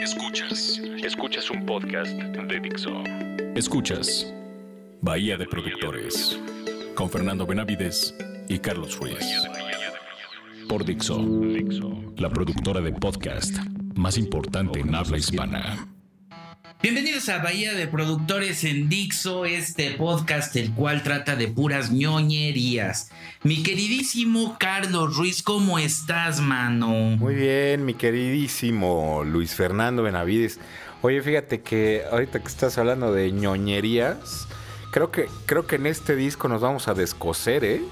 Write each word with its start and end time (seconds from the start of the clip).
Escuchas. 0.00 0.80
Escuchas 1.04 1.50
un 1.50 1.66
podcast 1.66 2.12
de 2.12 2.60
Dixo. 2.60 3.04
Escuchas 3.54 4.32
Bahía 5.02 5.36
de 5.36 5.46
Productores 5.46 6.40
con 6.94 7.10
Fernando 7.10 7.46
Benavides 7.46 8.14
y 8.48 8.58
Carlos 8.58 8.98
Ruiz. 8.98 9.18
Por 10.68 10.86
Dixo, 10.86 11.20
la 12.16 12.30
productora 12.30 12.80
de 12.80 12.92
podcast 12.92 13.58
más 13.94 14.16
importante 14.16 14.80
en 14.80 14.94
habla 14.94 15.18
hispana. 15.18 15.86
Bienvenidos 16.82 17.28
a 17.28 17.42
Bahía 17.42 17.74
de 17.74 17.86
Productores 17.86 18.64
en 18.64 18.88
Dixo, 18.88 19.44
este 19.44 19.90
podcast 19.90 20.56
el 20.56 20.72
cual 20.72 21.02
trata 21.02 21.36
de 21.36 21.46
puras 21.46 21.90
ñoñerías. 21.90 23.10
Mi 23.42 23.62
queridísimo 23.62 24.56
Carlos 24.58 25.14
Ruiz, 25.14 25.42
¿cómo 25.42 25.78
estás, 25.78 26.40
mano? 26.40 26.88
Muy 26.88 27.34
bien, 27.34 27.84
mi 27.84 27.92
queridísimo 27.92 29.24
Luis 29.26 29.54
Fernando 29.54 30.02
Benavides. 30.02 30.58
Oye, 31.02 31.20
fíjate 31.20 31.60
que 31.60 32.04
ahorita 32.10 32.40
que 32.40 32.48
estás 32.48 32.78
hablando 32.78 33.12
de 33.12 33.30
ñoñerías, 33.30 34.48
creo 34.90 35.10
que, 35.10 35.28
creo 35.44 35.66
que 35.66 35.76
en 35.76 35.84
este 35.84 36.16
disco 36.16 36.48
nos 36.48 36.62
vamos 36.62 36.88
a 36.88 36.94
descoser, 36.94 37.62
¿eh? 37.62 37.82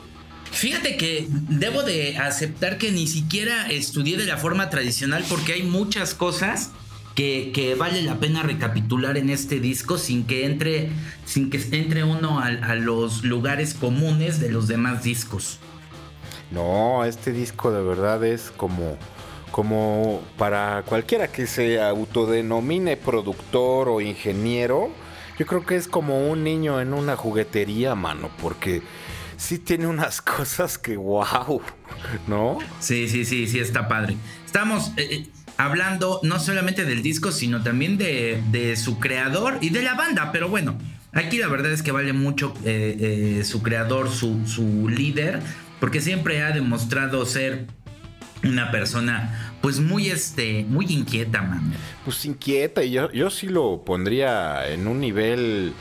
Fíjate 0.50 0.96
que 0.96 1.26
debo 1.28 1.82
de 1.82 2.16
aceptar 2.16 2.78
que 2.78 2.90
ni 2.90 3.06
siquiera 3.06 3.70
estudié 3.70 4.16
de 4.16 4.24
la 4.24 4.38
forma 4.38 4.70
tradicional 4.70 5.26
porque 5.28 5.52
hay 5.52 5.62
muchas 5.62 6.14
cosas 6.14 6.70
que, 7.18 7.74
vale 7.76 8.02
la 8.02 8.20
pena 8.20 8.44
recapitular 8.44 9.16
en 9.18 9.28
este 9.28 9.58
disco 9.58 9.98
sin 9.98 10.24
que 10.24 10.44
entre, 10.44 10.90
sin 11.24 11.50
que 11.50 11.60
entre 11.72 12.04
uno 12.04 12.38
a, 12.38 12.74
los 12.76 13.24
lugares 13.24 13.74
comunes 13.74 14.38
de 14.38 14.50
los 14.50 14.68
demás 14.68 15.02
discos. 15.02 15.58
No, 16.52 17.04
este 17.04 17.32
disco 17.32 17.72
de 17.72 17.82
verdad 17.82 18.24
es 18.24 18.52
como, 18.56 18.96
como 19.50 20.22
para 20.36 20.84
cualquiera 20.86 21.26
que 21.26 21.48
se 21.48 21.82
autodenomine 21.82 22.96
productor 22.96 23.88
o 23.88 24.00
ingeniero, 24.00 24.88
yo 25.40 25.46
creo 25.46 25.66
que 25.66 25.74
es 25.74 25.88
como 25.88 26.30
un 26.30 26.44
niño 26.44 26.80
en 26.80 26.94
una 26.94 27.16
juguetería, 27.16 27.96
mano, 27.96 28.30
porque 28.40 28.82
sí 29.36 29.58
tiene 29.58 29.88
unas 29.88 30.22
cosas 30.22 30.78
que 30.78 30.96
wow, 30.96 31.60
¿no? 32.28 32.58
Sí, 32.78 33.08
sí, 33.08 33.24
sí, 33.24 33.48
sí, 33.48 33.58
está 33.58 33.88
padre. 33.88 34.16
Estamos, 34.46 34.92
eh, 34.96 35.08
eh, 35.10 35.26
hablando 35.58 36.20
no 36.22 36.38
solamente 36.38 36.84
del 36.84 37.02
disco, 37.02 37.32
sino 37.32 37.62
también 37.62 37.98
de, 37.98 38.74
su 38.76 38.98
creador 38.98 39.58
y 39.60 39.68
de 39.70 39.82
la 39.82 39.94
banda. 39.94 40.32
Pero 40.32 40.48
bueno, 40.48 40.78
aquí 41.12 41.36
la 41.36 41.48
verdad 41.48 41.72
es 41.72 41.82
que 41.82 41.92
vale 41.92 42.14
mucho 42.14 42.54
eh, 42.64 43.40
eh, 43.40 43.44
su 43.44 43.62
creador, 43.62 44.08
su, 44.10 44.88
líder, 44.88 45.40
porque 45.80 46.00
siempre 46.00 46.42
ha 46.42 46.52
demostrado 46.52 47.26
ser 47.26 47.66
una 48.44 48.70
persona 48.70 49.52
pues 49.60 49.80
muy 49.80 50.10
este 50.10 50.64
muy 50.68 50.86
inquieta 50.86 51.42
man 51.42 51.72
pues 52.04 52.24
inquieta 52.24 52.84
y 52.84 52.92
yo, 52.92 53.10
yo 53.10 53.30
sí 53.30 53.48
lo 53.48 53.82
pondría 53.84 54.68
en 54.68 54.86
un 54.86 55.00
nivel 55.00 55.72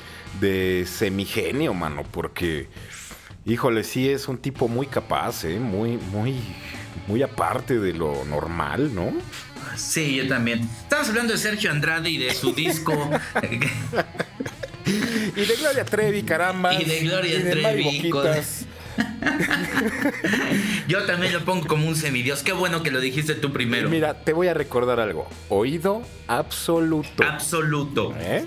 de 0.41 0.87
semigenio 0.87 1.75
mano 1.75 2.03
porque 2.09 2.67
híjole 3.45 3.83
sí 3.83 4.09
es 4.09 4.27
un 4.27 4.39
tipo 4.39 4.67
muy 4.67 4.87
capaz 4.87 5.43
¿eh? 5.43 5.59
muy 5.59 5.97
muy 6.11 6.33
muy 7.05 7.21
aparte 7.21 7.77
de 7.77 7.93
lo 7.93 8.25
normal 8.25 8.95
no 8.95 9.13
Sí, 9.77 10.15
yo 10.15 10.27
también. 10.27 10.67
Estamos 10.81 11.09
hablando 11.09 11.33
de 11.33 11.39
Sergio 11.39 11.71
Andrade 11.71 12.09
y 12.09 12.17
de 12.17 12.33
su 12.33 12.53
disco. 12.53 13.09
y 14.85 15.41
de 15.41 15.55
Gloria 15.59 15.85
Trevi, 15.85 16.23
caramba. 16.23 16.73
Y 16.73 16.83
de 16.83 16.99
Gloria 17.01 17.49
Trevi. 17.49 18.11
Yo 20.87 21.05
también 21.05 21.33
lo 21.33 21.45
pongo 21.45 21.67
como 21.67 21.87
un 21.87 21.95
semidios. 21.95 22.43
Qué 22.43 22.51
bueno 22.51 22.83
que 22.83 22.91
lo 22.91 22.99
dijiste 22.99 23.35
tú 23.35 23.51
primero. 23.51 23.89
Mira, 23.89 24.15
te 24.15 24.33
voy 24.33 24.47
a 24.47 24.53
recordar 24.53 24.99
algo. 24.99 25.27
Oído 25.49 26.01
absoluto. 26.27 27.23
Absoluto. 27.23 28.15
¿Eh? 28.19 28.45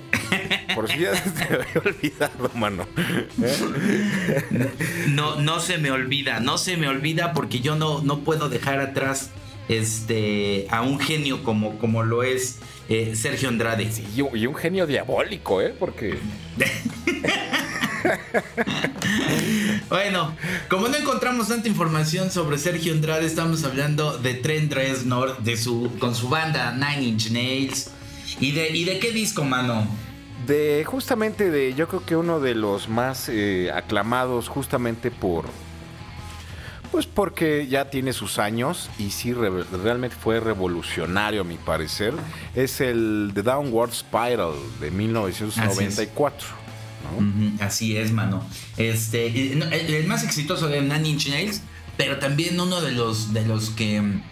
Por 0.75 0.89
si 0.91 1.01
ya 1.01 1.15
se 1.15 1.31
te 1.31 1.55
había 1.55 1.83
olvidado, 1.85 2.51
mano. 2.55 2.87
¿Eh? 3.43 4.71
No, 5.09 5.37
no 5.37 5.61
se 5.61 5.79
me 5.79 5.91
olvida. 5.91 6.41
No 6.41 6.59
se 6.59 6.77
me 6.77 6.89
olvida 6.89 7.33
porque 7.33 7.61
yo 7.61 7.77
no, 7.77 8.03
no 8.03 8.21
puedo 8.21 8.49
dejar 8.49 8.81
atrás 8.81 9.31
este, 9.71 10.67
a 10.69 10.83
un 10.83 10.99
genio 10.99 11.45
como, 11.45 11.79
como 11.79 12.03
lo 12.03 12.25
es 12.25 12.59
eh, 12.89 13.15
Sergio 13.15 13.49
Andrade. 13.49 13.89
y 14.17 14.47
un 14.47 14.55
genio 14.57 14.87
diabólico, 14.87 15.63
¿eh? 15.63 15.73
Porque... 15.79 16.19
bueno, 19.89 20.35
como 20.69 20.89
no 20.89 20.97
encontramos 20.97 21.49
tanta 21.49 21.69
información 21.69 22.33
sobre 22.33 22.59
Sergio 22.59 22.93
Andrade, 22.93 23.27
estamos 23.27 23.63
hablando 23.63 24.19
de 24.19 24.35
Trent 24.35 24.73
Reznor, 24.73 25.39
de 25.39 25.57
su, 25.57 25.93
con 26.01 26.17
su 26.17 26.29
banda 26.29 26.73
Nine 26.73 27.05
Inch 27.05 27.31
Nails. 27.31 27.91
¿Y 28.41 28.53
de, 28.53 28.71
y 28.71 28.85
de 28.85 28.99
qué 28.99 29.13
disco, 29.13 29.45
mano? 29.45 29.87
De 30.49 30.85
justamente 30.85 31.51
de, 31.51 31.75
yo 31.75 31.87
creo 31.87 32.05
que 32.05 32.17
uno 32.17 32.41
de 32.41 32.57
los 32.57 32.89
más 32.89 33.29
eh, 33.29 33.71
aclamados 33.73 34.49
justamente 34.49 35.13
por, 35.13 35.45
pues 36.91 37.07
porque 37.07 37.67
ya 37.69 37.91
tiene 37.91 38.13
sus 38.13 38.39
años 38.39 38.91
y 38.99 39.11
sí 39.11 39.33
realmente 39.33 40.17
fue 40.17 40.41
revolucionario 40.41 41.43
a 41.43 41.45
mi 41.45 41.57
parecer. 41.57 42.15
Es 42.55 42.81
el 42.81 43.31
The 43.35 43.43
Downward 43.43 43.93
Spiral 43.93 44.55
de 44.81 44.91
1994. 44.91 46.49
Así 47.61 47.97
es, 47.97 48.13
mano. 48.13 48.45
Este, 48.77 49.27
el, 49.53 50.07
más 50.07 50.25
exitoso 50.25 50.69
de 50.69 50.81
Nine 50.81 51.09
Inch 51.09 51.29
Nails, 51.29 51.63
pero 51.97 52.19
también 52.19 52.59
uno 52.61 52.81
de 52.81 52.93
los, 52.93 53.33
de 53.33 53.47
los 53.47 53.71
que 53.71 54.01
mm, 54.01 54.23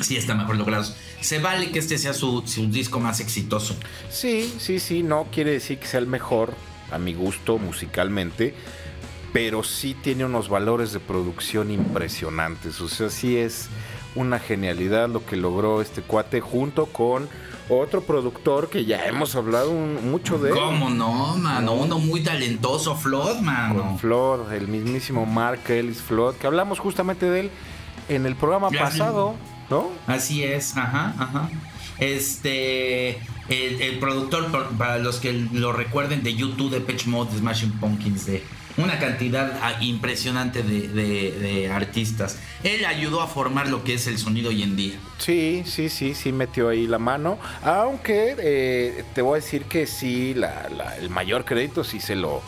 sí 0.00 0.16
está 0.16 0.34
mejor 0.34 0.56
logrados. 0.56 0.96
Se 1.20 1.38
vale 1.38 1.70
que 1.70 1.78
este 1.78 1.98
sea 1.98 2.14
su, 2.14 2.42
su 2.46 2.66
disco 2.66 2.98
más 2.98 3.20
exitoso. 3.20 3.76
Sí, 4.10 4.52
sí, 4.58 4.80
sí, 4.80 5.02
no 5.02 5.26
quiere 5.30 5.52
decir 5.52 5.78
que 5.78 5.86
sea 5.86 6.00
el 6.00 6.06
mejor, 6.06 6.54
a 6.90 6.98
mi 6.98 7.12
gusto, 7.14 7.58
musicalmente 7.58 8.54
pero 9.32 9.62
sí 9.62 9.94
tiene 9.94 10.24
unos 10.24 10.48
valores 10.48 10.92
de 10.92 11.00
producción 11.00 11.70
impresionantes. 11.70 12.80
O 12.80 12.88
sea, 12.88 13.10
sí 13.10 13.36
es 13.36 13.68
una 14.14 14.38
genialidad 14.38 15.08
lo 15.08 15.24
que 15.24 15.36
logró 15.36 15.80
este 15.80 16.02
cuate 16.02 16.40
junto 16.40 16.86
con 16.86 17.28
otro 17.68 18.02
productor 18.02 18.68
que 18.68 18.84
ya 18.84 19.06
hemos 19.06 19.36
hablado 19.36 19.72
mucho 19.72 20.38
de 20.38 20.50
él. 20.50 20.56
¿Cómo 20.56 20.90
no, 20.90 21.36
mano? 21.36 21.74
Uno 21.74 21.98
muy 21.98 22.20
talentoso, 22.22 22.96
Flood, 22.96 23.40
mano. 23.40 23.82
Con 23.82 23.98
Flood, 23.98 24.52
el 24.52 24.66
mismísimo 24.66 25.24
Mark 25.26 25.60
Ellis 25.68 26.02
Flood, 26.02 26.34
que 26.34 26.48
hablamos 26.48 26.80
justamente 26.80 27.30
de 27.30 27.40
él 27.40 27.50
en 28.08 28.26
el 28.26 28.34
programa 28.34 28.70
pasado, 28.70 29.36
¿no? 29.70 29.90
Así 30.08 30.42
es, 30.42 30.76
ajá, 30.76 31.14
ajá. 31.16 31.48
Este, 32.00 33.20
el, 33.48 33.98
productor, 34.00 34.50
para 34.76 34.98
los 34.98 35.20
que 35.20 35.32
lo 35.32 35.72
recuerden 35.72 36.24
de 36.24 36.34
YouTube, 36.34 36.70
de 36.70 36.80
Pitch 36.80 37.06
Mode, 37.06 37.38
Smashing 37.38 37.72
Pumpkins, 37.78 38.26
de 38.26 38.42
una 38.76 38.98
cantidad 38.98 39.58
ah, 39.62 39.74
impresionante 39.80 40.62
de, 40.62 41.70
artistas. 41.72 42.38
Él 42.62 42.84
ayudó 42.84 43.20
a 43.20 43.26
formar 43.26 43.68
lo 43.68 43.84
que 43.84 43.94
es 43.94 44.06
el 44.06 44.18
sonido 44.18 44.50
hoy 44.50 44.62
en 44.62 44.76
día. 44.76 44.94
Sí, 45.18 45.62
sí, 45.66 45.88
sí, 45.88 46.14
sí 46.14 46.32
metió 46.32 46.68
ahí 46.68 46.86
la 46.86 46.98
mano. 46.98 47.38
Aunque 47.62 48.36
eh, 48.38 49.04
te 49.14 49.22
voy 49.22 49.38
a 49.38 49.42
decir 49.42 49.64
que 49.64 49.86
sí, 49.86 50.34
el 51.00 51.10
mayor 51.10 51.44
crédito 51.44 51.84
sí 51.84 52.00
se 52.00 52.16
lo 52.16 52.42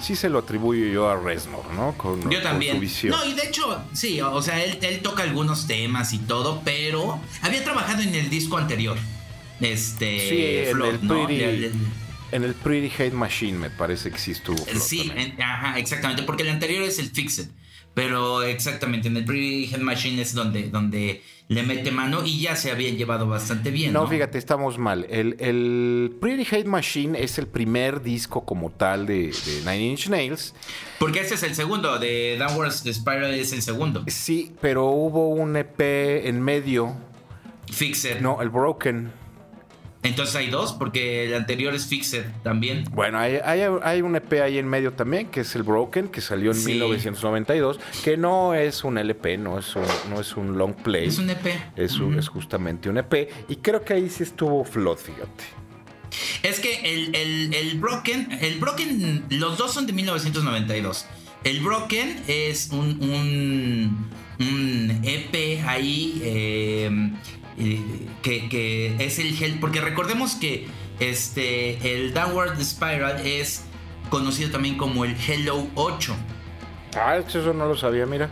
sí 0.00 0.16
se 0.16 0.28
lo 0.28 0.40
atribuyo 0.40 0.86
yo 0.86 1.08
a 1.08 1.16
Reznor, 1.16 1.64
¿no? 1.74 1.92
Con, 1.96 2.28
yo 2.30 2.42
también. 2.42 2.80
No, 3.04 3.24
y 3.24 3.34
de 3.34 3.42
hecho, 3.42 3.82
sí, 3.92 4.20
o 4.20 4.42
sea, 4.42 4.62
él, 4.62 5.00
toca 5.02 5.22
algunos 5.22 5.66
temas 5.66 6.12
y 6.12 6.18
todo, 6.18 6.60
pero 6.64 7.20
había 7.40 7.62
trabajado 7.62 8.02
en 8.02 8.14
el 8.14 8.28
disco 8.28 8.58
anterior. 8.58 8.98
Este, 9.60 10.28
sí, 10.28 10.70
el, 10.70 11.72
en 12.32 12.44
el 12.44 12.54
Pretty 12.54 12.92
Hate 12.94 13.12
Machine 13.12 13.58
me 13.58 13.70
parece 13.70 14.10
que 14.10 14.18
sí 14.18 14.32
estuvo. 14.32 14.58
sí, 14.80 15.12
ajá, 15.38 15.78
exactamente, 15.78 16.22
porque 16.22 16.42
el 16.42 16.50
anterior 16.50 16.82
es 16.82 16.98
el 16.98 17.10
Fixed. 17.10 17.48
Pero 17.94 18.42
exactamente, 18.42 19.08
en 19.08 19.18
el 19.18 19.24
Pretty 19.24 19.66
Hate 19.74 19.82
Machine 19.82 20.22
es 20.22 20.32
donde, 20.32 20.70
donde 20.70 21.22
le 21.48 21.62
mete 21.62 21.90
mano 21.90 22.24
y 22.24 22.40
ya 22.40 22.56
se 22.56 22.70
habían 22.70 22.96
llevado 22.96 23.28
bastante 23.28 23.70
bien. 23.70 23.92
No, 23.92 24.06
fíjate, 24.06 24.38
estamos 24.38 24.78
mal. 24.78 25.06
El, 25.10 25.36
el, 25.38 26.16
Pretty 26.18 26.46
Hate 26.54 26.66
Machine 26.66 27.22
es 27.22 27.38
el 27.38 27.46
primer 27.46 28.02
disco 28.02 28.46
como 28.46 28.70
tal 28.70 29.04
de, 29.06 29.34
Nine 29.66 29.90
Inch 29.90 30.08
Nails. 30.08 30.54
Porque 30.98 31.20
ese 31.20 31.34
es 31.34 31.42
el 31.42 31.54
segundo, 31.54 31.98
de 31.98 32.38
Downward 32.38 32.72
Spiral 32.72 33.34
es 33.34 33.52
el 33.52 33.60
segundo. 33.60 34.04
Sí, 34.06 34.52
pero 34.62 34.86
hubo 34.86 35.28
un 35.28 35.56
EP 35.56 35.80
en 36.26 36.40
medio. 36.40 36.96
Fixed. 37.70 38.20
No, 38.20 38.40
el 38.40 38.48
Broken. 38.48 39.21
Entonces 40.02 40.34
hay 40.34 40.50
dos, 40.50 40.72
porque 40.72 41.26
el 41.26 41.34
anterior 41.34 41.74
es 41.74 41.86
Fixed 41.86 42.24
también. 42.42 42.84
Bueno, 42.90 43.18
hay, 43.18 44.02
un 44.02 44.16
EP 44.16 44.32
ahí 44.42 44.58
en 44.58 44.66
medio 44.66 44.92
también, 44.92 45.28
que 45.28 45.40
es 45.40 45.54
el 45.54 45.62
Broken, 45.62 46.08
que 46.08 46.20
salió 46.20 46.50
en 46.50 46.64
1992, 46.64 47.78
que 48.02 48.16
no 48.16 48.54
es 48.54 48.82
un 48.82 48.98
LP, 48.98 49.38
no 49.38 49.58
es 49.58 49.76
un, 49.76 49.84
no 50.10 50.20
es 50.20 50.36
un 50.36 50.58
long 50.58 50.74
play. 50.74 51.06
Es 51.06 51.18
un 51.18 51.30
EP. 51.30 51.46
Es, 51.76 51.98
es 52.18 52.28
justamente 52.28 52.88
un 52.88 52.98
EP. 52.98 53.30
Y 53.48 53.56
creo 53.56 53.84
que 53.84 53.94
ahí 53.94 54.10
sí 54.10 54.24
estuvo 54.24 54.64
Flood, 54.64 54.98
fíjate. 54.98 55.44
Es 56.42 56.58
que 56.58 56.80
el, 56.82 57.78
Broken, 57.78 58.38
el 58.40 58.58
Broken, 58.58 59.24
los 59.30 59.56
dos 59.56 59.72
son 59.72 59.86
de 59.86 59.92
1992. 59.92 61.06
El 61.44 61.60
Broken 61.60 62.22
es 62.26 62.70
un, 62.70 64.08
un, 64.38 65.00
EP 65.04 65.64
ahí. 65.66 66.20
Eh, 66.22 66.90
que, 68.22 68.96
es 68.98 69.18
el 69.18 69.58
porque 69.58 69.80
recordemos 69.80 70.34
que 70.34 70.66
este 71.00 71.94
el 71.94 72.14
Downward 72.14 72.62
Spiral 72.62 73.26
es 73.26 73.64
conocido 74.10 74.50
también 74.50 74.76
como 74.76 75.04
el 75.04 75.16
Hello 75.16 75.66
8. 75.74 76.14
Ah, 76.94 77.16
eso 77.16 77.52
no 77.54 77.66
lo 77.66 77.76
sabía, 77.76 78.06
mira. 78.06 78.30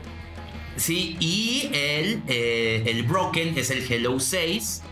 Sí, 0.77 1.17
y 1.21 1.71
el, 1.73 2.23
eh, 2.27 2.85
el 2.87 3.03
Broken 3.03 3.57
es 3.57 3.71
el 3.71 3.91
Hello 3.91 4.19
6. 4.21 4.83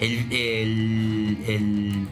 El, 0.00 0.32
el, 0.32 2.08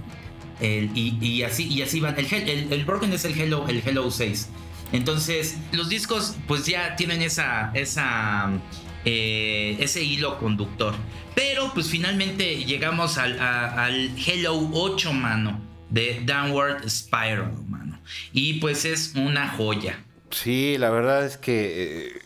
el, 0.61 0.91
y, 0.97 1.43
así, 1.43 1.69
y 1.69 1.83
así 1.83 2.01
van. 2.01 2.17
El, 2.19 2.73
el, 2.73 2.85
Broken 2.85 3.13
es 3.13 3.25
el 3.25 3.39
Hello, 3.39 3.67
el 3.69 3.83
Hello 3.85 4.11
6. 4.11 4.49
Entonces, 4.93 5.57
los 5.73 5.89
discos 5.89 6.37
pues 6.47 6.67
ya 6.67 6.97
tienen 6.97 7.23
esa, 7.23 7.71
esa, 7.75 8.51
eh, 9.05 9.77
ese 9.81 10.03
hilo 10.03 10.39
conductor. 10.39 10.95
Pero 11.35 11.73
pues 11.73 11.89
finalmente 11.89 12.65
llegamos 12.65 13.19
al, 13.19 13.39
al 13.41 14.11
Hello 14.19 14.69
8, 14.73 15.13
mano, 15.13 15.61
de 15.91 16.23
Downward 16.25 16.89
Spiral, 16.89 17.53
mano. 17.69 17.99
Y 18.33 18.55
pues 18.55 18.85
es 18.85 19.15
una 19.15 19.49
joya. 19.49 19.99
Sí, 20.31 20.77
la 20.79 20.91
verdad 20.91 21.25
es 21.25 21.37
que... 21.37 22.07
Eh, 22.07 22.23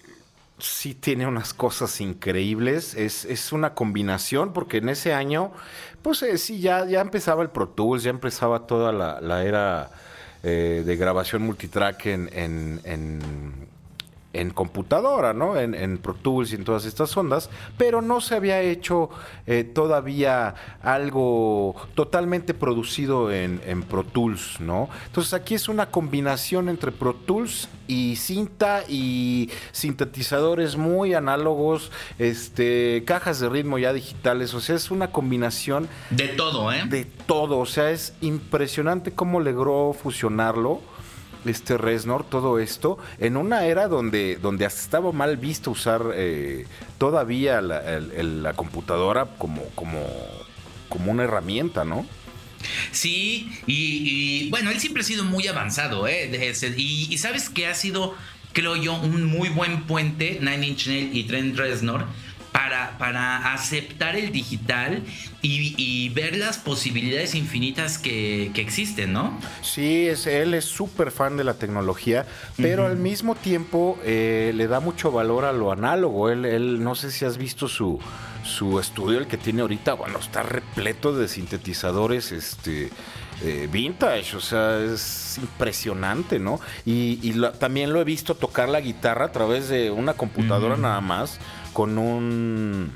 sí 0.58 0.94
tiene 0.94 1.26
unas 1.26 1.52
cosas 1.52 2.00
increíbles. 2.00 2.94
Es, 2.94 3.52
una 3.52 3.74
combinación, 3.74 4.52
porque 4.52 4.78
en 4.78 4.88
ese 4.88 5.12
año, 5.12 5.52
pues 6.02 6.22
eh, 6.22 6.38
sí, 6.38 6.60
ya, 6.60 6.86
ya 6.86 7.00
empezaba 7.00 7.42
el 7.42 7.50
Pro 7.50 7.68
Tools, 7.68 8.02
ya 8.02 8.10
empezaba 8.10 8.66
toda 8.66 8.92
la, 8.92 9.44
era 9.44 9.90
eh, 10.42 10.82
de 10.84 10.96
grabación 10.96 11.42
multitrack 11.42 12.06
en 12.06 13.20
computadora, 14.52 15.32
¿no? 15.32 15.58
En, 15.58 15.74
en, 15.74 15.98
Pro 15.98 16.14
Tools 16.14 16.52
y 16.52 16.56
en 16.56 16.64
todas 16.64 16.84
estas 16.84 17.16
ondas, 17.16 17.50
pero 17.76 18.02
no 18.02 18.20
se 18.20 18.34
había 18.34 18.60
hecho 18.60 19.10
eh, 19.46 19.64
todavía 19.64 20.54
algo 20.82 21.74
totalmente 21.94 22.54
producido 22.54 23.32
en, 23.32 23.60
en, 23.66 23.82
Pro 23.82 24.04
Tools, 24.04 24.60
¿no? 24.60 24.88
Entonces 25.06 25.34
aquí 25.34 25.54
es 25.54 25.68
una 25.68 25.90
combinación 25.90 26.68
entre 26.68 26.92
Pro 26.92 27.14
Tools 27.14 27.68
y 27.88 28.16
cinta 28.16 28.82
y 28.88 29.50
sintetizadores 29.72 30.76
muy 30.76 31.14
análogos, 31.14 31.90
este, 32.18 33.04
cajas 33.06 33.40
de 33.40 33.48
ritmo 33.48 33.78
ya 33.78 33.92
digitales, 33.92 34.54
o 34.54 34.60
sea, 34.60 34.76
es 34.76 34.90
una 34.90 35.12
combinación 35.12 35.88
de 36.10 36.28
todo, 36.28 36.72
¿eh? 36.72 36.84
De 36.88 37.04
todo, 37.04 37.58
o 37.58 37.66
sea, 37.66 37.90
es 37.90 38.14
impresionante 38.20 39.12
cómo 39.12 39.40
logró 39.40 39.92
fusionarlo 39.92 40.80
este 41.44 41.78
Resnor, 41.78 42.24
todo 42.24 42.58
esto, 42.58 42.98
en 43.18 43.36
una 43.36 43.66
era 43.66 43.88
donde, 43.88 44.36
donde 44.36 44.64
estaba 44.64 45.12
mal 45.12 45.36
visto 45.36 45.70
usar 45.70 46.02
eh, 46.14 46.66
todavía 46.98 47.60
la, 47.60 48.52
computadora 48.54 49.26
como, 49.38 49.62
como, 49.74 50.04
como 50.88 51.12
una 51.12 51.24
herramienta, 51.24 51.84
¿no? 51.84 52.06
Sí, 52.90 53.50
y, 53.66 54.48
bueno, 54.50 54.70
él 54.70 54.80
siempre 54.80 55.02
ha 55.02 55.04
sido 55.04 55.24
muy 55.24 55.46
avanzado, 55.46 56.08
¿eh? 56.08 56.30
Y, 56.76 57.16
sabes 57.18 57.48
que 57.48 57.66
ha 57.66 57.74
sido, 57.74 58.14
creo 58.52 58.76
yo, 58.76 58.94
un 58.94 59.24
muy 59.24 59.48
buen 59.48 59.82
puente, 59.82 60.38
Nine 60.40 60.66
Inch 60.68 60.86
Nails 60.88 61.14
y 61.14 61.24
Trent 61.24 61.56
Reznor, 61.56 62.06
para, 62.98 63.52
aceptar 63.52 64.16
el 64.16 64.32
digital 64.32 65.02
y, 65.42 66.08
ver 66.10 66.36
las 66.36 66.58
posibilidades 66.58 67.34
infinitas 67.34 67.98
que, 67.98 68.50
existen, 68.56 69.12
¿no? 69.12 69.38
Sí, 69.62 70.08
es, 70.08 70.26
él 70.26 70.54
es 70.54 70.64
súper 70.64 71.10
fan 71.10 71.36
de 71.36 71.44
la 71.44 71.54
tecnología, 71.54 72.26
pero 72.56 72.86
al 72.86 72.96
mismo 72.96 73.34
tiempo 73.34 73.98
eh, 74.04 74.52
le 74.54 74.66
da 74.66 74.80
mucho 74.80 75.12
valor 75.12 75.44
a 75.44 75.52
lo 75.52 75.70
análogo. 75.70 76.30
Él, 76.30 76.44
él, 76.44 76.82
no 76.82 76.94
sé 76.94 77.10
si 77.10 77.24
has 77.24 77.36
visto 77.36 77.68
su, 77.68 78.00
su 78.42 78.80
estudio, 78.80 79.18
el 79.18 79.26
que 79.26 79.36
tiene 79.36 79.60
ahorita, 79.60 79.94
bueno, 79.94 80.18
está 80.18 80.42
repleto 80.42 81.12
de 81.16 81.28
sintetizadores, 81.28 82.32
este... 82.32 82.90
Eh, 83.42 83.68
vintage, 83.70 84.34
o 84.34 84.40
sea, 84.40 84.80
es 84.82 85.38
impresionante, 85.38 86.38
¿no? 86.38 86.58
Y, 86.86 87.32
también 87.58 87.92
lo 87.92 88.00
he 88.00 88.04
visto 88.04 88.34
tocar 88.34 88.68
la 88.68 88.80
guitarra 88.80 89.26
a 89.26 89.32
través 89.32 89.68
de 89.68 89.90
una 89.90 90.14
computadora 90.14 90.76
nada 90.78 91.02
más 91.02 91.38
con 91.74 91.98
un 91.98 92.92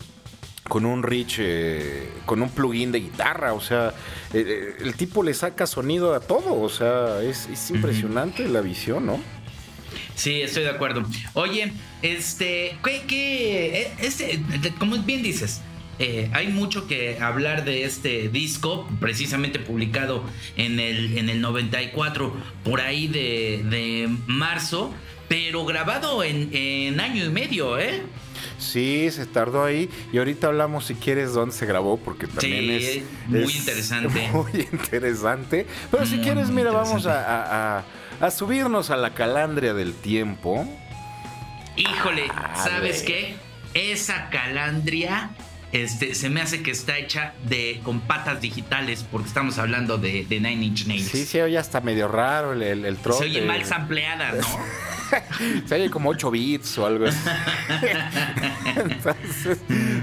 con 0.70 0.87
un 0.87 1.02
Rich, 1.02 1.38
eh, 1.40 2.08
con 2.25 2.40
un 2.40 2.48
plugin 2.48 2.92
de 2.92 3.00
guitarra, 3.00 3.52
o 3.52 3.60
sea, 3.60 3.88
eh, 4.32 4.44
eh, 4.46 4.75
el 4.81 4.94
tipo 4.94 5.22
le 5.25 5.34
saca 5.34 5.66
sonido 5.66 6.14
a 6.14 6.20
todo, 6.20 6.58
o 6.58 6.69
sea, 6.69 7.20
es, 7.22 7.48
impresionante 7.70 8.48
la 8.48 8.60
visión, 8.60 9.04
¿no? 9.04 9.20
Sí, 10.14 10.40
estoy 10.40 10.62
de 10.62 10.70
acuerdo. 10.70 11.02
Oye, 11.34 11.72
este, 12.02 12.78
¿qué, 12.84 13.02
qué 13.08 13.92
este, 14.00 14.40
como 14.78 14.96
bien 14.98 15.22
dices, 15.22 15.60
hay 16.32 16.49
mucho 16.49 16.87
que 16.87 17.19
hablar 17.20 17.64
de 17.64 17.85
este 17.85 18.29
disco, 18.29 18.88
precisamente 19.00 19.58
publicado 19.58 20.25
en 20.56 20.81
el, 20.81 21.19
en 21.19 21.29
el 21.29 21.41
94, 21.41 22.35
por 22.64 22.81
ahí 22.81 23.06
de, 23.08 23.62
de 23.69 24.08
marzo, 24.26 24.94
pero 25.29 25.64
grabado 25.64 26.25
en, 26.25 26.50
en 26.52 27.00
año 27.00 27.25
y 27.25 27.29
medio, 27.29 27.79
¿eh? 27.79 28.02
Sí, 28.61 29.11
se 29.11 29.26
tardó 29.26 29.64
ahí. 29.64 29.88
Y 30.12 30.19
ahorita 30.19 30.49
hablamos, 30.49 30.87
si 30.87 30.94
quieres, 30.94 31.32
dónde 31.32 31.55
se 31.55 31.67
grabó, 31.67 31.97
porque 31.97 32.26
también 32.26 32.70
es, 32.70 33.02
muy 33.26 33.52
interesante. 33.52 34.29
Muy 34.32 34.69
interesante. 34.73 35.67
Pero 35.91 36.06
si 36.06 36.19
quieres, 36.19 36.50
mira, 36.50 36.70
vamos 36.70 37.06
a, 37.06 37.85
subirnos 38.31 38.91
a 38.91 38.97
la 38.97 39.14
calandria 39.14 39.75
del 39.75 39.94
tiempo. 39.94 40.67
Híjole, 41.76 42.26
¿sabes 42.55 43.02
qué? 43.02 43.37
Esa 43.73 44.29
calandria 44.31 45.31
este, 45.72 46.14
se 46.14 46.31
me 46.31 46.40
hace 46.40 46.62
que 46.62 46.70
está 46.70 46.99
hecha 46.99 47.34
de 47.44 47.81
con 47.84 48.00
patas 48.00 48.40
digitales, 48.40 49.05
porque 49.11 49.28
estamos 49.28 49.58
hablando 49.58 49.99
de, 49.99 50.26
Nine 50.28 50.64
Inch 50.64 50.87
Nails. 50.87 51.08
Sí, 51.08 51.25
sí, 51.25 51.40
oye 51.40 51.58
hasta 51.58 51.81
medio 51.81 52.08
raro 52.08 52.52
el, 52.52 52.62
el, 52.62 52.99
Se 52.99 53.11
oye 53.11 53.43
mal 53.43 53.64
sampleada, 53.64 54.32
¿no? 54.32 54.46
Se 55.67 55.75
oye 55.75 55.91
como 55.91 56.11
8 56.11 56.31
bits 56.31 56.79
o 56.79 56.87
algo 56.87 57.07
así. 57.07 57.19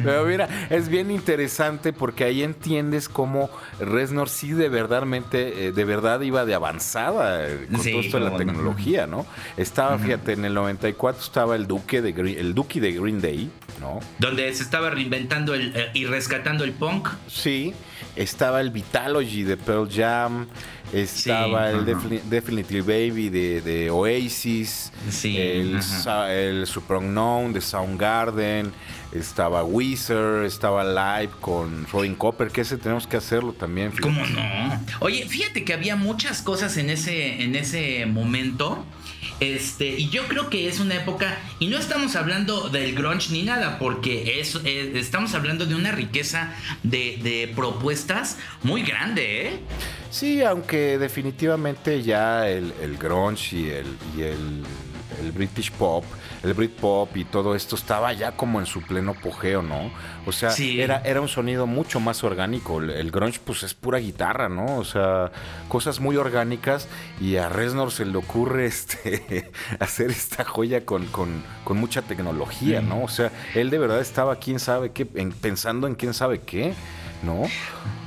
pero 0.03 0.25
mira, 0.25 0.67
es 0.69 0.89
bien 0.89 1.11
interesante 1.11 1.93
porque 1.93 2.23
ahí 2.23 2.43
entiendes 2.43 3.09
cómo 3.09 3.49
Resnor 3.79 4.29
sí 4.29 4.51
de 4.51 4.69
verdad, 4.69 5.03
eh, 5.33 5.71
de 5.73 5.85
verdad 5.85 6.21
iba 6.21 6.45
de 6.45 6.53
avanzada 6.53 7.47
eh, 7.47 7.67
con 7.71 7.83
todo 7.83 7.99
esto 7.99 8.19
de 8.19 8.29
la 8.29 8.37
tecnología, 8.37 9.07
¿no? 9.07 9.25
Estaba, 9.55 9.97
fíjate, 9.97 10.33
en 10.33 10.45
el 10.45 10.53
94 10.53 11.21
estaba 11.21 11.55
el 11.55 11.67
Duque 11.67 12.01
de 12.01 12.17
el 12.39 12.53
Duque 12.53 12.81
de 12.81 12.93
Green 12.93 13.21
Day, 13.21 13.49
¿no? 13.79 13.99
Donde 14.19 14.53
se 14.53 14.63
estaba 14.63 14.89
reinventando 14.89 15.53
el, 15.53 15.75
eh, 15.75 15.89
y 15.93 16.05
rescatando 16.05 16.63
el 16.63 16.71
punk. 16.71 17.09
Sí, 17.27 17.73
estaba 18.15 18.61
el 18.61 18.71
Vitalogy 18.71 19.43
de 19.43 19.57
Pearl 19.57 19.89
Jam. 19.89 20.47
Estaba 20.93 21.69
el 21.71 21.85
Definitely 21.85 22.81
Baby 22.81 23.29
de, 23.29 23.89
Oasis, 23.91 24.91
el, 25.23 25.79
el, 26.29 26.67
Super 26.67 26.97
Unknown 26.97 27.53
de 27.53 27.61
Soundgarden, 27.61 28.71
estaba 29.11 29.63
Weezer, 29.63 30.45
estaba 30.45 30.83
Live 30.83 31.33
con 31.41 31.85
Robin 31.91 32.15
Copper, 32.15 32.49
que 32.49 32.61
ese 32.61 32.77
tenemos 32.77 33.05
que 33.05 33.17
hacerlo 33.17 33.53
también. 33.53 33.91
¿Cómo 34.01 34.25
no? 34.25 34.81
Oye, 34.99 35.25
fíjate 35.27 35.63
que 35.63 35.73
había 35.73 35.95
muchas 35.95 36.41
cosas 36.41 36.77
en 36.77 36.89
ese, 36.89 37.43
en 37.43 37.55
ese 37.55 38.05
momento. 38.05 38.85
Este, 39.39 39.87
y 39.87 40.09
yo 40.09 40.27
creo 40.27 40.49
que 40.49 40.67
es 40.67 40.79
una 40.79 40.95
época, 40.95 41.37
y 41.59 41.67
no 41.67 41.77
estamos 41.77 42.15
hablando 42.15 42.69
del 42.69 42.95
grunge 42.95 43.31
ni 43.31 43.43
nada, 43.43 43.77
porque 43.77 44.39
es, 44.39 44.55
estamos 44.65 45.35
hablando 45.35 45.65
de 45.65 45.75
una 45.75 45.91
riqueza 45.91 46.55
de, 46.83 47.51
propuestas 47.55 48.37
muy 48.63 48.83
grande, 48.83 49.47
¿eh? 49.47 49.59
Sí, 50.09 50.41
aunque 50.41 50.97
definitivamente 50.97 52.01
ya 52.01 52.49
el, 52.49 52.73
grunge 52.97 53.55
y 53.55 53.67
y 54.17 54.21
el, 54.21 54.63
el 55.21 55.31
British 55.31 55.71
pop 55.71 56.03
el 56.47 56.53
Britpop 56.53 57.15
y 57.17 57.25
todo 57.25 57.55
esto 57.55 57.75
estaba 57.75 58.13
ya 58.13 58.31
como 58.31 58.59
en 58.59 58.65
su 58.65 58.81
pleno 58.81 59.13
pogeo, 59.13 59.61
¿no? 59.61 59.91
O 60.25 60.31
sea, 60.31 60.51
era, 60.57 61.01
era 61.05 61.21
un 61.21 61.27
sonido 61.27 61.67
mucho 61.67 61.99
más 61.99 62.23
orgánico. 62.23 62.81
El, 62.81 63.11
grunge, 63.11 63.39
pues 63.43 63.63
es 63.63 63.73
pura 63.73 63.99
guitarra, 63.99 64.49
¿no? 64.49 64.77
O 64.77 64.85
sea, 64.85 65.31
cosas 65.67 65.99
muy 65.99 66.17
orgánicas. 66.17 66.87
Y 67.19 67.37
a 67.37 67.49
Reznor 67.49 67.91
se 67.91 68.05
le 68.05 68.17
ocurre 68.17 68.65
este 68.67 69.51
hacer 69.79 70.11
esta 70.11 70.43
joya 70.43 70.85
con, 70.85 71.05
con, 71.07 71.43
con 71.63 71.77
mucha 71.77 72.01
tecnología, 72.01 72.81
¿no? 72.81 73.03
O 73.03 73.09
sea, 73.09 73.31
él 73.55 73.69
de 73.69 73.77
verdad 73.77 73.99
estaba 73.99 74.37
quién 74.37 74.59
sabe 74.59 74.91
qué, 74.91 75.05
pensando 75.05 75.87
en 75.87 75.95
quién 75.95 76.13
sabe 76.13 76.41
qué, 76.41 76.73
¿no? 77.23 77.43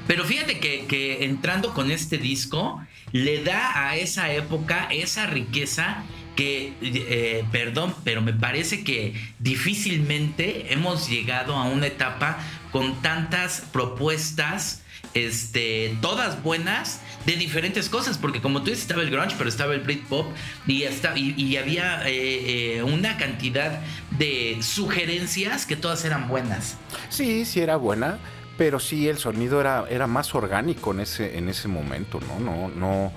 Pero 0.07 0.25
fíjate 0.25 0.59
que, 0.59 0.87
que 0.87 1.25
entrando 1.25 1.73
con 1.73 1.91
este 1.91 2.19
disco, 2.19 2.81
le 3.13 3.43
da 3.43 3.89
a 3.89 3.97
esa 3.97 4.33
época 4.33 4.89
esa 4.91 5.27
riqueza 5.27 6.05
que, 6.41 6.73
eh, 6.81 7.45
perdón, 7.53 7.95
pero 8.03 8.23
me 8.23 8.33
parece 8.33 8.83
que 8.83 9.13
difícilmente 9.41 10.73
hemos 10.73 11.07
llegado 11.07 11.55
a 11.55 11.65
una 11.65 11.89
etapa 11.89 12.39
con 12.73 13.03
tantas 13.03 13.61
propuestas, 13.73 14.81
este, 15.13 15.95
todas 16.01 16.43
buenas, 16.43 17.03
de 17.27 17.37
diferentes 17.37 17.91
cosas, 17.91 18.17
porque 18.17 18.41
como 18.41 18.61
tú 18.61 18.71
dices, 18.71 18.81
estaba 18.81 19.03
el 19.03 19.11
grunge, 19.11 19.35
pero 19.37 19.51
estaba 19.51 19.75
el 19.75 19.81
Britpop 19.81 20.29
y, 20.67 20.85
y, 21.15 21.57
había 21.59 22.09
eh, 22.09 22.79
eh, 22.79 22.83
una 22.85 23.19
cantidad 23.19 23.81
de 24.13 24.57
sugerencias 24.63 25.67
que 25.67 25.77
todas 25.77 26.07
eran 26.07 26.27
buenas. 26.27 26.79
Sí, 27.11 27.45
sí 27.45 27.61
era 27.61 27.77
buena, 27.77 28.19
pero 28.57 28.81
sí 28.81 29.09
el 29.09 29.19
sonido 29.19 29.61
era, 29.61 29.85
era 29.91 30.07
más 30.07 30.35
orgánico 30.35 30.93
en 30.93 31.01
ese, 31.01 31.37
en 31.37 31.51
ese 31.51 31.69
momento, 31.69 32.19
¿no? 32.27 32.41
No, 32.41 32.71
no. 32.71 33.13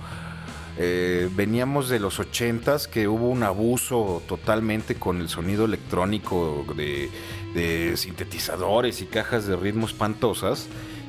Eh, 0.76 1.30
veníamos 1.34 1.88
de 1.88 2.00
los 2.00 2.18
ochentas 2.18 2.88
que 2.88 3.06
hubo 3.06 3.28
un 3.28 3.42
abuso 3.44 4.22
totalmente 4.26 4.96
con 4.96 5.20
el 5.20 5.28
sonido 5.28 5.66
electrónico 5.66 6.64
de, 6.76 7.10
de 7.54 7.96
sintetizadores 7.96 9.00
y 9.00 9.06
cajas 9.06 9.46
de 9.46 9.56
ritmo 9.56 9.86
espantosas. 9.86 10.66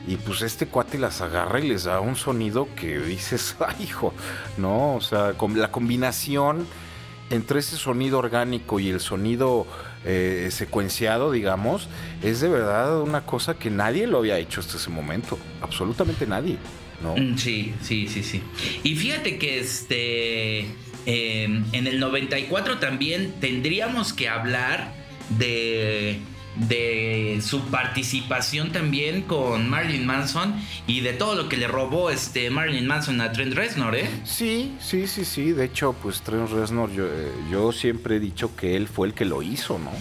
Y 0.08 0.18
pues 0.18 0.44
este 0.44 0.68
cuate 0.68 1.00
las 1.00 1.22
agarra 1.22 1.60
y 1.60 1.68
les 1.68 1.86
da 1.86 2.00
un 2.00 2.16
sonido 2.16 2.68
que 2.76 3.00
dices, 3.00 3.56
ay 3.68 3.84
hijo, 3.84 4.14
¿no? 4.58 4.96
O 4.96 5.02
sea, 5.02 5.34
con 5.34 5.60
la 5.60 5.72
combinación 5.72 6.68
entre 7.32 7.60
ese 7.60 7.76
sonido 7.76 8.20
orgánico 8.20 8.80
y 8.80 8.90
el 8.90 9.00
sonido 9.00 9.66
eh, 10.04 10.50
secuenciado, 10.52 11.32
digamos, 11.32 11.88
es 12.22 12.40
de 12.42 12.50
verdad 12.50 13.02
una 13.02 13.26
cosa 13.26 13.56
que 13.56 13.72
nadie 13.72 14.06
lo 14.06 14.20
había 14.20 14.38
hecho 14.38 14.60
hasta 14.60 14.78
ese 14.78 14.92
momento. 14.92 15.40
Absolutamente 15.62 16.28
nadie. 16.28 16.58
¿No? 17.02 17.16
Mm, 17.16 17.38
sí, 17.38 17.74
sí, 17.82 18.08
sí, 18.08 18.24
sí. 18.24 18.42
Y 18.84 18.96
fíjate 18.96 19.38
que 19.38 19.60
este. 19.60 20.68
Em, 21.08 21.64
en 21.72 21.86
el 21.86 22.00
94 22.00 22.80
también 22.80 23.36
tendríamos 23.40 24.12
que 24.12 24.28
hablar 24.28 24.92
de 25.38 26.20
de 26.56 27.40
su 27.42 27.62
participación 27.66 28.72
también 28.72 29.24
con 29.24 29.70
Marilyn 29.70 30.06
Manson 30.06 30.56
y 30.88 31.02
de 31.02 31.14
todo 31.14 31.36
lo 31.36 31.50
que 31.50 31.58
le 31.58 31.68
robó 31.68 32.10
este 32.10 32.50
Marilyn 32.50 32.88
Manson 32.88 33.20
a 33.22 33.32
Trent 33.32 33.54
Reznor, 33.54 33.96
¿eh? 33.96 34.10
Sí, 34.24 34.76
sí, 34.80 35.08
sí, 35.08 35.26
sí. 35.26 35.52
De 35.52 35.66
hecho, 35.66 35.94
pues 35.94 36.22
Trent 36.22 36.50
Reznor, 36.50 36.92
yo, 36.92 37.06
eh, 37.06 37.32
yo 37.52 37.72
siempre 37.72 38.18
he 38.18 38.20
dicho 38.20 38.56
que 38.56 38.76
él 38.76 38.88
fue 38.88 39.08
el 39.08 39.14
que 39.14 39.26
lo 39.26 39.42
hizo, 39.42 39.78
¿no? 39.80 39.92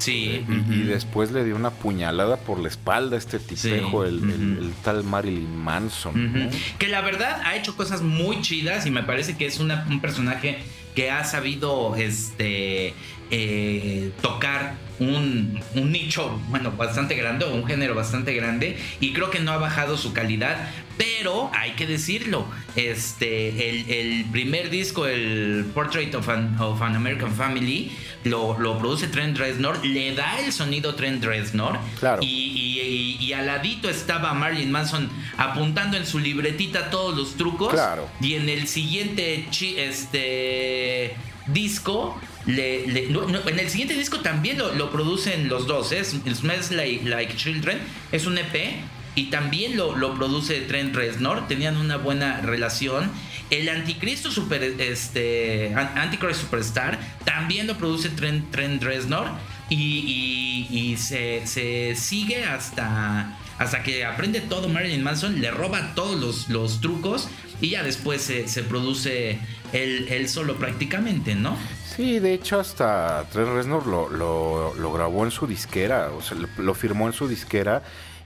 Sí. 0.00 0.44
y, 0.68 0.82
después 0.82 1.30
le 1.30 1.44
dio 1.44 1.54
una 1.54 1.70
puñalada 1.70 2.38
por 2.38 2.58
la 2.58 2.68
espalda 2.68 3.16
a 3.16 3.18
este 3.18 3.38
tipejo, 3.38 4.04
el, 4.04 4.72
tal 4.82 5.04
Marilyn 5.04 5.56
Manson. 5.56 6.50
Que 6.78 6.88
la 6.88 7.00
verdad 7.00 7.40
ha 7.44 7.56
hecho 7.56 7.76
cosas 7.76 8.02
muy 8.02 8.40
chidas 8.40 8.86
y 8.86 8.90
me 8.90 9.02
parece 9.02 9.36
que 9.36 9.46
es 9.46 9.60
un 9.60 10.00
personaje 10.00 10.58
que 10.94 11.10
ha 11.10 11.24
sabido 11.24 11.94
este, 11.96 12.94
eh, 13.30 14.10
tocar 14.22 14.74
un, 14.98 15.60
nicho, 15.74 16.40
bueno, 16.48 16.72
bastante 16.72 17.14
grande, 17.14 17.46
un 17.46 17.64
género 17.64 17.94
bastante 17.94 18.34
grande, 18.34 18.76
y 19.00 19.12
creo 19.12 19.30
que 19.30 19.40
no 19.40 19.52
ha 19.52 19.56
bajado 19.56 19.96
su 19.96 20.12
calidad, 20.12 20.68
pero 21.00 21.50
hay 21.54 21.70
que 21.72 21.86
decirlo, 21.86 22.44
este, 22.76 23.70
el, 23.70 24.26
primer 24.26 24.68
disco, 24.68 25.06
el 25.06 25.64
Portrait 25.72 26.14
of 26.14 26.28
an, 26.28 26.60
of 26.60 26.82
an 26.82 26.94
American 26.94 27.32
Family, 27.32 27.90
lo, 28.24 28.54
produce 28.78 29.06
Trent 29.06 29.38
Reznor, 29.38 29.82
le 29.82 30.14
da 30.14 30.38
el 30.40 30.52
sonido 30.52 30.94
Trent 30.94 31.24
Reznor, 31.24 31.78
claro. 31.98 32.22
y, 32.22 33.16
y, 33.18 33.32
al 33.32 33.46
ladito 33.46 33.88
estaba 33.88 34.34
Marilyn 34.34 34.70
Manson 34.70 35.08
apuntando 35.38 35.96
en 35.96 36.04
su 36.04 36.18
libretita 36.18 36.90
todos 36.90 37.16
los 37.16 37.36
trucos, 37.36 37.72
claro. 37.72 38.06
y 38.20 38.34
en 38.34 38.50
el 38.50 38.68
siguiente 38.68 39.46
este 39.78 41.16
disco 41.46 42.20
en 42.46 43.58
el 43.58 43.70
siguiente 43.70 43.94
disco 43.94 44.20
también 44.20 44.58
lo, 44.58 44.90
producen 44.90 45.48
los 45.48 45.66
dos, 45.66 45.92
¿eh? 45.92 46.04
Smells 46.04 46.70
like, 46.70 47.36
Children, 47.36 47.78
es 48.12 48.26
un 48.26 48.36
EP 48.38 48.82
y 49.14 49.30
también 49.30 49.76
lo, 49.76 49.96
lo, 49.96 50.14
produce 50.14 50.60
Trent 50.62 50.94
Reznor, 50.94 51.48
tenían 51.48 51.76
una 51.76 51.96
buena 51.96 52.40
relación. 52.40 53.10
El 53.50 53.68
Anticristo 53.68 54.30
Super, 54.30 54.62
este, 54.62 55.74
Antichrist 55.74 56.40
Superstar 56.42 56.98
también 57.24 57.66
lo 57.66 57.76
produce 57.76 58.08
Trent, 58.10 58.50
Trent 58.50 58.82
Reznor 58.82 59.26
y, 59.68 60.96
se, 60.98 61.94
sigue 61.96 62.44
hasta, 62.44 63.36
hasta 63.58 63.82
que 63.82 64.04
aprende 64.04 64.40
todo 64.40 64.68
Marilyn 64.68 65.02
Manson, 65.02 65.40
le 65.40 65.50
roba 65.50 65.94
todos 65.94 66.48
los, 66.48 66.80
trucos 66.80 67.28
y 67.60 67.70
ya 67.70 67.82
después 67.82 68.22
se, 68.22 68.62
produce 68.62 69.38
él 69.72 70.28
solo 70.28 70.56
prácticamente, 70.56 71.34
¿no? 71.34 71.56
Sí, 72.00 72.18
de 72.18 72.32
hecho 72.32 72.58
hasta 72.58 73.26
Trent 73.30 73.50
Reznor 73.50 73.86
lo, 73.86 74.08
lo, 74.08 74.92
grabó 74.92 75.24
en 75.24 75.30
su 75.30 75.46
disquera, 75.46 76.10
o 76.10 76.22
sea, 76.22 76.38
lo 76.56 76.74
firmó 76.74 77.06
en 77.08 77.12
su 77.12 77.28
disquera 77.28 77.82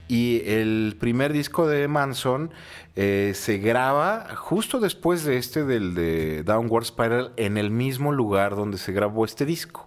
y 0.07 0.41
el 0.45 0.95
primer 0.99 1.33
disco 1.33 1.67
de 1.67 1.87
Manson 1.87 2.51
eh, 2.95 3.31
se 3.35 3.57
graba 3.57 4.35
justo 4.35 4.79
después 4.79 5.23
de 5.23 5.37
este 5.37 5.63
del 5.63 5.95
de 5.95 6.43
Downward 6.43 6.85
Spiral 6.85 7.33
en 7.37 7.57
el 7.57 7.71
mismo 7.71 8.11
lugar 8.11 8.55
donde 8.55 8.77
se 8.77 8.91
grabó 8.91 9.25
este 9.25 9.45
disco. 9.45 9.85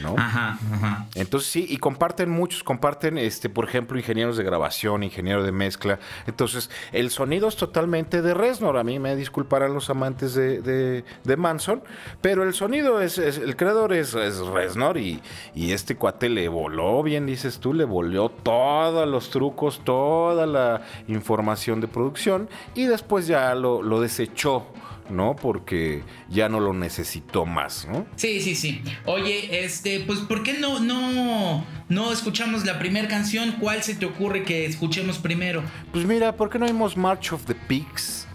¿No? 0.00 0.14
Ajá, 0.16 0.58
ajá. 0.72 1.06
Entonces 1.14 1.50
sí, 1.50 1.66
y 1.68 1.76
comparten 1.76 2.30
muchos, 2.30 2.62
comparten, 2.64 3.18
este, 3.18 3.48
por 3.48 3.64
ejemplo, 3.64 3.98
ingenieros 3.98 4.36
de 4.36 4.44
grabación, 4.44 5.02
ingeniero 5.02 5.42
de 5.42 5.52
mezcla. 5.52 5.98
Entonces, 6.26 6.70
el 6.92 7.10
sonido 7.10 7.48
es 7.48 7.56
totalmente 7.56 8.22
de 8.22 8.34
Reznor. 8.34 8.78
A 8.78 8.84
mí 8.84 8.98
me 8.98 9.16
disculparán 9.16 9.74
los 9.74 9.90
amantes 9.90 10.34
de, 10.34 11.04
Manson, 11.36 11.82
pero 12.20 12.42
el 12.44 12.54
sonido 12.54 13.00
es, 13.00 13.18
el 13.18 13.56
creador 13.56 13.92
es, 13.92 14.14
es 14.14 14.38
Reznor 14.38 14.98
y, 14.98 15.20
y, 15.54 15.72
este 15.72 15.96
cuate 15.96 16.28
le 16.28 16.48
voló, 16.48 17.02
bien 17.02 17.26
dices 17.26 17.58
tú, 17.58 17.72
le 17.72 17.84
voló 17.84 18.28
todos 18.28 19.08
los 19.08 19.30
trucos, 19.30 19.80
toda 19.84 20.46
la 20.46 20.82
información 21.08 21.80
de 21.80 21.88
producción 21.88 22.48
y 22.74 22.84
después 22.84 23.26
ya 23.26 23.54
lo, 23.54 23.82
lo 23.82 24.00
desechó 24.00 24.66
¿no? 25.10 25.36
Porque 25.36 26.02
ya 26.28 26.48
no 26.48 26.60
lo 26.60 26.72
necesitó 26.72 27.46
más, 27.46 27.86
¿no? 27.90 28.06
Sí, 28.16 28.40
sí, 28.40 28.54
sí. 28.54 28.82
Oye, 29.04 29.64
este, 29.64 30.00
pues, 30.00 30.20
¿por 30.20 30.42
qué 30.42 30.54
no, 30.54 30.80
no, 30.80 31.64
no 31.88 32.12
escuchamos 32.12 32.64
la 32.64 32.78
primera 32.78 33.08
canción? 33.08 33.52
¿Cuál 33.60 33.82
se 33.82 33.94
te 33.94 34.06
ocurre 34.06 34.44
que 34.44 34.64
escuchemos 34.66 35.18
primero? 35.18 35.62
Pues 35.92 36.04
mira, 36.04 36.36
¿por 36.36 36.50
qué 36.50 36.58
no 36.58 36.66
vimos 36.66 36.96
March 36.96 37.32
of 37.32 37.44
the 37.44 37.54
Pigs? 37.54 38.26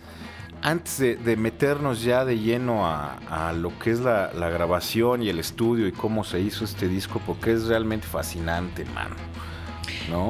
Antes 0.62 0.98
de, 0.98 1.38
meternos 1.38 2.02
ya 2.02 2.26
de 2.26 2.40
lleno 2.40 2.88
a, 2.88 3.54
lo 3.54 3.78
que 3.80 3.92
es 3.92 4.00
la, 4.00 4.34
la 4.34 4.50
grabación 4.50 5.22
y 5.22 5.30
el 5.30 5.40
estudio 5.40 5.88
y 5.88 5.92
cómo 5.92 6.24
se 6.24 6.40
hizo 6.40 6.66
este 6.66 6.88
disco, 6.88 7.22
porque 7.26 7.54
es 7.54 7.66
realmente 7.66 8.08
fascinante, 8.08 8.84
mano. 8.86 9.16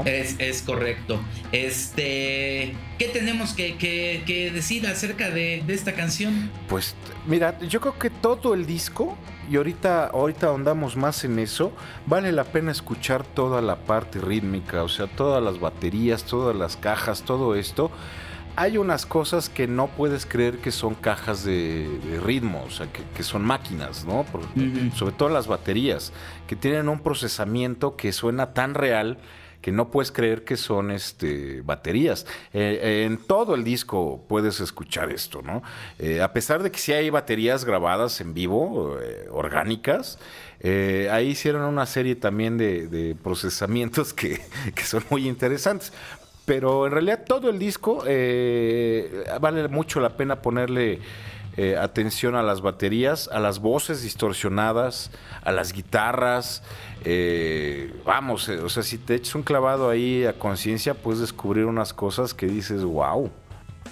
Es, 0.05 0.61
correcto. 0.61 1.19
Este, 1.51 2.73
¿qué 2.97 3.07
tenemos 3.13 3.53
que, 3.53 4.51
decir 4.53 4.87
acerca 4.87 5.29
de, 5.29 5.63
esta 5.67 5.93
canción? 5.93 6.49
Pues 6.67 6.95
mira, 7.25 7.57
yo 7.59 7.79
creo 7.79 7.97
que 7.97 8.09
todo 8.09 8.53
el 8.53 8.65
disco, 8.65 9.17
y 9.49 9.57
ahorita, 9.57 10.07
ahorita 10.07 10.47
ahondamos 10.47 10.95
más 10.95 11.23
en 11.23 11.39
eso, 11.39 11.71
vale 12.05 12.31
la 12.31 12.43
pena 12.43 12.71
escuchar 12.71 13.23
toda 13.23 13.61
la 13.61 13.77
parte 13.77 14.19
rítmica, 14.19 14.83
o 14.83 14.89
sea, 14.89 15.07
todas 15.07 15.43
las 15.43 15.59
baterías, 15.59 16.23
todas 16.23 16.55
las 16.55 16.75
cajas, 16.77 17.23
todo 17.23 17.55
esto 17.55 17.91
hay 18.59 18.79
unas 18.79 19.05
cosas 19.05 19.49
que 19.49 19.67
no 19.67 19.85
puedes 19.85 20.25
creer 20.25 20.57
que 20.57 20.71
son 20.71 20.95
cajas 20.95 21.43
de, 21.43 21.87
ritmo, 22.25 22.63
o 22.65 22.71
sea, 22.71 22.87
que, 22.91 23.21
son 23.21 23.45
máquinas, 23.45 24.03
¿no? 24.03 24.25
Sobre 24.95 25.13
todo 25.13 25.29
las 25.29 25.45
baterías, 25.45 26.11
que 26.47 26.55
tienen 26.55 26.89
un 26.89 27.01
procesamiento 27.01 27.95
que 27.95 28.11
suena 28.11 28.55
tan 28.55 28.73
real 28.73 29.19
que 29.67 29.73
no 29.73 29.91
puedes 29.91 30.13
creer 30.13 30.45
que 30.45 30.55
son 30.55 30.91
este, 30.91 31.59
baterías. 31.59 32.25
Eh, 32.53 33.03
en 33.05 33.17
todo 33.17 33.53
el 33.53 33.65
disco 33.65 34.23
puedes 34.29 34.61
escuchar 34.61 35.11
esto, 35.11 35.41
¿no? 35.41 35.61
Eh, 35.99 36.21
a 36.21 36.31
pesar 36.31 36.63
de 36.63 36.71
que 36.71 36.79
sí 36.79 36.93
hay 36.93 37.09
baterías 37.09 37.65
grabadas 37.65 38.21
en 38.21 38.33
vivo, 38.33 38.97
eh, 38.97 39.27
orgánicas, 39.29 40.19
ahí 40.63 41.27
hicieron 41.27 41.63
una 41.63 41.85
serie 41.85 42.15
también 42.15 42.57
de, 42.57 43.13
procesamientos 43.21 44.13
que, 44.13 44.39
que, 44.73 44.83
son 44.83 45.03
muy 45.09 45.27
interesantes. 45.27 45.91
Pero 46.45 46.85
en 46.85 46.93
realidad 46.93 47.25
todo 47.27 47.49
el 47.49 47.59
disco 47.59 48.05
vale 49.41 49.67
mucho 49.67 49.99
la 49.99 50.15
pena 50.15 50.41
ponerle 50.41 51.01
atención 51.79 52.35
a 52.35 52.43
las 52.43 52.61
baterías, 52.61 53.29
a 53.31 53.39
las 53.39 53.59
voces 53.59 54.03
distorsionadas, 54.03 55.11
a 55.41 55.51
las 55.51 55.73
guitarras. 55.73 56.61
Eh, 57.03 57.93
vamos, 58.05 58.47
eh, 58.49 58.59
o 58.59 58.69
sea, 58.69 58.83
si 58.83 58.97
te 58.97 59.15
echas 59.15 59.35
un 59.35 59.43
clavado 59.43 59.89
ahí 59.89 60.25
a 60.25 60.33
conciencia, 60.33 60.93
puedes 60.93 61.19
descubrir 61.19 61.65
unas 61.65 61.93
cosas 61.93 62.33
que 62.33 62.47
dices, 62.47 62.83
wow. 62.83 63.31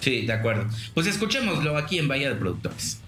Sí, 0.00 0.26
de 0.26 0.32
acuerdo. 0.32 0.66
Pues 0.94 1.06
escuchémoslo 1.06 1.76
aquí 1.76 1.98
en 1.98 2.08
Bahía 2.08 2.28
de 2.28 2.36
Productores. 2.36 3.00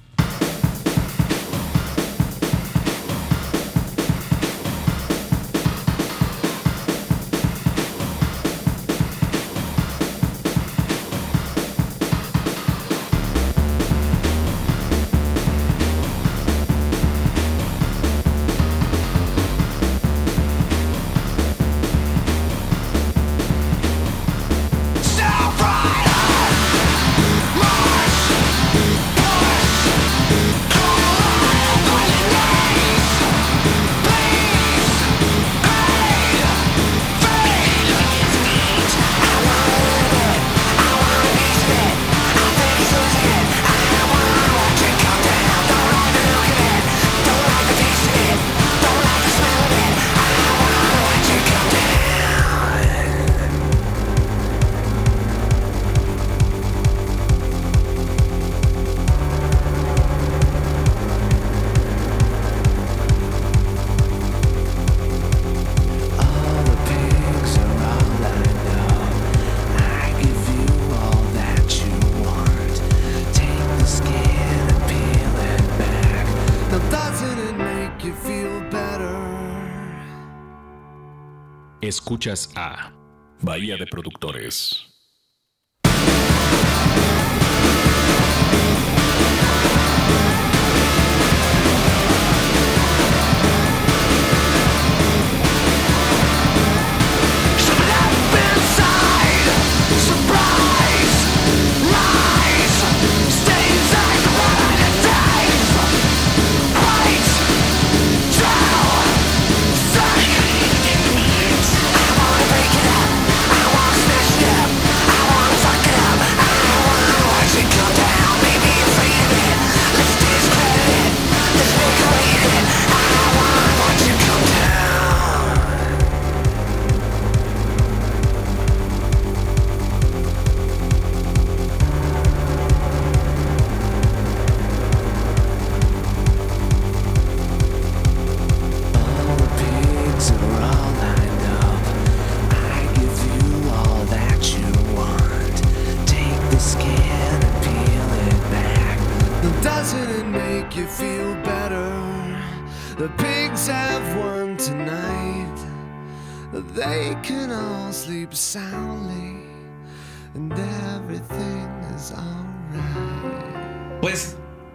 Escuchas 81.89 82.51
a 82.55 82.93
Bahía 83.41 83.79
de 83.79 83.87
Productores. 83.87 84.88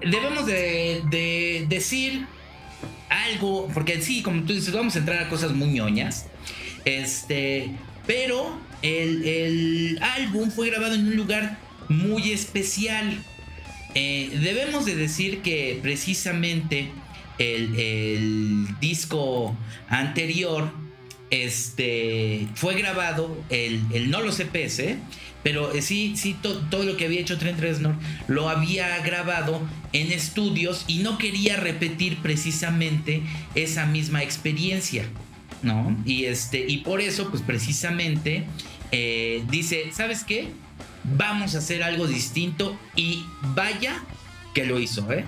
Debemos 0.04 0.46
de, 0.46 1.66
decir 1.68 2.26
algo, 3.10 3.70
porque 3.74 4.02
sí, 4.02 4.22
como 4.22 4.44
tú 4.44 4.54
dices, 4.54 4.74
vamos 4.74 4.96
a 4.96 5.00
entrar 5.00 5.24
a 5.24 5.30
cosas 5.30 5.54
muy 5.54 5.68
ñoñas. 5.70 6.28
Este, 6.86 7.72
pero 8.06 8.60
el, 8.82 10.00
álbum 10.02 10.52
fue 10.52 10.70
grabado 10.70 10.96
en 10.96 11.08
un 11.08 11.16
lugar 11.16 11.58
muy 11.90 12.32
especial. 12.32 13.18
Eh, 13.96 14.32
debemos 14.42 14.86
de 14.86 14.96
decir 14.96 15.42
que 15.42 15.80
precisamente 15.82 16.90
el, 17.38 18.68
disco 18.80 19.56
anterior 19.88 20.72
este, 21.34 22.48
fue 22.54 22.76
grabado, 22.76 23.36
el, 23.50 23.82
el 23.92 24.12
no 24.12 24.22
lo 24.22 24.32
CPS, 24.32 24.98
pero 25.42 25.74
eh, 25.74 25.82
sí, 25.82 26.14
sí, 26.16 26.38
todo 26.42 26.84
lo 26.84 26.96
que 26.96 27.06
había 27.06 27.20
hecho 27.20 27.40
Trent 27.40 27.60
Reznor 27.60 27.96
lo 28.28 28.50
había 28.50 29.00
grabado 29.00 29.62
en 29.94 30.12
estudios 30.12 30.86
y 30.88 31.00
no 31.00 31.18
quería 31.18 31.58
repetir 31.58 32.20
precisamente 32.22 33.24
esa 33.56 33.88
misma 33.88 34.22
experiencia, 34.22 35.06
¿no? 35.64 35.98
Y, 36.06 36.26
este, 36.26 36.64
y 36.68 36.78
por 36.78 37.02
eso, 37.02 37.32
pues 37.32 37.42
precisamente, 37.42 38.46
eh, 38.92 39.44
dice, 39.50 39.86
¿sabes 39.92 40.24
qué? 40.24 40.50
Vamos 41.04 41.56
a 41.56 41.58
hacer 41.58 41.82
algo 41.82 42.06
distinto 42.06 42.78
y 42.96 43.26
vaya 43.56 44.04
que 44.54 44.66
lo 44.66 44.80
hizo, 44.80 45.12
¿eh? 45.12 45.26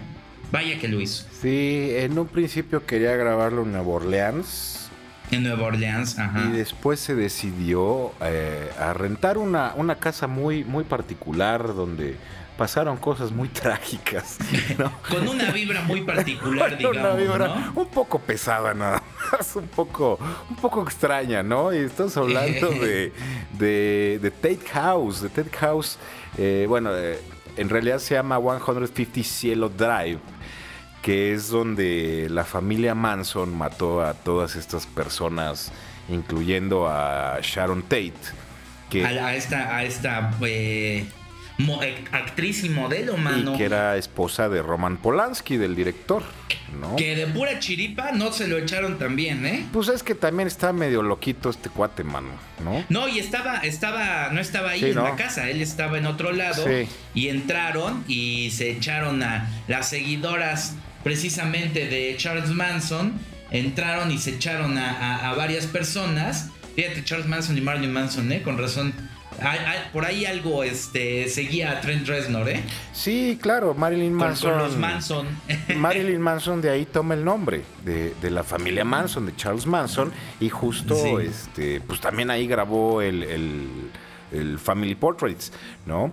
Vaya 0.51 0.79
que 0.79 0.87
lo 0.87 1.01
hizo. 1.01 1.25
Sí, 1.41 1.87
en 1.95 2.17
un 2.19 2.27
principio 2.27 2.85
quería 2.85 3.15
grabarlo 3.15 3.63
en 3.63 3.71
Nueva 3.71 3.87
Orleans. 3.87 4.84
En 5.31 5.43
Nueva 5.43 5.67
Orleans, 5.67 6.19
ajá. 6.19 6.45
Y 6.45 6.51
después 6.51 6.99
se 6.99 7.15
decidió 7.15 8.11
eh, 8.21 8.71
a 8.79 8.93
rentar 8.93 9.37
una, 9.37 9.73
una 9.75 9.95
casa 9.95 10.27
muy, 10.27 10.63
muy 10.63 10.83
particular 10.83 11.73
donde 11.73 12.17
pasaron 12.57 12.97
cosas 12.97 13.31
muy 13.31 13.47
trágicas. 13.49 14.37
Con 15.09 15.27
una 15.27 15.51
vibra 15.51 15.81
muy 15.83 16.01
particular, 16.05 16.77
digamos. 16.77 16.97
Una 16.97 17.13
vibra 17.13 17.71
un 17.75 17.87
poco 17.87 18.19
pesada, 18.19 18.73
nada 18.73 19.03
más, 19.31 19.55
un 19.55 19.67
poco, 19.67 20.19
un 20.49 20.55
poco 20.55 20.83
extraña, 20.83 21.43
¿no? 21.43 21.73
Y 21.73 21.77
estamos 21.77 22.15
hablando 22.17 22.69
de, 22.69 23.11
de, 23.57 24.31
Tate 24.41 24.69
House. 24.73 25.21
De 25.21 25.29
Tate 25.29 25.55
House, 25.57 25.97
eh, 26.37 26.65
bueno, 26.67 26.91
eh, 26.95 27.19
en 27.57 27.69
realidad 27.69 27.99
se 27.99 28.15
llama 28.15 28.37
150 28.37 29.23
Cielo 29.23 29.69
Drive 29.69 30.19
que 31.05 31.33
es 31.33 31.49
donde 31.49 32.25
la 32.31 32.45
familia 32.45 32.95
Manson 32.95 33.55
mató 33.55 34.03
a 34.03 34.15
todas 34.15 34.55
estas 34.55 34.87
personas, 34.87 35.71
incluyendo 36.09 36.87
a 36.87 37.37
Sharon 37.43 37.83
Tate. 37.83 38.15
Que, 38.89 39.05
a, 39.05 39.35
esta, 39.35 39.77
a 39.77 39.83
esta 39.83 40.33
eh, 40.41 41.05
eh, 41.59 42.05
actriz 42.11 42.63
y 42.63 42.69
modelo, 42.69 43.17
mano. 43.17 43.53
Y 43.53 43.57
que 43.59 43.65
era 43.65 43.97
esposa 43.97 44.49
de 44.49 44.63
Roman 44.63 44.97
Polanski, 44.97 45.57
del 45.57 45.75
director. 45.75 46.23
¿no? 46.81 46.95
Que 46.95 47.15
de 47.15 47.27
pura 47.27 47.59
chiripa 47.59 48.11
no 48.11 48.31
se 48.31 48.47
lo 48.47 48.57
echaron 48.57 48.97
también, 48.97 49.45
¿eh? 49.45 49.63
Pues 49.71 49.89
es 49.89 50.01
que 50.01 50.15
también 50.15 50.47
está 50.47 50.73
medio 50.73 51.03
loquito 51.03 51.51
este 51.51 51.69
cuate, 51.69 52.03
mano, 52.03 52.29
¿no? 52.63 52.83
No, 52.89 53.07
y 53.07 53.19
estaba, 53.19 53.59
estaba, 53.59 54.29
no 54.31 54.41
estaba 54.41 54.71
ahí 54.71 54.83
en 54.83 54.95
la 54.95 55.15
casa, 55.15 55.51
él 55.51 55.61
estaba 55.61 55.99
en 55.99 56.07
otro 56.07 56.31
lado. 56.31 56.65
Y 57.13 57.29
entraron 57.29 58.03
y 58.07 58.49
se 58.49 58.71
echaron 58.71 59.21
a 59.21 59.47
las 59.67 59.89
seguidoras 59.89 60.75
precisamente 61.05 61.87
de 61.87 62.15
Charles 62.17 62.49
Manson, 62.49 63.13
entraron 63.51 64.09
y 64.11 64.17
se 64.17 64.31
echaron 64.31 64.75
a, 64.79 65.31
varias 65.37 65.67
personas. 65.67 66.49
Fíjate, 66.75 67.03
Charles 67.03 67.27
Manson 67.27 67.55
y 67.55 67.61
Marilyn 67.61 67.93
Manson, 67.93 68.31
¿eh? 68.31 68.41
Con 68.41 68.57
razón. 68.57 68.91
por 69.93 70.03
ahí 70.03 70.25
algo 70.25 70.63
este, 70.63 71.29
seguía 71.29 71.73
a 71.73 71.81
Trent 71.81 72.07
Reznor, 72.07 72.49
¿eh? 72.49 72.63
Sí, 72.91 73.37
claro, 73.39 73.75
Marilyn 73.75 74.13
Manson. 74.13 74.53
Con, 74.53 74.59
los 74.63 74.77
Manson. 74.77 75.27
Marilyn 75.77 76.19
Manson 76.19 76.59
de 76.59 76.71
ahí 76.71 76.85
toma 76.85 77.13
el 77.13 77.23
nombre 77.23 77.61
de, 77.83 78.31
la 78.31 78.43
familia 78.43 78.83
Manson, 78.83 79.27
de 79.27 79.35
Charles 79.35 79.67
Manson, 79.67 80.11
y 80.39 80.49
justo, 80.49 81.19
este, 81.19 81.81
pues 81.81 82.01
también 82.01 82.31
ahí 82.31 82.47
grabó 82.47 83.03
el, 83.03 83.21
el, 84.31 84.57
Family 84.57 84.95
Portraits, 84.95 85.51
¿no? 85.85 86.11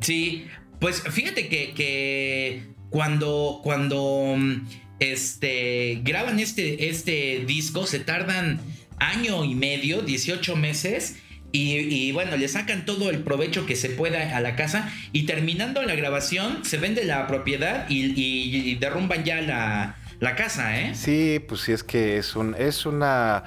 Sí, 0.00 0.48
pues 0.80 1.00
fíjate 1.00 1.48
que 1.48 2.73
cuando, 2.94 3.58
cuando 3.64 4.36
mm, 4.38 4.68
este, 5.00 6.00
graban 6.04 6.38
este, 6.38 6.90
este 6.90 7.42
disco, 7.44 7.88
se 7.88 7.98
tardan 7.98 8.60
año 8.98 9.44
y 9.44 9.56
medio, 9.56 10.02
18 10.02 10.54
meses. 10.54 11.16
Y, 11.50 12.12
bueno, 12.12 12.36
le 12.36 12.46
sacan 12.46 12.84
todo 12.84 13.10
el 13.10 13.20
provecho 13.20 13.66
que 13.66 13.74
se 13.74 13.88
pueda 13.88 14.36
a 14.36 14.40
la 14.40 14.54
casa. 14.54 14.92
Y 15.10 15.24
terminando 15.24 15.82
la 15.82 15.96
grabación, 15.96 16.64
se 16.64 16.78
vende 16.78 17.04
la 17.04 17.26
propiedad 17.26 17.86
y, 17.88 18.76
derrumban 18.76 19.24
ya 19.24 19.40
la, 19.40 19.96
la, 20.20 20.36
casa, 20.36 20.80
¿eh? 20.80 20.94
Sí, 20.94 21.40
pues 21.48 21.62
sí, 21.62 21.72
es 21.72 21.82
que 21.82 22.16
es, 22.16 22.36
un, 22.36 22.54
es 22.56 22.86
una 22.86 23.42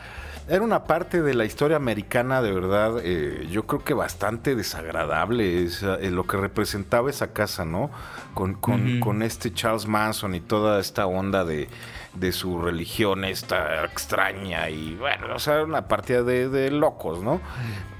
era 0.50 0.64
una 0.64 0.86
parte 0.86 1.22
de 1.22 1.34
la 1.34 1.46
historia 1.46 1.78
americana 1.78 2.42
de 2.42 2.52
verdad, 2.52 3.00
eh, 3.04 3.48
yo 3.52 3.68
creo 3.68 3.84
que 3.84 3.94
bastante 3.94 4.56
desagradable, 4.56 5.64
es, 5.64 5.84
eh, 5.84 6.10
lo 6.10 6.26
que 6.26 6.38
representaba 6.38 7.10
esa 7.10 7.34
casa, 7.34 7.66
¿no? 7.66 7.92
Con, 8.34 8.54
con, 8.54 9.24
este 9.24 9.54
Charles 9.54 9.88
Manson 9.88 10.36
y 10.36 10.40
toda 10.40 10.80
esta 10.80 11.06
onda 11.08 11.44
de, 11.44 11.68
de, 12.14 12.32
su 12.32 12.62
religión 12.62 13.26
esta 13.26 13.84
extraña 13.84 14.70
y 14.70 14.96
bueno, 14.96 15.36
o 15.36 15.40
sea, 15.40 15.56
era 15.56 15.64
una 15.66 15.88
partida 15.88 16.24
de, 16.24 16.48
de 16.48 16.72
locos, 16.72 17.22
¿no? 17.22 17.42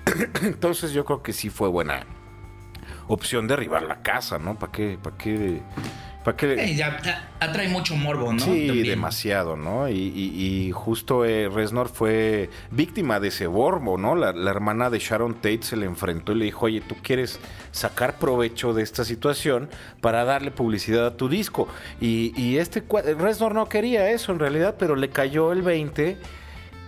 Entonces 0.44 0.94
yo 0.94 1.06
creo 1.06 1.24
que 1.24 1.34
sí 1.34 1.50
fue 1.50 1.68
buena 1.68 2.06
opción 3.08 3.48
derribar 3.48 3.84
la 3.84 4.02
casa, 4.02 4.38
¿no? 4.38 4.56
¿Para 4.56 4.72
qué? 4.72 5.00
¿Para 5.02 5.18
qué? 5.18 5.62
Ya 6.76 6.98
atrae 7.40 7.70
mucho 7.70 7.96
morbo, 7.96 8.34
¿no? 8.34 8.40
Sí, 8.40 8.84
demasiado, 8.84 9.56
¿no? 9.56 9.90
Y, 9.90 10.72
justo 10.74 11.26
eh, 11.26 11.50
Resnor 11.50 11.90
fue 11.90 12.50
víctima 12.72 13.20
de 13.20 13.30
ese 13.30 13.48
morbo, 13.48 13.98
¿no? 13.98 14.16
La, 14.16 14.30
hermana 14.50 14.90
de 14.90 15.00
Sharon 15.00 15.36
Tate 15.36 15.62
se 15.62 15.78
le 15.78 15.86
enfrentó 15.86 16.34
y 16.34 16.36
le 16.36 16.46
dijo, 16.46 16.66
oye, 16.66 16.82
tú 16.82 16.96
quieres 17.02 17.40
sacar 17.72 18.18
provecho 18.18 18.74
de 18.74 18.84
esta 18.84 19.06
situación 19.06 19.70
para 20.02 20.26
darle 20.26 20.52
publicidad 20.52 21.06
a 21.06 21.18
tu 21.18 21.30
disco. 21.30 21.68
Y, 22.02 22.58
este 22.58 22.84
Resnor 23.18 23.54
no 23.54 23.70
quería 23.70 24.10
eso 24.10 24.32
en 24.32 24.40
realidad, 24.40 24.76
pero 24.78 24.96
le 24.96 25.10
cayó 25.10 25.52
el 25.52 25.62
20 25.62 26.18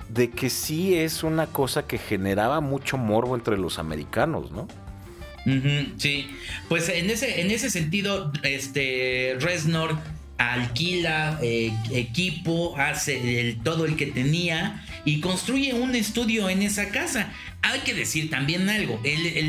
de 0.09 0.31
que 0.31 0.49
sí 0.49 0.95
es 0.95 1.23
una 1.23 1.47
cosa 1.47 1.85
que 1.85 1.97
generaba 1.97 2.59
mucho 2.59 2.97
morbo 2.97 3.35
entre 3.35 3.57
los 3.57 3.77
americanos, 3.77 4.51
¿no? 4.51 4.67
Sí, 5.97 6.27
pues 6.67 6.89
en 6.89 7.09
ese, 7.09 7.41
en 7.41 7.51
ese 7.51 7.69
sentido, 7.69 8.31
este 8.43 9.35
Resnor 9.39 9.97
alquila 10.37 11.39
eh, 11.43 11.71
equipo, 11.91 12.75
hace 12.77 13.57
todo 13.63 13.85
el 13.85 13.95
que 13.95 14.07
tenía 14.07 14.83
y 15.05 15.21
construye 15.21 15.73
un 15.73 15.95
estudio 15.95 16.49
en 16.49 16.61
esa 16.61 16.89
casa. 16.89 17.31
Hay 17.61 17.81
que 17.81 17.93
decir 17.93 18.29
también 18.29 18.69
algo, 18.69 19.01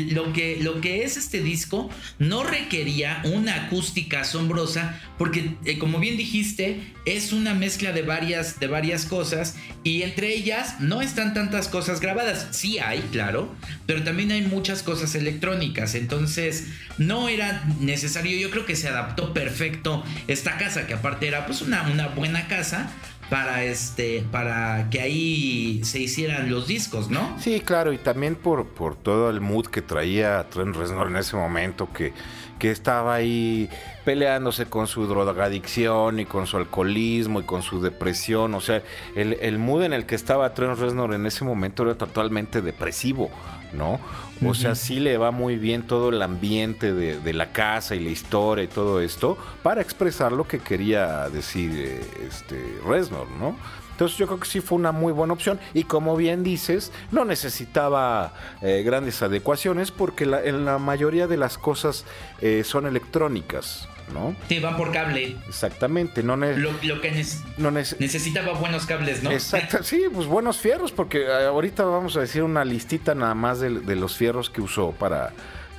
lo, 0.09 0.33
que, 0.33 0.57
lo 0.61 0.81
que 0.81 1.03
es 1.03 1.15
este 1.15 1.41
disco 1.41 1.89
no 2.19 2.43
requería 2.43 3.21
una 3.23 3.65
acústica 3.65 4.21
asombrosa 4.21 4.99
porque 5.17 5.55
eh, 5.63 5.77
como 5.77 5.97
bien 5.99 6.17
dijiste 6.17 6.93
es 7.05 7.31
una 7.31 7.53
mezcla 7.53 7.93
de 7.93 8.01
varias, 8.01 8.59
de 8.59 8.67
varias 8.67 9.05
cosas 9.05 9.55
y 9.83 10.01
entre 10.01 10.33
ellas 10.33 10.79
no 10.79 11.01
están 11.01 11.33
tantas 11.33 11.67
cosas 11.67 12.01
grabadas, 12.01 12.47
sí 12.51 12.79
hay, 12.79 12.99
claro, 13.11 13.53
pero 13.85 14.03
también 14.03 14.31
hay 14.31 14.41
muchas 14.41 14.83
cosas 14.83 15.15
electrónicas, 15.15 15.95
entonces 15.95 16.67
no 16.97 17.29
era 17.29 17.63
necesario, 17.79 18.37
yo 18.37 18.49
creo 18.51 18.65
que 18.65 18.75
se 18.75 18.87
adaptó 18.87 19.33
perfecto 19.33 20.03
esta 20.27 20.57
casa, 20.57 20.85
que 20.85 20.93
aparte 20.93 21.27
era 21.27 21.45
pues 21.45 21.61
una, 21.61 21.83
una 21.83 22.07
buena 22.07 22.47
casa, 22.47 22.91
para 23.31 23.63
este 23.63 24.25
para 24.29 24.89
que 24.89 24.99
ahí 24.99 25.79
se 25.85 25.99
hicieran 25.99 26.49
los 26.49 26.67
discos, 26.67 27.09
¿no? 27.09 27.33
Sí, 27.39 27.61
claro, 27.61 27.93
y 27.93 27.97
también 27.97 28.35
por, 28.35 28.67
por 28.67 28.97
todo 28.97 29.29
el 29.29 29.39
mood 29.39 29.67
que 29.67 29.81
traía 29.81 30.45
Trent 30.49 30.75
Reznor 30.75 31.07
en 31.07 31.15
ese 31.15 31.37
momento 31.37 31.87
que, 31.93 32.11
que 32.59 32.71
estaba 32.71 33.15
ahí 33.15 33.69
peleándose 34.03 34.65
con 34.65 34.85
su 34.85 35.07
drogadicción 35.07 36.19
y 36.19 36.25
con 36.25 36.45
su 36.45 36.57
alcoholismo 36.57 37.39
y 37.39 37.43
con 37.43 37.61
su 37.61 37.81
depresión, 37.81 38.53
o 38.53 38.59
sea, 38.59 38.83
el, 39.15 39.37
el 39.39 39.59
mood 39.59 39.83
en 39.83 39.93
el 39.93 40.05
que 40.05 40.15
estaba 40.15 40.53
Trent 40.53 40.77
Reznor 40.77 41.13
en 41.13 41.25
ese 41.25 41.45
momento 41.45 41.83
era 41.83 41.95
totalmente 41.95 42.61
depresivo, 42.61 43.31
¿no? 43.71 44.01
O 44.45 44.53
sea, 44.53 44.75
sí 44.75 44.99
le 44.99 45.17
va 45.17 45.31
muy 45.31 45.57
bien 45.57 45.83
todo 45.83 46.09
el 46.09 46.21
ambiente 46.21 46.93
de, 46.93 47.33
la 47.33 47.51
casa 47.51 47.95
y 47.95 47.99
la 47.99 48.09
historia 48.09 48.63
y 48.63 48.67
todo 48.67 48.99
esto 48.99 49.37
para 49.63 49.81
expresar 49.81 50.31
lo 50.31 50.47
que 50.47 50.59
quería 50.59 51.29
decir 51.29 51.71
eh, 51.73 52.01
este 52.27 52.79
Reznor, 52.85 53.29
¿no? 53.39 53.55
Entonces 54.01 54.17
yo 54.17 54.25
creo 54.25 54.39
que 54.39 54.47
sí 54.47 54.61
fue 54.61 54.79
una 54.79 54.91
muy 54.91 55.13
buena 55.13 55.33
opción 55.33 55.59
y 55.75 55.83
como 55.83 56.17
bien 56.17 56.41
dices, 56.41 56.91
no 57.11 57.23
necesitaba 57.23 58.33
eh, 58.63 58.81
grandes 58.83 59.21
adecuaciones 59.21 59.91
porque 59.91 60.23
en 60.23 60.65
la 60.65 60.79
mayoría 60.79 61.27
de 61.27 61.37
las 61.37 61.59
cosas 61.59 62.03
eh, 62.41 62.63
son 62.65 62.87
electrónicas. 62.87 63.87
¿no? 64.11 64.35
Sí, 64.49 64.59
van 64.59 64.75
por 64.75 64.91
cable. 64.91 65.37
Exactamente, 65.47 66.23
no, 66.23 66.35
lo, 66.35 66.79
que 66.99 67.25
no 67.59 67.69
necesitaba 67.69 68.53
buenos 68.53 68.87
cables, 68.87 69.21
¿no? 69.21 69.29
Exacto, 69.31 69.83
sí, 69.83 70.05
pues 70.11 70.25
buenos 70.25 70.57
fierros, 70.57 70.91
porque 70.91 71.21
eh, 71.21 71.45
ahorita 71.45 71.83
vamos 71.83 72.17
a 72.17 72.21
decir 72.21 72.41
una 72.41 72.65
listita 72.65 73.13
nada 73.13 73.35
más 73.35 73.59
de, 73.59 73.69
los 73.69 74.17
fierros 74.17 74.49
que 74.49 74.61
usó 74.61 74.93
para, 74.93 75.31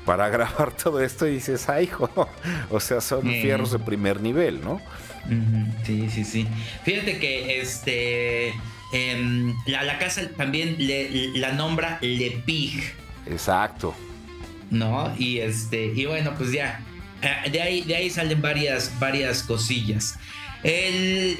para 0.06 0.28
grabar 0.30 0.70
todo 0.70 1.00
esto 1.00 1.26
y 1.26 1.32
dices, 1.32 1.68
ay, 1.68 1.86
hijo, 1.86 2.08
o 2.70 2.78
sea, 2.78 3.00
son 3.00 3.22
fierros 3.22 3.72
de 3.72 3.80
primer 3.80 4.20
nivel, 4.20 4.62
¿no? 4.62 4.80
Sí, 5.86 6.08
sí, 6.10 6.24
sí. 6.24 6.46
Fíjate 6.84 7.18
que 7.18 7.60
este 7.60 8.54
em, 8.92 9.54
la, 9.66 9.98
casa 9.98 10.28
también 10.36 10.76
la 11.34 11.52
nombra 11.52 11.98
Le 12.00 12.30
Pig. 12.44 12.82
Exacto. 13.26 13.94
¿No? 14.70 15.14
Y 15.18 15.38
este, 15.38 15.92
y 15.94 16.06
bueno, 16.06 16.34
pues 16.36 16.52
ya 16.52 16.80
Ah, 17.22 17.48
de 17.48 17.62
ahí, 17.62 17.82
de 17.82 17.94
ahí 17.94 18.10
salen 18.10 18.42
varias, 18.42 18.92
varias 18.98 19.44
cosillas. 19.44 20.16
El, 20.64 21.36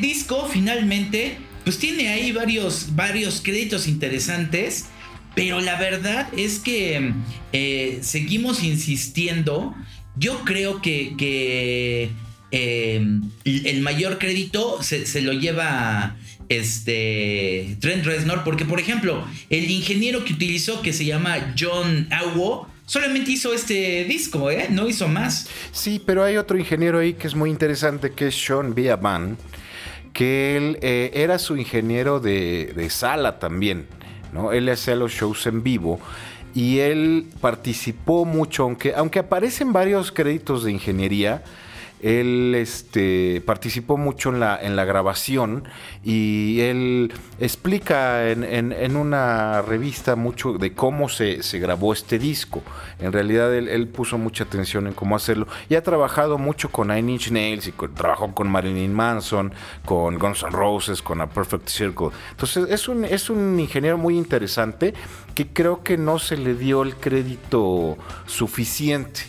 disco 0.00 0.46
finalmente, 0.50 1.38
pues 1.64 1.78
tiene 1.78 2.08
ahí 2.08 2.32
varios, 2.32 2.94
varios 2.94 3.40
créditos 3.40 3.88
interesantes, 3.88 4.86
pero 5.34 5.60
la 5.60 5.78
verdad 5.78 6.28
es 6.36 6.58
que 6.58 7.12
eh, 7.52 7.98
seguimos 8.02 8.62
insistiendo. 8.62 9.74
Yo 10.16 10.44
creo 10.44 10.82
que, 10.82 12.10
eh, 12.50 13.04
el 13.44 13.80
mayor 13.80 14.18
crédito 14.18 14.82
se, 14.82 15.20
lo 15.22 15.32
lleva 15.32 16.16
este 16.48 17.76
Trent 17.80 18.04
Reznor, 18.04 18.44
porque 18.44 18.64
por 18.64 18.80
ejemplo, 18.80 19.24
el 19.50 19.70
ingeniero 19.70 20.24
que 20.24 20.32
utilizó, 20.32 20.80
que 20.80 20.92
se 20.92 21.04
llama 21.04 21.54
John 21.58 22.08
Awo, 22.10 22.68
solamente 22.86 23.32
hizo 23.32 23.52
este 23.52 24.04
disco, 24.04 24.50
¿eh? 24.50 24.68
No 24.70 24.88
hizo 24.88 25.08
más. 25.08 25.48
Sí, 25.72 26.00
pero 26.04 26.24
hay 26.24 26.36
otro 26.36 26.58
ingeniero 26.58 26.98
ahí 26.98 27.14
que 27.14 27.26
es 27.26 27.34
muy 27.34 27.50
interesante, 27.50 28.12
que 28.12 28.28
es 28.28 28.34
Sean 28.34 28.74
Biaban, 28.74 29.36
que 30.14 30.56
él 30.56 30.78
eh, 30.80 31.10
era 31.14 31.38
su 31.38 31.56
ingeniero 31.56 32.18
de, 32.18 32.88
sala 32.90 33.38
también, 33.38 33.86
¿no? 34.32 34.52
Él 34.52 34.68
hacía 34.70 34.96
los 34.96 35.12
shows 35.12 35.46
en 35.46 35.62
vivo 35.62 36.00
y 36.54 36.78
él 36.78 37.26
participó 37.42 38.24
mucho, 38.24 38.62
aunque, 38.62 38.94
aunque 38.94 39.18
aparecen 39.18 39.72
varios 39.74 40.10
créditos 40.10 40.64
de 40.64 40.72
ingeniería, 40.72 41.44
él 42.02 42.54
este, 42.54 43.42
participó 43.44 43.96
mucho 43.96 44.30
en 44.30 44.40
la, 44.40 44.58
en 44.60 44.76
la 44.76 44.84
grabación 44.84 45.64
y 46.04 46.60
él 46.60 47.12
explica 47.40 48.30
en, 48.30 48.96
una 48.96 49.62
revista 49.62 50.16
mucho 50.16 50.54
de 50.54 50.72
cómo 50.72 51.08
se, 51.08 51.40
grabó 51.58 51.92
este 51.92 52.18
disco. 52.18 52.62
En 53.00 53.12
realidad 53.12 53.54
él, 53.54 53.88
puso 53.88 54.18
mucha 54.18 54.44
atención 54.44 54.86
en 54.86 54.92
cómo 54.92 55.16
hacerlo 55.16 55.46
y 55.68 55.74
ha 55.74 55.82
trabajado 55.82 56.38
mucho 56.38 56.70
con 56.70 56.88
Nine 56.88 57.12
Inch 57.12 57.30
Nails 57.30 57.66
y 57.66 57.72
trabajó 57.72 58.34
con 58.34 58.48
Marilyn 58.48 58.92
Manson, 58.92 59.52
con 59.84 60.18
Guns 60.18 60.42
N' 60.42 60.50
Roses, 60.50 61.02
con 61.02 61.20
A 61.20 61.28
Perfect 61.28 61.68
Circle. 61.68 62.10
Entonces 62.30 62.66
es 62.70 62.88
un, 62.88 63.04
es 63.04 63.30
un 63.30 63.58
ingeniero 63.58 63.98
muy 63.98 64.16
interesante 64.16 64.94
que 65.34 65.48
creo 65.48 65.82
que 65.82 65.96
no 65.96 66.18
se 66.18 66.36
le 66.36 66.54
dio 66.54 66.82
el 66.82 66.96
crédito 66.96 67.96
suficiente, 68.26 69.22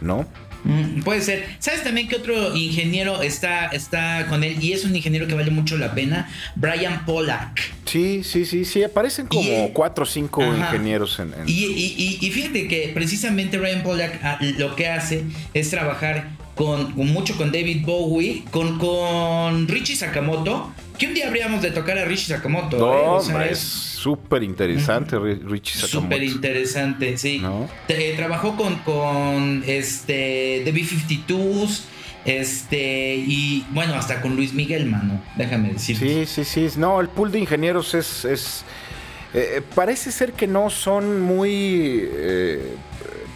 ¿no? 0.00 0.26
Mm, 0.64 1.02
puede 1.02 1.22
ser. 1.22 1.46
¿Sabes 1.58 1.84
también 1.84 2.08
que 2.08 2.16
otro 2.16 2.54
ingeniero 2.56 3.22
está, 3.22 3.66
está 3.68 4.26
con 4.28 4.44
él? 4.44 4.62
Y 4.62 4.72
es 4.72 4.84
un 4.84 4.94
ingeniero 4.94 5.26
que 5.26 5.34
vale 5.34 5.50
mucho 5.50 5.76
la 5.76 5.94
pena. 5.94 6.28
Brian 6.56 7.04
Pollack. 7.04 7.60
Sí, 7.84 8.22
sí, 8.24 8.44
sí, 8.44 8.64
sí. 8.64 8.82
Aparecen 8.82 9.26
como 9.26 9.72
cuatro 9.72 10.04
o 10.04 10.06
cinco 10.06 10.42
ingenieros 10.42 11.18
en. 11.20 11.32
Y, 11.46 12.30
fíjate 12.32 12.68
que 12.68 12.90
precisamente 12.94 13.58
Brian 13.58 13.82
Pollack 13.82 14.20
ah, 14.22 14.38
lo 14.58 14.76
que 14.76 14.88
hace 14.88 15.24
es 15.54 15.70
trabajar 15.70 16.28
con, 16.58 16.92
mucho 16.96 17.36
con 17.36 17.52
David 17.52 17.86
Bowie, 17.86 18.42
con, 18.50 18.78
con 18.78 19.68
Richie 19.68 19.94
Sakamoto. 19.94 20.72
Que 20.98 21.06
un 21.06 21.14
día 21.14 21.28
habríamos 21.28 21.62
de 21.62 21.70
tocar 21.70 21.96
a 21.96 22.04
Richie 22.04 22.34
Sakamoto. 22.34 22.76
No, 22.76 23.20
¿eh? 23.40 23.54
súper 23.54 24.42
interesante, 24.42 25.16
Richie 25.16 25.78
Sakamoto. 25.78 25.86
Súper 25.86 26.22
interesante, 26.24 27.16
sí. 27.16 27.40
trabajó 28.16 28.56
con, 28.56 28.74
con 28.78 29.62
este, 29.68 30.62
The 30.64 30.72
B-52s, 30.72 31.82
este, 32.24 33.14
y 33.14 33.64
bueno, 33.70 33.94
hasta 33.94 34.20
con 34.20 34.34
Luis 34.34 34.52
Miguel, 34.52 34.86
mano, 34.86 35.22
déjame 35.36 35.74
decir. 35.74 35.96
Sí, 35.96 36.26
sí, 36.26 36.44
sí. 36.44 36.68
No, 36.76 37.00
el 37.00 37.08
pool 37.08 37.30
de 37.30 37.38
ingenieros 37.38 37.94
es. 37.94 38.24
es 38.24 38.64
eh, 39.32 39.58
eh, 39.58 39.62
parece 39.74 40.10
ser 40.10 40.32
que 40.32 40.48
no 40.48 40.70
son 40.70 41.20
muy 41.20 42.00
eh, 42.02 42.74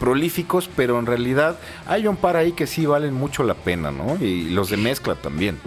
prolíficos, 0.02 0.68
pero 0.74 0.98
en 0.98 1.06
realidad 1.06 1.56
hay 1.86 2.08
un 2.08 2.16
par 2.16 2.36
ahí 2.36 2.50
que 2.50 2.66
sí 2.66 2.86
valen 2.86 3.14
mucho 3.14 3.44
la 3.44 3.54
pena, 3.54 3.92
¿no? 3.92 4.18
Y 4.20 4.50
los 4.50 4.68
de 4.68 4.76
mezcla 4.76 5.14
también. 5.14 5.58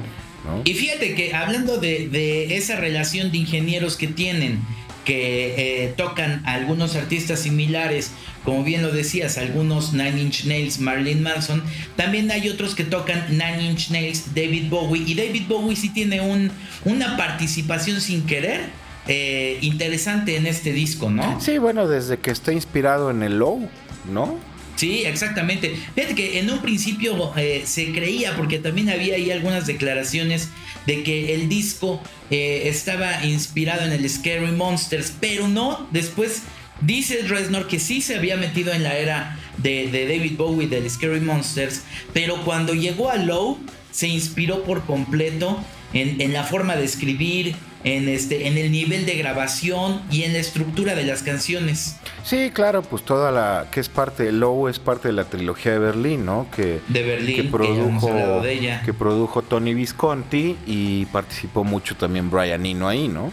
Y 0.66 0.74
fíjate 0.74 1.16
que 1.16 1.34
hablando 1.34 1.78
de, 1.78 2.10
de, 2.10 2.58
esa 2.58 2.76
relación 2.76 3.32
de 3.32 3.38
ingenieros 3.38 3.96
que 3.96 4.08
tienen, 4.08 4.60
que 5.06 5.86
eh, 5.86 5.94
tocan 5.96 6.46
a 6.46 6.56
algunos 6.56 6.98
artistas 6.98 7.40
similares, 7.40 8.12
como 8.44 8.66
bien 8.66 8.82
lo 8.82 8.92
decías, 8.92 9.38
algunos 9.38 9.94
Nine 9.94 10.24
Inch 10.24 10.44
Nails, 10.44 10.80
Marilyn 10.80 11.24
Manson, 11.24 11.64
también 11.96 12.30
hay 12.30 12.50
otros 12.50 12.76
que 12.76 12.84
tocan 12.84 13.26
Nine 13.30 13.64
Inch 13.70 13.90
Nails, 13.90 14.36
David 14.36 14.68
Bowie, 14.70 15.04
y 15.08 15.16
David 15.16 15.44
Bowie 15.48 15.78
sí 15.78 15.92
tiene 15.94 16.20
un, 16.20 16.52
una 16.84 17.16
participación 17.16 18.02
sin 18.02 18.26
querer. 18.26 18.84
Eh, 19.08 19.60
interesante 19.62 20.36
en 20.36 20.48
este 20.48 20.74
disco, 20.74 21.12
¿no? 21.12 21.40
Sí, 21.40 21.60
bueno, 21.60 21.88
desde 21.88 22.18
que 22.18 22.32
está 22.32 22.52
inspirado 22.52 23.12
en 23.12 23.22
el 23.22 23.38
low, 23.38 23.70
¿no? 24.10 24.40
Sí, 24.76 25.04
exactamente. 25.06 25.78
Fíjate 25.96 26.16
que 26.16 26.40
en 26.40 26.50
un 26.50 26.60
principio 26.60 27.32
eh, 27.38 27.64
se 27.66 27.92
creía, 27.94 28.36
porque 28.36 28.60
también 28.60 28.90
había 28.90 29.16
ahí 29.16 29.32
algunas 29.32 29.68
declaraciones 29.68 30.50
de 30.86 31.02
que 31.04 31.34
el 31.34 31.48
disco 31.48 32.02
eh, 32.30 32.64
estaba 32.66 33.26
inspirado 33.26 33.86
en 33.86 33.94
el 33.94 34.10
Scary 34.10 34.52
Monsters, 34.52 35.14
pero 35.20 35.48
no, 35.48 35.88
después 35.92 36.44
dice 36.82 37.22
Reznor 37.26 37.68
que 37.68 37.80
sí 37.80 38.02
se 38.02 38.16
había 38.18 38.36
metido 38.36 38.74
en 38.74 38.84
la 38.84 38.98
era 38.98 39.40
de, 39.58 39.90
David 39.92 40.38
Bowie 40.38 40.68
del 40.68 40.90
Scary 40.90 41.22
Monsters, 41.22 41.84
pero 42.14 42.44
cuando 42.44 42.74
llegó 42.74 43.10
a 43.10 43.16
Low 43.16 43.58
se 43.92 44.10
inspiró 44.10 44.64
por 44.64 44.86
completo 44.86 45.64
en, 45.94 46.20
en 46.20 46.34
la 46.34 46.44
forma 46.44 46.76
de 46.76 46.84
escribir, 46.84 47.56
en, 47.86 48.10
este, 48.10 48.48
en 48.48 48.58
el 48.58 48.72
nivel 48.72 49.06
de 49.06 49.16
grabación 49.16 50.02
y 50.12 50.24
en 50.24 50.34
la 50.34 50.40
estructura 50.40 50.96
de 50.96 51.06
las 51.06 51.24
canciones. 51.24 51.96
Sí, 52.24 52.52
claro, 52.52 52.82
pues 52.82 53.04
toda 53.04 53.32
la 53.32 53.68
que 53.72 53.80
es 53.80 53.88
parte 53.88 54.24
de 54.24 54.34
Low 54.34 54.68
es 54.68 54.80
parte 54.80 55.08
de 55.08 55.14
la 55.14 55.26
trilogía 55.26 55.72
de 55.72 55.80
Berlín, 55.80 56.26
¿no? 56.26 56.48
Que, 56.54 56.82
de 56.88 57.04
Berlín, 57.04 57.36
que 57.36 57.44
produjo, 57.44 58.42
que 58.84 58.94
produjo 58.94 59.42
Tony 59.44 59.74
Visconti 59.74 60.58
y 60.66 61.06
participó 61.06 61.64
mucho 61.64 61.96
también 61.96 62.30
Brian 62.30 62.66
Eno 62.66 62.90
ahí, 62.90 63.08
¿no? 63.08 63.32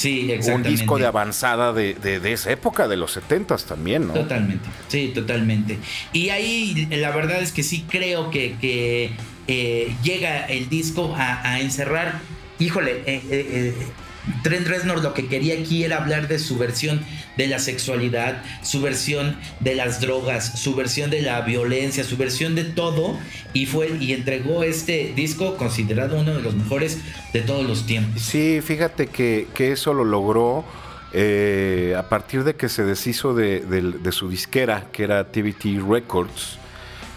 Sí, 0.00 0.32
Un 0.50 0.62
disco 0.62 0.98
de 0.98 1.04
avanzada 1.04 1.74
de, 1.74 2.20
esa 2.32 2.50
época, 2.50 2.88
de 2.88 2.96
los 2.96 3.12
70 3.12 3.58
también, 3.58 4.06
¿no? 4.06 4.14
Totalmente, 4.14 4.66
sí, 4.88 5.12
totalmente. 5.14 5.78
Y 6.14 6.30
ahí 6.30 6.88
la 6.90 7.10
verdad 7.10 7.42
es 7.42 7.52
que 7.52 7.62
sí 7.62 7.84
creo 7.86 8.30
que, 8.30 8.56
eh, 9.46 9.94
llega 10.02 10.46
el 10.46 10.70
disco 10.70 11.14
a, 11.18 11.60
encerrar, 11.60 12.20
híjole, 12.60 13.02
eh, 13.06 13.22
eh, 13.30 13.74
Trent 14.42 14.66
Reznor 14.66 15.02
lo 15.02 15.14
que 15.14 15.26
quería 15.26 15.54
aquí 15.54 15.84
era 15.84 15.96
hablar 15.96 16.28
de 16.28 16.38
su 16.38 16.58
versión 16.58 17.00
de 17.36 17.46
la 17.46 17.58
sexualidad, 17.58 18.42
su 18.62 18.80
versión 18.80 19.36
de 19.60 19.74
las 19.74 20.00
drogas, 20.00 20.60
su 20.60 20.74
versión 20.74 21.10
de 21.10 21.22
la 21.22 21.40
violencia, 21.40 22.04
su 22.04 22.16
versión 22.16 22.54
de 22.54 22.64
todo 22.64 23.18
y 23.54 23.66
fue 23.66 23.96
y 23.98 24.12
entregó 24.12 24.62
este 24.62 25.12
disco 25.16 25.56
considerado 25.56 26.20
uno 26.20 26.34
de 26.34 26.42
los 26.42 26.54
mejores 26.54 26.98
de 27.32 27.40
todos 27.40 27.66
los 27.66 27.86
tiempos. 27.86 28.22
Sí, 28.22 28.60
fíjate 28.62 29.06
que, 29.06 29.48
eso 29.58 29.94
lo 29.94 30.04
logró 30.04 30.64
eh, 31.12 31.94
a 31.96 32.08
partir 32.08 32.44
de 32.44 32.54
que 32.56 32.68
se 32.68 32.84
deshizo 32.84 33.34
de, 33.34 34.12
su 34.12 34.28
disquera, 34.28 34.86
que 34.92 35.04
era 35.04 35.32
TVT 35.32 35.80
Records. 35.88 36.59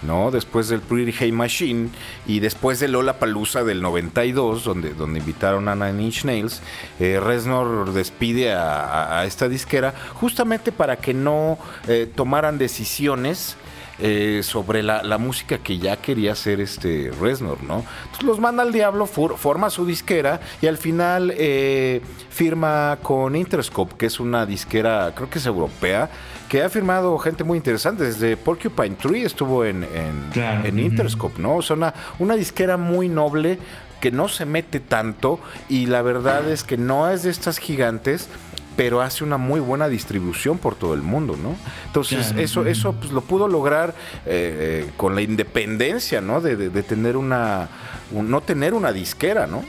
¿No? 0.05 0.31
Después 0.31 0.69
del 0.69 0.81
Pretty 0.81 1.13
Hey 1.17 1.31
Machine 1.31 1.89
y 2.25 2.39
después 2.39 2.79
de 2.79 2.87
Lola 2.87 3.19
Palusa 3.19 3.63
del 3.63 3.81
92, 3.81 4.63
donde, 4.63 4.93
donde 4.93 5.19
invitaron 5.19 5.67
a 5.67 5.75
Nine 5.75 6.03
Inch 6.03 6.25
Nails, 6.25 6.61
eh, 6.99 7.19
Reznor 7.19 7.93
despide 7.93 8.53
a, 8.53 9.23
esta 9.25 9.47
disquera 9.47 9.93
justamente 10.13 10.71
para 10.71 10.97
que 10.97 11.13
no 11.13 11.57
eh, 11.87 12.09
tomaran 12.13 12.57
decisiones 12.57 13.57
eh, 13.99 14.41
sobre 14.43 14.81
la, 14.81 15.17
música 15.19 15.59
que 15.59 15.77
ya 15.77 15.97
quería 15.97 16.31
hacer 16.31 16.59
este 16.59 17.11
Reznor, 17.21 17.61
¿no? 17.63 17.85
Entonces 18.05 18.23
los 18.23 18.39
manda 18.39 18.63
al 18.63 18.73
diablo, 18.73 19.05
forma 19.05 19.69
su 19.69 19.85
disquera 19.85 20.41
y 20.63 20.67
al 20.67 20.77
final 20.77 21.31
eh, 21.37 22.01
firma 22.29 22.97
con 23.03 23.35
Interscope, 23.35 23.95
que 23.95 24.07
es 24.07 24.19
una 24.19 24.47
disquera, 24.47 25.13
creo 25.15 25.29
que 25.29 25.37
es 25.37 25.45
europea, 25.45 26.09
que 26.53 26.61
ha 26.61 26.69
firmado 26.69 27.17
gente 27.17 27.43
muy 27.43 27.57
interesante. 27.57 28.03
Desde 28.03 28.37
Porcupine 28.37 28.95
Tree 28.95 29.23
estuvo 29.23 29.65
en, 29.65 29.83
en, 29.83 30.77
Interscope, 30.77 31.41
¿no? 31.41 31.55
O 31.55 31.61
sea, 31.63 31.75
una, 31.75 31.95
una 32.19 32.35
disquera 32.35 32.77
muy 32.77 33.09
noble 33.09 33.57
que 33.99 34.11
no 34.11 34.27
se 34.27 34.45
mete 34.45 34.79
tanto 34.79 35.39
y 35.67 35.87
la 35.87 36.03
verdad 36.03 36.47
es 36.47 36.63
que 36.63 36.77
no 36.77 37.09
es 37.09 37.23
de 37.23 37.31
estas 37.31 37.57
gigantes 37.57 38.29
pero 38.75 39.01
hace 39.01 39.23
una 39.23 39.37
muy 39.37 39.61
buena 39.61 39.87
distribución 39.87 40.59
por 40.59 40.75
todo 40.75 40.93
el 40.93 41.01
mundo, 41.01 41.35
¿no? 41.41 41.55
Entonces, 41.87 42.35
eso, 42.37 42.67
eso 42.67 42.93
pues, 42.93 43.11
lo 43.11 43.21
pudo 43.21 43.47
lograr 43.47 43.95
eh, 44.27 44.91
con 44.95 45.15
la 45.15 45.21
independencia, 45.23 46.21
¿no? 46.21 46.39
De, 46.39 46.69
tener 46.83 47.17
una, 47.17 47.67
no 48.11 48.41
tener 48.41 48.75
una 48.75 48.91
disquera, 48.91 49.47
¿no? 49.47 49.63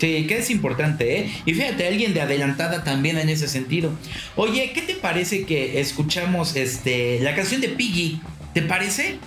Sí, 0.00 0.26
que 0.26 0.38
es 0.38 0.48
importante, 0.48 1.20
¿eh? 1.20 1.30
Y 1.44 1.52
fíjate, 1.52 1.86
alguien 1.86 2.14
de 2.14 2.22
adelantada 2.22 2.84
también 2.84 3.18
en 3.18 3.28
ese 3.28 3.46
sentido. 3.48 3.92
Oye, 4.34 4.72
¿qué 4.72 4.80
te 4.80 4.94
parece 4.94 5.44
que 5.44 5.78
escuchamos 5.78 6.56
este, 6.56 7.20
la 7.20 7.34
canción 7.34 7.60
de 7.60 7.68
Piggy? 7.68 8.20
¿Te 8.54 8.62
parece? 8.62 9.18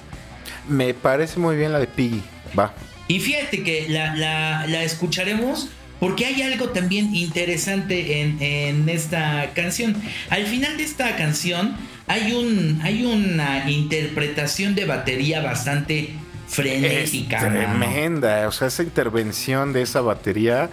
Me 0.67 0.95
parece 0.95 1.39
muy 1.39 1.55
bien 1.55 1.71
la 1.71 1.79
de 1.79 1.85
Piggy, 1.85 2.21
va. 2.57 2.73
Y 3.07 3.19
fíjate 3.19 3.61
que 3.61 3.87
la, 3.87 4.15
la, 4.15 4.65
la 4.67 4.83
escucharemos 4.83 5.69
porque 6.03 6.25
hay 6.25 6.41
algo 6.41 6.67
también 6.69 7.15
interesante 7.15 8.19
en, 8.19 8.89
esta 8.89 9.51
canción. 9.53 9.95
Al 10.29 10.45
final 10.47 10.75
de 10.75 10.83
esta 10.83 11.15
canción 11.15 11.77
hay, 12.07 12.33
un, 12.33 12.81
hay 12.83 13.05
una 13.05 13.71
interpretación 13.71 14.75
de 14.75 14.83
batería 14.83 15.41
bastante 15.41 16.09
frenética. 16.53 17.39
tremenda, 17.39 18.47
o 18.47 18.51
sea, 18.51 18.67
esa 18.67 18.83
intervención 18.83 19.73
de 19.73 19.81
esa 19.81 20.01
batería, 20.01 20.69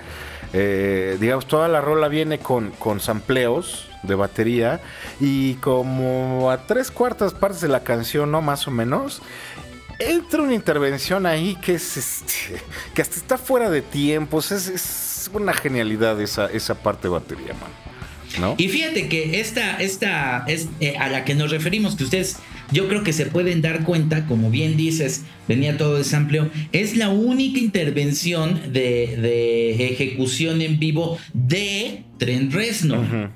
eh, 0.53 1.17
digamos, 1.21 1.47
toda 1.47 1.69
la 1.69 1.81
rola 1.81 2.09
viene 2.09 2.39
con, 2.39 2.71
con 2.73 3.01
sampleos 3.01 3.89
de 4.03 4.15
batería 4.15 4.81
y 5.21 5.55
como 5.55 6.51
a 6.51 6.67
tres 6.67 6.91
cuartas 6.91 7.35
partes 7.35 7.61
de 7.61 7.69
la 7.69 7.85
canción, 7.85 8.31
¿no? 8.31 8.41
Más 8.41 8.67
o 8.67 8.71
menos, 8.71 9.23
entra 9.99 10.43
una 10.43 10.55
intervención 10.55 11.27
ahí 11.27 11.57
que 11.57 11.75
es 11.75 11.97
este, 11.97 12.63
que 12.95 13.03
hasta 13.03 13.17
está 13.17 13.39
fuera 13.39 13.71
de 13.71 13.83
tiempos, 13.83 14.51
es 14.53 15.31
una 15.33 15.53
genialidad 15.53 16.21
esa, 16.21 16.47
esa 16.47 16.75
parte 16.75 17.09
de 17.09 17.13
batería, 17.13 17.55
man. 17.55 17.71
¿No? 18.39 18.55
Y 18.59 18.69
fíjate 18.69 19.09
que 19.09 19.41
esta, 19.41 19.77
esta 19.79 20.45
es 20.47 20.69
eh, 20.79 20.97
a 20.97 21.09
la 21.09 21.25
que 21.25 21.35
nos 21.35 21.51
referimos, 21.51 21.97
que 21.97 22.05
ustedes 22.05 22.37
yo 22.73 22.89
creo 22.89 23.03
que 23.03 23.13
se 23.13 23.27
pueden 23.27 23.63
dar 23.63 23.85
cuenta, 23.85 24.27
como 24.27 24.51
bien 24.51 24.77
dices, 24.77 25.23
venía 25.49 25.77
todo 25.77 25.97
de 25.97 26.05
sampleo, 26.05 26.51
es 26.73 26.97
la 26.97 27.09
única 27.09 27.59
intervención 27.59 28.73
de, 28.73 29.91
ejecución 29.93 30.63
en 30.63 30.79
vivo 30.79 31.19
de 31.33 32.05
Trent 32.19 32.53
Reznor. 32.53 33.31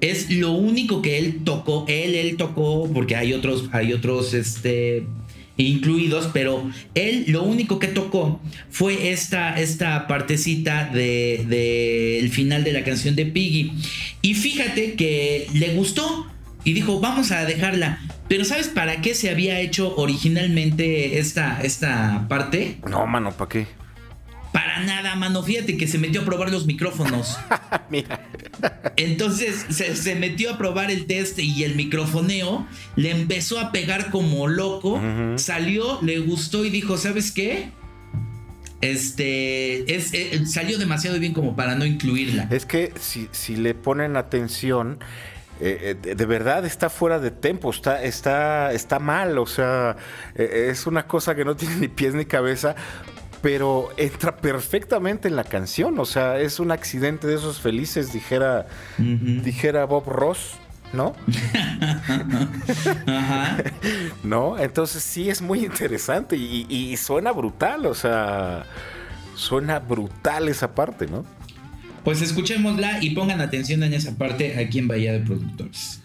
Es 0.00 0.30
lo 0.30 0.52
único 0.52 1.02
que 1.02 1.18
él 1.18 1.40
tocó, 1.44 1.84
él, 1.88 2.14
él 2.14 2.36
tocó, 2.36 2.88
porque 2.92 3.16
hay 3.16 3.32
otros, 3.32 3.68
hay 3.72 3.92
otros, 3.92 4.32
este, 4.32 5.04
incluidos, 5.58 6.30
pero 6.32 6.70
él 6.94 7.24
lo 7.28 7.42
único 7.42 7.78
que 7.78 7.88
tocó 7.88 8.40
fue 8.70 9.10
esta, 9.10 9.60
esta 9.60 10.06
partecita 10.06 10.84
del 10.86 11.48
de, 11.48 12.30
final 12.32 12.64
de 12.64 12.72
la 12.72 12.84
canción 12.84 13.16
de 13.16 13.26
Piggy. 13.26 13.72
Y 14.22 14.34
fíjate 14.34 14.94
que 14.94 15.48
le 15.52 15.74
gustó 15.74 16.26
y 16.64 16.72
dijo, 16.72 17.00
vamos 17.00 17.32
a 17.32 17.44
dejarla. 17.44 17.98
Pero 18.28 18.44
¿sabes 18.44 18.68
para 18.68 19.00
qué 19.00 19.14
se 19.14 19.30
había 19.30 19.58
hecho 19.60 19.96
originalmente 19.96 21.18
esta, 21.18 21.60
esta 21.62 22.26
parte? 22.28 22.78
No, 22.88 23.06
mano, 23.06 23.32
¿para 23.32 23.48
qué? 23.48 23.66
Para 24.52 24.80
nada, 24.80 25.14
mano. 25.14 25.42
Fíjate 25.42 25.76
que 25.76 25.86
se 25.86 25.98
metió 25.98 26.22
a 26.22 26.24
probar 26.24 26.50
los 26.50 26.66
micrófonos. 26.66 27.38
Mira. 27.90 28.28
Entonces 28.96 29.66
se, 29.70 30.14
metió 30.14 30.52
a 30.52 30.58
probar 30.58 30.90
el 30.90 31.06
test 31.06 31.38
y 31.38 31.64
el 31.64 31.74
microfoneo. 31.74 32.66
Le 32.96 33.10
empezó 33.10 33.60
a 33.60 33.72
pegar 33.72 34.10
como 34.10 34.46
loco. 34.46 35.00
Salió, 35.36 36.00
le 36.02 36.18
gustó 36.18 36.64
y 36.64 36.70
dijo: 36.70 36.96
¿Sabes 36.96 37.32
qué? 37.32 37.70
Este 38.80 39.94
es, 39.94 40.14
eh, 40.14 40.46
salió 40.46 40.78
demasiado 40.78 41.18
bien 41.18 41.32
como 41.32 41.56
para 41.56 41.74
no 41.74 41.84
incluirla. 41.84 42.48
Es 42.50 42.64
que 42.64 42.92
si, 42.98 43.28
si 43.32 43.56
le 43.56 43.74
ponen 43.74 44.16
atención. 44.16 44.98
Eh, 45.60 45.96
eh, 46.04 46.14
de, 46.14 46.26
verdad 46.26 46.64
está 46.64 46.88
fuera 46.88 47.18
de 47.18 47.30
tempo, 47.30 47.70
está, 47.70 48.02
está, 48.02 48.72
está 48.72 48.98
mal, 48.98 49.38
o 49.38 49.46
sea, 49.46 49.96
es 50.34 50.86
una 50.86 51.06
cosa 51.06 51.34
que 51.34 51.44
no 51.44 51.56
tiene 51.56 51.76
ni 51.76 51.88
pies 51.88 52.14
ni 52.14 52.24
cabeza, 52.24 52.76
pero 53.42 53.88
entra 53.96 54.36
perfectamente 54.36 55.28
en 55.28 55.36
la 55.36 55.44
canción. 55.44 55.98
O 55.98 56.04
sea, 56.04 56.38
es 56.38 56.60
un 56.60 56.70
accidente 56.70 57.26
de 57.26 57.34
esos 57.36 57.60
felices, 57.60 58.12
dijera, 58.12 58.66
dijera 58.98 59.84
Bob 59.84 60.08
Ross. 60.08 60.56
¿No? 60.90 61.14
¿No? 64.22 64.58
Entonces 64.58 65.02
sí 65.02 65.28
es 65.28 65.42
muy 65.42 65.66
interesante 65.66 66.34
y, 66.34 66.66
y, 66.66 66.96
suena 66.96 67.30
brutal, 67.30 67.84
o 67.84 67.92
sea, 67.92 68.64
suena 69.34 69.80
brutal 69.80 70.48
esa 70.48 70.74
parte, 70.74 71.06
¿no? 71.06 71.26
Pues 72.04 72.22
escuchémosla 72.22 73.02
y 73.02 73.10
pongan 73.10 73.40
atención 73.40 73.82
en 73.82 73.94
esa 73.94 74.16
parte 74.16 74.58
aquí 74.58 74.78
en 74.78 74.88
Bahía 74.88 75.12
de 75.12 75.20
Productores. 75.20 76.00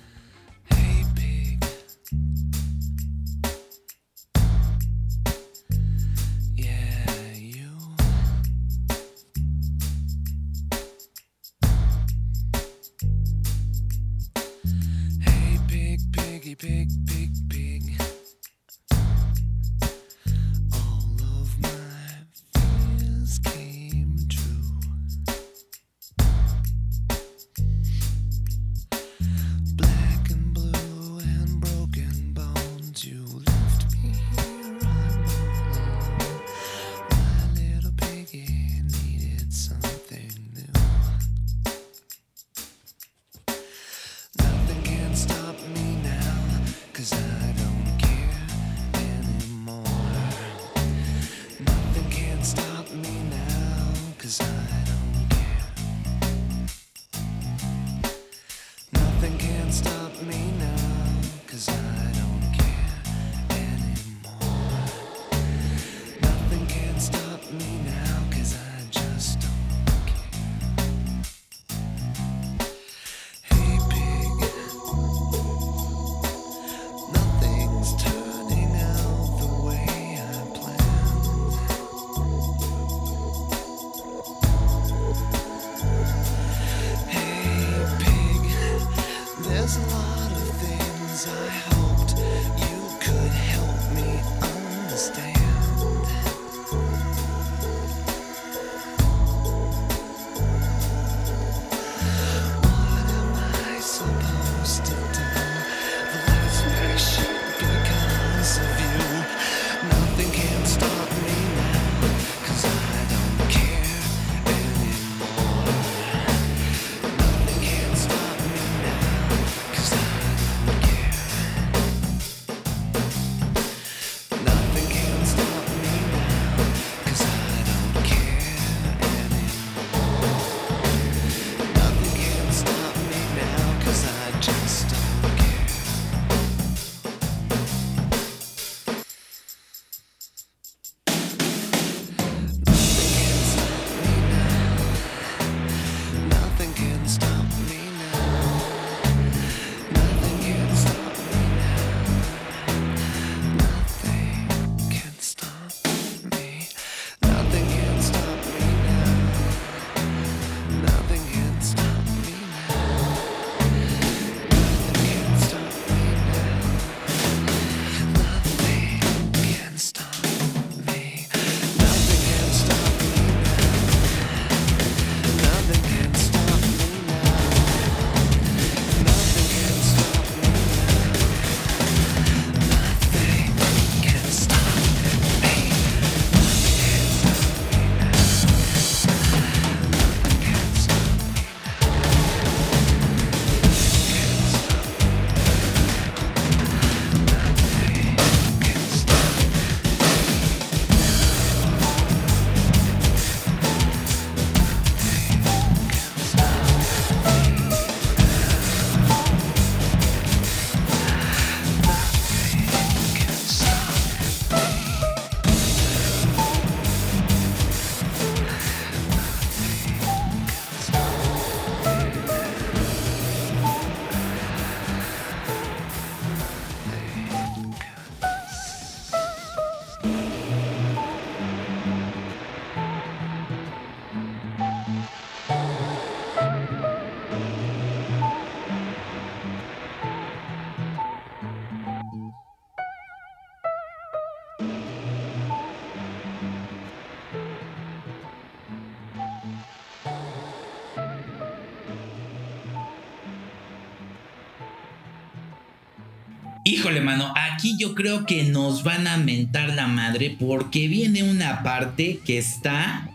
Híjole, 256.83 256.99
mano, 256.99 257.33
aquí 257.37 257.77
yo 257.77 257.95
creo 257.95 258.25
que 258.25 258.43
nos 258.43 258.83
van 258.83 259.07
a 259.07 259.15
mentar 259.15 259.69
la 259.69 259.87
madre 259.87 260.35
porque 260.37 260.89
viene 260.89 261.23
una 261.23 261.63
parte 261.63 262.19
que 262.25 262.37
está 262.37 263.09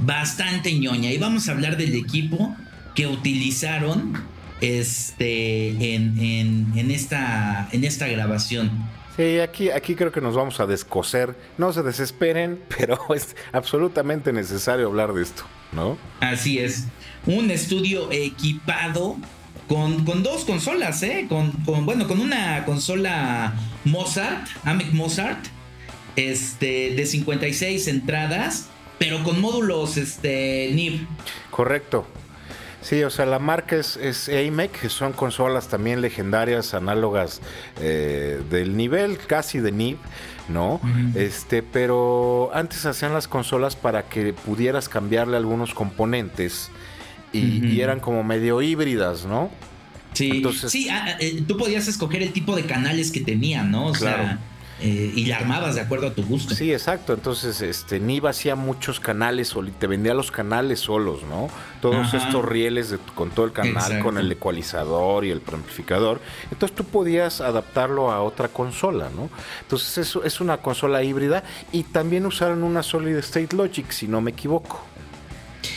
bastante 0.00 0.74
ñoña. 0.74 1.12
Y 1.12 1.18
vamos 1.18 1.48
a 1.48 1.52
hablar 1.52 1.76
del 1.76 1.94
equipo 1.94 2.56
que 2.96 3.06
utilizaron 3.06 4.20
este, 4.60 5.94
en, 5.94 6.90
esta, 6.90 7.68
en 7.70 7.84
esta 7.84 8.08
grabación. 8.08 8.72
Sí, 9.16 9.38
aquí, 9.38 9.70
aquí 9.70 9.94
creo 9.94 10.10
que 10.10 10.20
nos 10.20 10.34
vamos 10.34 10.58
a 10.58 10.66
descoser. 10.66 11.36
No 11.58 11.72
se 11.72 11.84
desesperen, 11.84 12.60
pero 12.76 12.98
es 13.14 13.36
absolutamente 13.52 14.32
necesario 14.32 14.88
hablar 14.88 15.12
de 15.12 15.22
esto, 15.22 15.44
¿no? 15.70 15.96
Así 16.18 16.58
es. 16.58 16.88
Un 17.24 17.52
estudio 17.52 18.10
equipado 18.10 19.16
con, 19.68 20.04
con 20.04 20.22
dos 20.22 20.44
consolas, 20.44 21.02
¿eh? 21.02 21.26
Con, 21.28 21.52
con, 21.64 21.86
bueno, 21.86 22.06
con 22.06 22.20
una 22.20 22.64
consola 22.64 23.54
Mozart, 23.84 24.46
Amic 24.64 24.92
Mozart, 24.92 25.46
este, 26.16 26.94
de 26.94 27.06
56 27.06 27.88
entradas, 27.88 28.68
pero 28.98 29.22
con 29.22 29.40
módulos 29.40 29.96
este, 29.96 30.70
NIB. 30.72 31.06
Correcto. 31.50 32.06
Sí, 32.86 33.02
o 33.02 33.10
sea, 33.10 33.26
la 33.26 33.40
marca 33.40 33.74
es, 33.74 33.96
es 33.96 34.28
AMEC, 34.28 34.70
que 34.70 34.88
son 34.88 35.12
consolas 35.12 35.66
también 35.66 36.00
legendarias, 36.00 36.72
análogas 36.72 37.40
eh, 37.80 38.40
del 38.48 38.76
nivel 38.76 39.18
casi 39.18 39.58
de 39.58 39.72
NIB, 39.72 39.96
¿no? 40.48 40.80
Este, 41.16 41.64
pero 41.64 42.50
antes 42.54 42.86
hacían 42.86 43.12
las 43.12 43.26
consolas 43.26 43.74
para 43.74 44.04
que 44.04 44.32
pudieras 44.32 44.88
cambiarle 44.88 45.36
algunos 45.36 45.74
componentes 45.74 46.70
y, 47.38 47.80
eran 47.80 48.00
como 48.00 48.22
medio 48.24 48.62
híbridas, 48.62 49.26
¿no? 49.26 49.50
Sí, 50.12 50.30
Entonces, 50.36 50.72
sí, 50.72 50.88
ah, 50.88 51.16
eh, 51.20 51.42
tú 51.46 51.56
podías 51.56 51.88
escoger 51.88 52.22
el 52.22 52.32
tipo 52.32 52.56
de 52.56 52.64
canales 52.64 53.10
que 53.12 53.20
tenían, 53.20 53.70
¿no? 53.70 53.86
O 53.86 53.94
sea, 53.94 54.38
eh, 54.78 55.10
y 55.14 55.24
la 55.24 55.36
armabas 55.36 55.74
de 55.74 55.80
acuerdo 55.80 56.08
a 56.08 56.10
tu 56.12 56.22
gusto. 56.22 56.54
Sí, 56.54 56.70
exacto. 56.70 57.14
Entonces, 57.14 57.62
este, 57.62 57.98
NIV 57.98 58.26
hacía 58.26 58.56
muchos 58.56 59.00
canales 59.00 59.54
y 59.66 59.70
te 59.70 59.86
vendía 59.86 60.12
los 60.12 60.30
canales 60.30 60.80
solos, 60.80 61.22
¿no? 61.22 61.48
Todos 61.80 62.12
estos 62.12 62.44
rieles 62.44 62.94
con 63.14 63.30
todo 63.30 63.46
el 63.46 63.52
canal, 63.52 64.00
con 64.00 64.18
el 64.18 64.30
ecualizador 64.30 65.24
y 65.24 65.30
el 65.30 65.40
preamplificador. 65.40 66.20
Entonces 66.50 66.76
tú 66.76 66.84
podías 66.84 67.40
adaptarlo 67.40 68.10
a 68.10 68.22
otra 68.22 68.48
consola, 68.48 69.08
¿no? 69.14 69.30
Entonces 69.62 69.96
eso 69.96 70.24
es 70.24 70.40
una 70.40 70.58
consola 70.58 71.02
híbrida 71.02 71.42
y 71.72 71.84
también 71.84 72.26
usaron 72.26 72.62
una 72.62 72.82
Solid 72.82 73.16
State 73.16 73.56
Logic, 73.56 73.90
si 73.90 74.08
no 74.08 74.20
me 74.20 74.32
equivoco. 74.32 74.84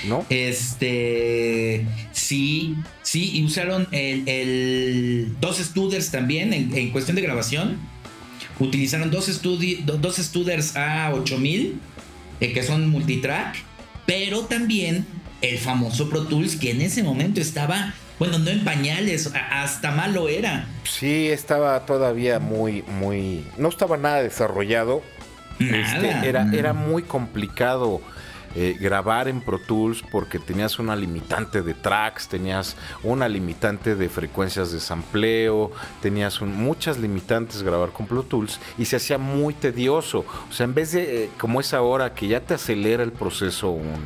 ¿No? 0.07 0.25
Este. 0.29 1.85
Sí, 2.11 2.75
sí, 3.01 3.31
y 3.33 3.43
usaron 3.43 3.87
el, 3.91 5.35
dos 5.41 5.57
Studers 5.57 6.11
también 6.11 6.53
en 6.53 6.91
cuestión 6.91 7.15
de 7.15 7.21
grabación 7.21 7.77
utilizaron 8.59 9.09
dos, 9.09 9.41
dos 9.83 10.15
Studers 10.17 10.75
A8000, 10.75 11.73
eh, 12.39 12.53
que 12.53 12.63
son 12.63 12.89
multitrack, 12.89 13.55
pero 14.05 14.41
también 14.41 15.05
el 15.41 15.57
famoso 15.57 16.09
Pro 16.09 16.23
Tools, 16.27 16.57
que 16.57 16.71
en 16.71 16.81
ese 16.81 17.03
momento 17.03 17.39
estaba, 17.39 17.93
bueno, 18.19 18.39
no 18.39 18.49
en 18.49 18.63
pañales, 18.63 19.31
hasta 19.51 19.91
malo 19.91 20.27
era. 20.29 20.67
Sí, 20.83 21.29
estaba 21.29 21.85
todavía 21.85 22.39
muy, 22.39 22.83
muy. 22.83 23.45
No 23.57 23.69
estaba 23.69 23.97
nada 23.97 24.21
desarrollado. 24.21 25.01
Este, 25.59 26.27
era, 26.27 26.49
era 26.53 26.71
muy 26.71 27.03
complicado 27.03 28.01
eh, 28.55 28.75
grabar 28.79 29.27
en 29.27 29.41
Pro 29.41 29.59
Tools 29.59 30.03
porque 30.11 30.39
tenías 30.39 30.79
una 30.79 30.95
limitante 30.95 31.61
de 31.61 31.75
tracks, 31.75 32.27
tenías 32.27 32.75
una 33.03 33.29
limitante 33.29 33.95
de 33.95 34.09
frecuencias 34.09 34.71
de 34.71 34.79
sampleo, 34.79 35.71
tenías 36.01 36.41
muchas 36.41 36.97
limitantes 36.97 37.61
grabar 37.61 37.89
con 37.89 38.07
Pro 38.07 38.23
Tools 38.23 38.59
y 38.79 38.85
se 38.85 38.95
hacía 38.95 39.19
muy 39.19 39.53
tedioso. 39.53 40.25
O 40.49 40.51
sea, 40.51 40.63
en 40.63 40.73
vez 40.73 40.93
de, 40.93 41.25
eh, 41.25 41.29
como 41.37 41.59
es 41.59 41.75
ahora, 41.75 42.15
que 42.15 42.27
ya 42.27 42.39
te 42.39 42.55
acelera 42.55 43.03
el 43.03 43.11
proceso 43.11 43.69
un, 43.69 43.99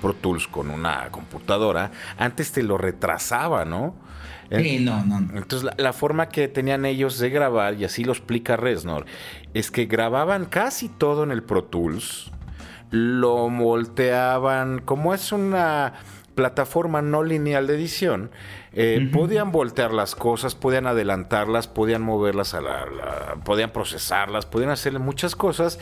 Pro 0.00 0.14
Tools 0.14 0.48
con 0.48 0.70
una 0.70 1.10
computadora, 1.10 1.90
antes 2.16 2.52
te 2.52 2.62
lo 2.62 2.78
retrasaba, 2.78 3.66
¿no? 3.66 3.94
Sí, 4.50 4.78
no, 4.78 5.04
no. 5.04 5.18
Entonces, 5.18 5.64
la, 5.64 5.74
la, 5.76 5.92
forma 5.92 6.28
que 6.28 6.48
tenían 6.48 6.86
ellos 6.86 7.18
de 7.18 7.28
grabar, 7.28 7.74
y 7.74 7.84
así 7.84 8.04
lo 8.04 8.12
explica 8.12 8.56
Resnor, 8.56 9.04
es 9.52 9.70
que 9.70 9.84
grababan 9.84 10.46
casi 10.46 10.88
todo 10.88 11.24
en 11.24 11.30
el 11.30 11.42
Pro 11.42 11.64
Tools 11.64 12.31
lo 12.92 13.50
volteaban, 13.50 14.80
como 14.80 15.14
es 15.14 15.32
una 15.32 15.94
plataforma 16.34 17.02
no 17.02 17.22
lineal 17.22 17.66
de 17.66 17.74
edición, 17.74 18.30
eh, 18.72 19.10
podían 19.12 19.50
voltear 19.52 19.92
las 19.92 20.14
cosas, 20.14 20.54
podían 20.54 20.86
adelantarlas, 20.86 21.68
podían 21.68 22.02
moverlas 22.02 22.54
a 22.54 22.60
la, 22.60 22.86
podían 23.44 23.70
procesarlas, 23.70 24.46
podían 24.46 24.70
hacerle 24.70 24.98
muchas 24.98 25.34
cosas 25.36 25.78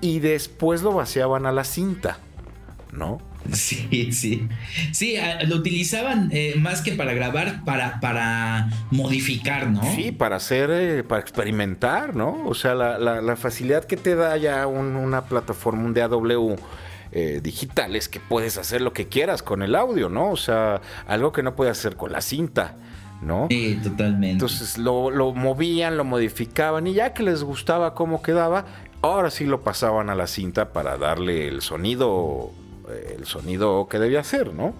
y 0.00 0.18
después 0.18 0.82
lo 0.82 0.92
vaciaban 0.92 1.46
a 1.46 1.52
la 1.52 1.64
cinta, 1.64 2.18
¿no? 2.92 3.20
Sí, 3.52 4.12
sí. 4.12 4.48
Sí, 4.92 5.16
lo 5.46 5.56
utilizaban 5.56 6.30
eh, 6.32 6.54
más 6.58 6.82
que 6.82 6.92
para 6.92 7.12
grabar, 7.12 7.64
para, 7.64 8.00
para 8.00 8.70
modificar, 8.90 9.70
¿no? 9.70 9.82
Sí, 9.94 10.12
para 10.12 10.36
hacer, 10.36 10.70
eh, 10.70 11.04
para 11.04 11.20
experimentar, 11.20 12.14
¿no? 12.16 12.44
O 12.46 12.54
sea, 12.54 12.74
la, 12.74 13.36
facilidad 13.36 13.84
que 13.84 13.96
te 13.96 14.14
da 14.14 14.36
ya 14.36 14.66
una 14.66 15.24
plataforma, 15.24 15.84
un 15.84 15.94
DAW 15.94 16.56
eh, 17.12 17.40
digital, 17.42 17.96
es 17.96 18.08
que 18.08 18.20
puedes 18.20 18.58
hacer 18.58 18.80
lo 18.80 18.92
que 18.92 19.08
quieras 19.08 19.42
con 19.42 19.62
el 19.62 19.74
audio, 19.74 20.08
¿no? 20.08 20.30
O 20.30 20.36
sea, 20.36 20.80
algo 21.06 21.32
que 21.32 21.42
no 21.42 21.54
puedes 21.54 21.78
hacer 21.78 21.96
con 21.96 22.12
la 22.12 22.20
cinta. 22.20 22.76
¿no? 23.22 23.46
Sí, 23.48 23.78
totalmente. 23.82 24.32
Entonces 24.32 24.76
lo, 24.76 25.10
lo, 25.10 25.32
movían, 25.32 25.96
lo 25.96 26.04
modificaban 26.04 26.86
y 26.86 26.92
ya 26.92 27.14
que 27.14 27.22
les 27.22 27.42
gustaba 27.42 27.94
cómo 27.94 28.20
quedaba, 28.20 28.66
ahora 29.00 29.30
sí 29.30 29.46
lo 29.46 29.62
pasaban 29.62 30.10
a 30.10 30.14
la 30.14 30.26
cinta 30.26 30.74
para 30.74 30.98
darle 30.98 31.48
el 31.48 31.62
sonido 31.62 32.52
el 33.16 33.24
sonido 33.26 33.88
que 33.88 33.98
debía 33.98 34.24
ser, 34.24 34.52
¿no? 34.52 34.74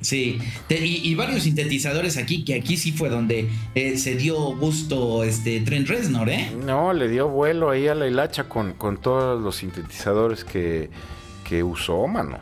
Sí, 0.00 0.38
y, 0.68 1.14
varios 1.14 1.44
sintetizadores 1.44 2.16
aquí, 2.16 2.44
que 2.44 2.54
aquí 2.54 2.76
sí 2.76 2.92
fue 2.92 3.08
donde 3.08 3.48
eh, 3.74 3.96
se 3.96 4.14
dio 4.14 4.36
gusto 4.56 5.24
este 5.24 5.60
Trent 5.60 5.88
Reznor, 5.88 6.28
¿eh? 6.28 6.50
No, 6.64 6.92
le 6.92 7.08
dio 7.08 7.28
vuelo 7.28 7.70
ahí 7.70 7.88
a 7.88 7.94
la 7.94 8.06
hilacha 8.06 8.48
con, 8.48 8.74
con 8.74 9.00
todos 9.00 9.42
los 9.42 9.56
sintetizadores 9.56 10.44
que, 10.44 10.90
que 11.48 11.62
usó, 11.62 12.06
mano. 12.06 12.38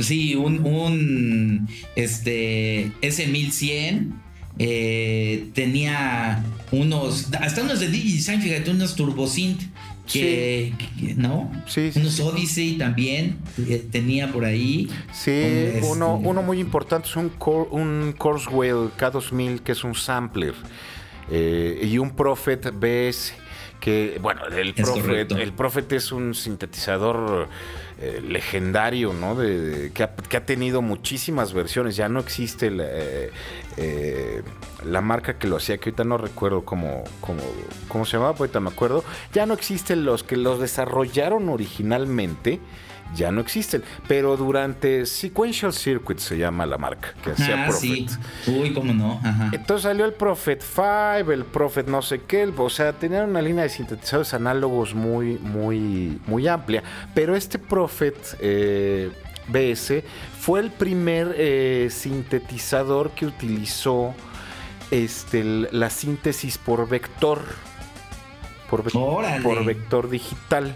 Sí, 0.00 0.34
un, 0.34 0.64
un 0.66 1.68
este 1.94 2.90
S1100 3.00 4.12
eh, 4.58 5.48
tenía 5.54 6.44
unos, 6.70 7.32
hasta 7.34 7.62
unos 7.62 7.80
de 7.80 7.88
DigiDesign, 7.88 8.42
fíjate, 8.42 8.70
unos 8.70 8.94
turbosynth 8.94 9.62
que, 10.10 10.72
¿no? 11.16 11.50
Sí, 11.66 11.90
Unos 11.96 12.20
Odyssey 12.20 12.76
también 12.78 13.38
eh, 13.58 13.86
tenía 13.90 14.32
por 14.32 14.44
ahí. 14.44 14.88
Sí, 15.12 15.72
uno, 15.82 16.16
uno 16.16 16.42
muy 16.42 16.60
importante 16.60 17.08
es 17.08 17.16
un, 17.16 17.32
un 17.70 18.14
Corswell 18.16 18.90
K2000 18.98 19.60
que 19.60 19.72
es 19.72 19.84
un 19.84 19.94
sampler 19.94 20.54
eh, 21.30 21.88
y 21.90 21.98
un 21.98 22.10
Prophet 22.14 22.72
BS 22.72 23.34
que, 23.84 24.18
bueno, 24.22 24.46
el 24.46 24.72
Prophet, 24.72 25.30
el 25.32 25.52
Prophet 25.52 25.92
es 25.92 26.10
un 26.10 26.34
sintetizador 26.34 27.48
eh, 28.00 28.22
legendario, 28.26 29.12
¿no? 29.12 29.34
De, 29.34 29.92
que, 29.92 30.04
ha, 30.04 30.46
tenido 30.46 30.80
muchísimas 30.80 31.52
versiones. 31.52 31.94
Ya 31.94 32.08
no 32.08 32.18
existe 32.18 32.70
la, 32.70 32.84
eh, 32.86 33.30
eh, 33.76 34.42
la, 34.86 35.02
marca 35.02 35.36
que 35.36 35.48
lo 35.48 35.56
hacía, 35.56 35.76
que 35.76 35.90
ahorita 35.90 36.04
no 36.04 36.16
recuerdo 36.16 36.64
cómo, 36.64 37.04
cómo, 37.20 37.42
cómo 37.88 38.06
se 38.06 38.16
llamaba, 38.16 38.34
ahorita 38.38 38.58
me 38.58 38.70
acuerdo. 38.70 39.04
Ya 39.34 39.44
no 39.44 39.52
existen 39.52 40.06
los 40.06 40.22
que 40.22 40.38
los 40.38 40.60
desarrollaron 40.60 41.50
originalmente 41.50 42.60
ya 43.14 43.30
no 43.30 43.40
existen. 43.40 43.82
Pero 44.08 44.36
durante 44.36 45.06
Sequential 45.06 45.72
Circuit 45.72 46.18
se 46.18 46.38
llama 46.38 46.66
la 46.66 46.78
marca 46.78 47.14
que 47.22 47.32
hacía 47.32 47.64
ah, 47.64 47.68
Prophet. 47.68 48.10
Uy, 48.46 48.72
cómo 48.72 48.92
no. 48.92 49.20
Entonces 49.52 49.82
salió 49.82 50.04
el 50.04 50.12
Prophet 50.12 50.62
5, 50.62 51.32
el 51.32 51.44
Prophet 51.44 51.86
no 51.86 52.02
sé 52.02 52.22
qué. 52.22 52.52
O 52.56 52.70
sea, 52.70 52.92
tenían 52.92 53.30
una 53.30 53.42
línea 53.42 53.64
de 53.64 53.70
sintetizadores 53.70 54.34
análogos 54.34 54.94
muy, 54.94 55.38
muy, 55.38 56.20
muy 56.26 56.48
amplia. 56.48 56.82
Pero 57.14 57.36
este 57.36 57.58
Prophet 57.58 58.16
eh, 58.40 59.10
BS 59.48 60.02
fue 60.38 60.60
el 60.60 60.70
primer 60.70 61.34
eh, 61.36 61.88
sintetizador 61.90 63.10
que 63.10 63.26
utilizó 63.26 64.14
este, 64.90 65.44
la 65.44 65.90
síntesis 65.90 66.58
por 66.58 66.88
vector. 66.88 67.40
Por, 68.68 68.82
por 69.42 69.64
vector 69.64 70.10
digital. 70.10 70.74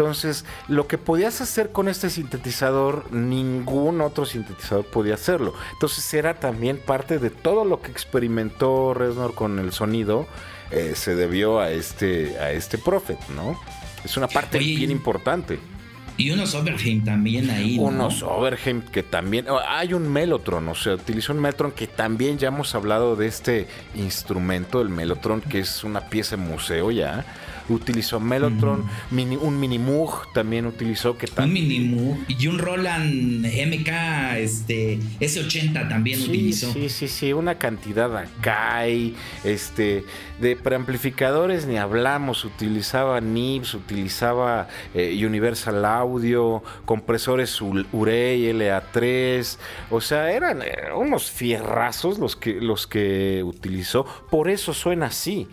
Entonces, 0.00 0.46
lo 0.66 0.88
que 0.88 0.96
podías 0.96 1.42
hacer 1.42 1.72
con 1.72 1.86
este 1.86 2.08
sintetizador, 2.08 3.12
ningún 3.12 4.00
otro 4.00 4.24
sintetizador 4.24 4.86
podía 4.86 5.12
hacerlo. 5.12 5.52
Entonces, 5.74 6.14
era 6.14 6.40
también 6.40 6.78
parte 6.78 7.18
de 7.18 7.28
todo 7.28 7.66
lo 7.66 7.82
que 7.82 7.90
experimentó 7.90 8.94
Reznor 8.94 9.34
con 9.34 9.58
el 9.58 9.72
sonido, 9.72 10.26
eh, 10.70 10.92
se 10.94 11.14
debió 11.14 11.60
a 11.60 11.70
este, 11.70 12.38
a 12.38 12.50
este 12.50 12.78
Prophet, 12.78 13.18
¿no? 13.36 13.60
Es 14.02 14.16
una 14.16 14.26
parte 14.26 14.58
bien 14.58 14.90
importante. 14.90 15.58
Y 16.16 16.30
unos 16.30 16.54
Overheim 16.54 17.04
también 17.04 17.50
ahí. 17.50 17.76
Unos 17.78 18.22
Overheim 18.22 18.80
que 18.80 19.02
también. 19.02 19.48
Hay 19.68 19.92
un 19.92 20.10
Mellotron, 20.10 20.66
o 20.70 20.74
sea, 20.74 20.94
utilizó 20.94 21.34
un 21.34 21.40
Mellotron 21.40 21.72
que 21.72 21.86
también 21.86 22.38
ya 22.38 22.48
hemos 22.48 22.74
hablado 22.74 23.16
de 23.16 23.26
este 23.26 23.68
instrumento, 23.94 24.80
el 24.80 24.88
Mellotron, 24.88 25.42
que 25.42 25.58
es 25.58 25.84
una 25.84 26.08
pieza 26.08 26.36
de 26.36 26.42
museo 26.42 26.90
ya 26.90 27.26
utilizó 27.72 28.20
Mellotron, 28.20 28.84
mini, 29.10 29.36
un 29.36 29.58
Mini 29.58 29.78
Moog 29.78 30.32
también 30.32 30.66
utilizó 30.66 31.16
que 31.16 31.26
Un 31.36 31.52
Mini 31.52 31.80
Moog 31.80 32.18
y 32.28 32.46
un 32.46 32.58
Roland 32.58 33.46
MK 33.46 33.88
este 34.38 34.98
S80 35.20 35.88
también 35.88 36.20
utilizó. 36.20 36.72
Sí, 36.72 36.88
sí, 36.88 37.08
sí, 37.08 37.32
una 37.32 37.56
cantidad 37.56 38.16
acá 38.16 38.86
este 38.86 40.04
de 40.40 40.56
preamplificadores 40.56 41.66
ni 41.66 41.76
hablamos, 41.76 42.44
utilizaba 42.44 43.20
NIBS, 43.20 43.74
utilizaba 43.74 44.68
eh, 44.94 45.24
Universal 45.24 45.84
Audio, 45.84 46.62
compresores 46.84 47.60
Urey 47.60 48.52
LA3, 48.52 49.58
o 49.90 50.00
sea, 50.00 50.32
eran 50.32 50.62
eh, 50.62 50.92
unos 50.96 51.30
fierrazos 51.30 52.18
los 52.18 52.36
que 52.36 52.60
los 52.60 52.86
que 52.86 53.42
utilizó, 53.44 54.04
por 54.30 54.48
eso 54.48 54.74
suena 54.74 55.06
así. 55.06 55.48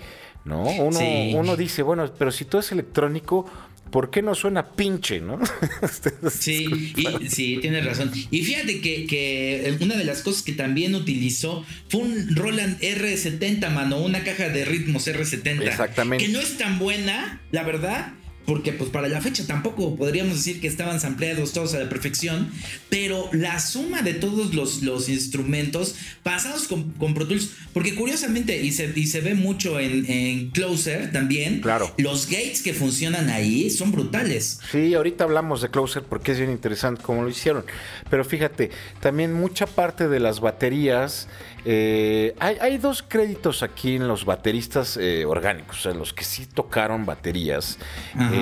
¿No? 0.47 0.63
Uno, 0.63 0.99
uno 1.39 1.55
dice, 1.55 1.83
bueno, 1.83 2.11
pero 2.17 2.31
si 2.31 2.45
todo 2.45 2.61
es 2.61 2.71
electrónico, 2.71 3.45
¿por 3.91 4.09
qué 4.09 4.21
no 4.21 4.35
suena 4.35 4.71
pinche, 4.71 5.19
no? 5.19 5.39
sí, 6.29 6.93
y, 6.95 7.29
sí, 7.29 7.59
tienes 7.61 7.85
razón. 7.85 8.11
Y 8.31 8.41
fíjate 8.41 8.81
que, 8.81 9.77
una 9.81 9.95
de 9.95 10.05
las 10.05 10.21
cosas 10.21 10.43
que 10.43 10.53
también 10.53 10.95
utilizó 10.95 11.65
fue 11.89 12.01
un 12.01 12.35
Roland 12.35 12.79
R70, 12.79 13.69
mano, 13.71 13.99
una 13.99 14.23
caja 14.23 14.49
de 14.49 14.65
ritmos 14.65 15.07
R70. 15.07 15.61
Exactamente. 15.63 16.25
Que 16.25 16.31
no 16.31 16.39
es 16.39 16.57
tan 16.57 16.79
buena, 16.79 17.41
la 17.51 17.63
verdad 17.63 18.13
porque 18.47 18.71
pues 18.71 18.89
para 18.89 19.09
la 19.09 19.19
fecha 19.19 19.45
tampoco 19.45 19.97
podríamos 19.97 20.37
decir 20.37 20.61
que 20.61 20.67
estaban 20.67 21.01
sampleados 21.01 21.51
todos 21.51 21.73
a 21.73 21.79
la 21.79 21.89
perfección, 21.89 22.49
pero 22.89 23.29
la 23.33 23.59
suma 23.59 24.01
de 24.01 24.13
todos 24.13 24.55
los, 24.55 24.83
los 24.83 25.09
instrumentos 25.09 25.95
pasados 26.23 26.69
con, 26.69 26.91
con, 26.93 27.13
Pro 27.13 27.27
Tools, 27.27 27.51
porque 27.73 27.93
curiosamente, 27.93 28.57
y 28.63 28.71
se, 28.71 28.93
y 28.95 29.07
se 29.07 29.19
ve 29.19 29.35
mucho 29.35 29.81
en, 29.81 30.09
en, 30.09 30.49
Closer 30.51 31.11
también, 31.11 31.59
claro. 31.59 31.93
los 31.97 32.27
gates 32.27 32.61
que 32.61 32.73
funcionan 32.73 33.29
ahí 33.29 33.69
son 33.69 33.91
brutales. 33.91 34.61
Sí, 34.71 34.93
ahorita 34.93 35.25
hablamos 35.25 35.61
de 35.61 35.69
Closer 35.69 36.03
porque 36.03 36.31
es 36.31 36.37
bien 36.37 36.49
interesante 36.49 37.03
cómo 37.03 37.23
lo 37.23 37.29
hicieron, 37.29 37.65
pero 38.09 38.23
fíjate, 38.23 38.71
también 39.01 39.33
mucha 39.33 39.67
parte 39.67 40.07
de 40.07 40.21
las 40.21 40.39
baterías 40.39 41.27
eh, 41.65 42.35
hay, 42.39 42.77
dos 42.77 43.03
créditos 43.03 43.63
aquí 43.63 43.95
en 43.95 44.07
los 44.07 44.25
bateristas 44.25 44.97
eh, 44.97 45.25
orgánicos, 45.25 45.85
en 45.85 45.99
los 45.99 46.13
que 46.13 46.23
sí 46.23 46.45
tocaron 46.45 47.05
baterías. 47.05 47.77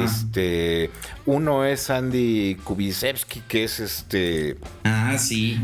Este, 0.04 0.92
uno 1.26 1.66
es 1.66 1.90
Andy 1.90 2.56
Kubisevsky, 2.64 3.42
que 3.48 3.64
es 3.64 3.80
este. 3.80 4.58
Ah, 4.84 5.18
sí, 5.18 5.60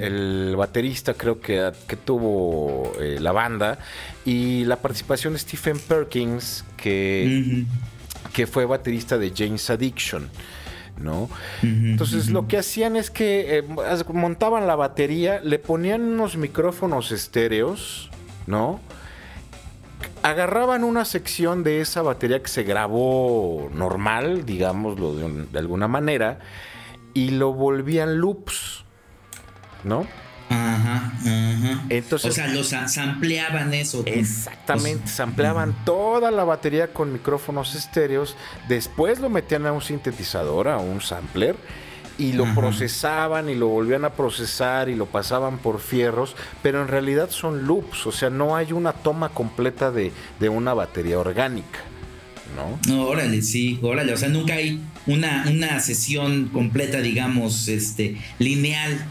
el, 0.00 0.54
baterista, 0.56 1.14
creo 1.14 1.40
que, 1.40 1.72
que 1.86 1.96
tuvo 1.96 2.92
eh, 3.00 3.18
la 3.20 3.32
banda. 3.32 3.78
Y 4.24 4.64
la 4.64 4.76
participación 4.76 5.34
de 5.34 5.38
Stephen 5.38 5.78
Perkins, 5.78 6.64
que, 6.76 7.66
que 8.32 8.46
fue 8.46 8.64
baterista 8.64 9.18
de 9.18 9.32
James 9.36 9.68
Addiction. 9.70 10.30
¿No? 10.98 11.28
Entonces 11.62 12.30
lo 12.30 12.46
que 12.46 12.58
hacían 12.58 12.96
es 12.96 13.10
que 13.10 13.58
eh, 13.58 13.62
montaban 14.12 14.66
la 14.66 14.76
batería, 14.76 15.40
le 15.40 15.58
ponían 15.58 16.02
unos 16.02 16.36
micrófonos 16.36 17.12
estéreos, 17.12 18.10
¿no? 18.46 18.80
Agarraban 20.22 20.84
una 20.84 21.04
sección 21.04 21.64
de 21.64 21.80
esa 21.80 22.02
batería 22.02 22.42
que 22.42 22.48
se 22.48 22.62
grabó 22.62 23.70
normal, 23.74 24.46
digámoslo 24.46 25.14
de 25.14 25.58
alguna 25.58 25.88
manera, 25.88 26.38
y 27.12 27.30
lo 27.30 27.52
volvían 27.52 28.18
loops, 28.18 28.84
¿no? 29.84 30.06
Ajá, 30.50 31.12
Entonces, 31.88 32.30
o 32.30 32.34
sea, 32.34 32.48
los 32.48 32.68
sampleaban 32.68 33.72
eso. 33.72 34.02
Exactamente, 34.06 35.08
sampleaban 35.08 35.74
toda 35.84 36.30
la 36.30 36.44
batería 36.44 36.92
con 36.92 37.12
micrófonos 37.12 37.74
estéreos, 37.74 38.36
después 38.68 39.20
lo 39.20 39.30
metían 39.30 39.66
a 39.66 39.72
un 39.72 39.82
sintetizador, 39.82 40.68
a 40.68 40.78
un 40.78 41.00
sampler, 41.00 41.56
y 42.18 42.32
lo 42.32 42.44
procesaban 42.54 43.48
y 43.48 43.54
lo 43.54 43.68
volvían 43.68 44.04
a 44.04 44.10
procesar 44.10 44.88
y 44.88 44.94
lo 44.94 45.06
pasaban 45.06 45.58
por 45.58 45.80
fierros, 45.80 46.36
pero 46.62 46.80
en 46.82 46.88
realidad 46.88 47.30
son 47.30 47.66
loops, 47.66 48.06
o 48.06 48.12
sea, 48.12 48.30
no 48.30 48.54
hay 48.54 48.72
una 48.72 48.92
toma 48.92 49.30
completa 49.30 49.90
de, 49.90 50.12
de 50.38 50.48
una 50.48 50.74
batería 50.74 51.18
orgánica. 51.18 51.80
¿No? 52.54 52.78
¿no? 52.94 53.08
órale, 53.08 53.42
sí, 53.42 53.80
órale, 53.82 54.12
o 54.12 54.16
sea, 54.16 54.28
nunca 54.28 54.54
hay 54.54 54.80
una, 55.06 55.44
una 55.50 55.80
sesión 55.80 56.50
completa, 56.52 57.00
digamos, 57.00 57.66
este, 57.66 58.16
lineal 58.38 59.04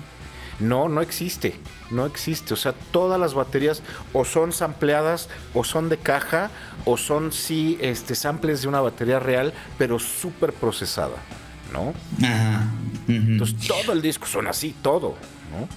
no, 0.59 0.89
no 0.89 1.01
existe. 1.01 1.55
No 1.91 2.05
existe. 2.05 2.53
O 2.53 2.57
sea, 2.57 2.73
todas 2.73 3.19
las 3.19 3.33
baterías 3.33 3.81
o 4.13 4.25
son 4.25 4.51
sampleadas 4.51 5.29
o 5.53 5.63
son 5.63 5.89
de 5.89 5.97
caja 5.97 6.51
o 6.85 6.97
son 6.97 7.31
sí 7.31 7.77
este, 7.81 8.15
samples 8.15 8.61
de 8.61 8.67
una 8.67 8.81
batería 8.81 9.19
real, 9.19 9.53
pero 9.77 9.99
súper 9.99 10.53
procesada. 10.53 11.17
¿No? 11.71 11.93
Ajá. 12.25 12.69
Entonces 13.07 13.67
todo 13.67 13.93
el 13.93 14.01
disco 14.01 14.27
suena 14.27 14.51
así, 14.51 14.75
todo, 14.81 15.15
¿no? 15.51 15.67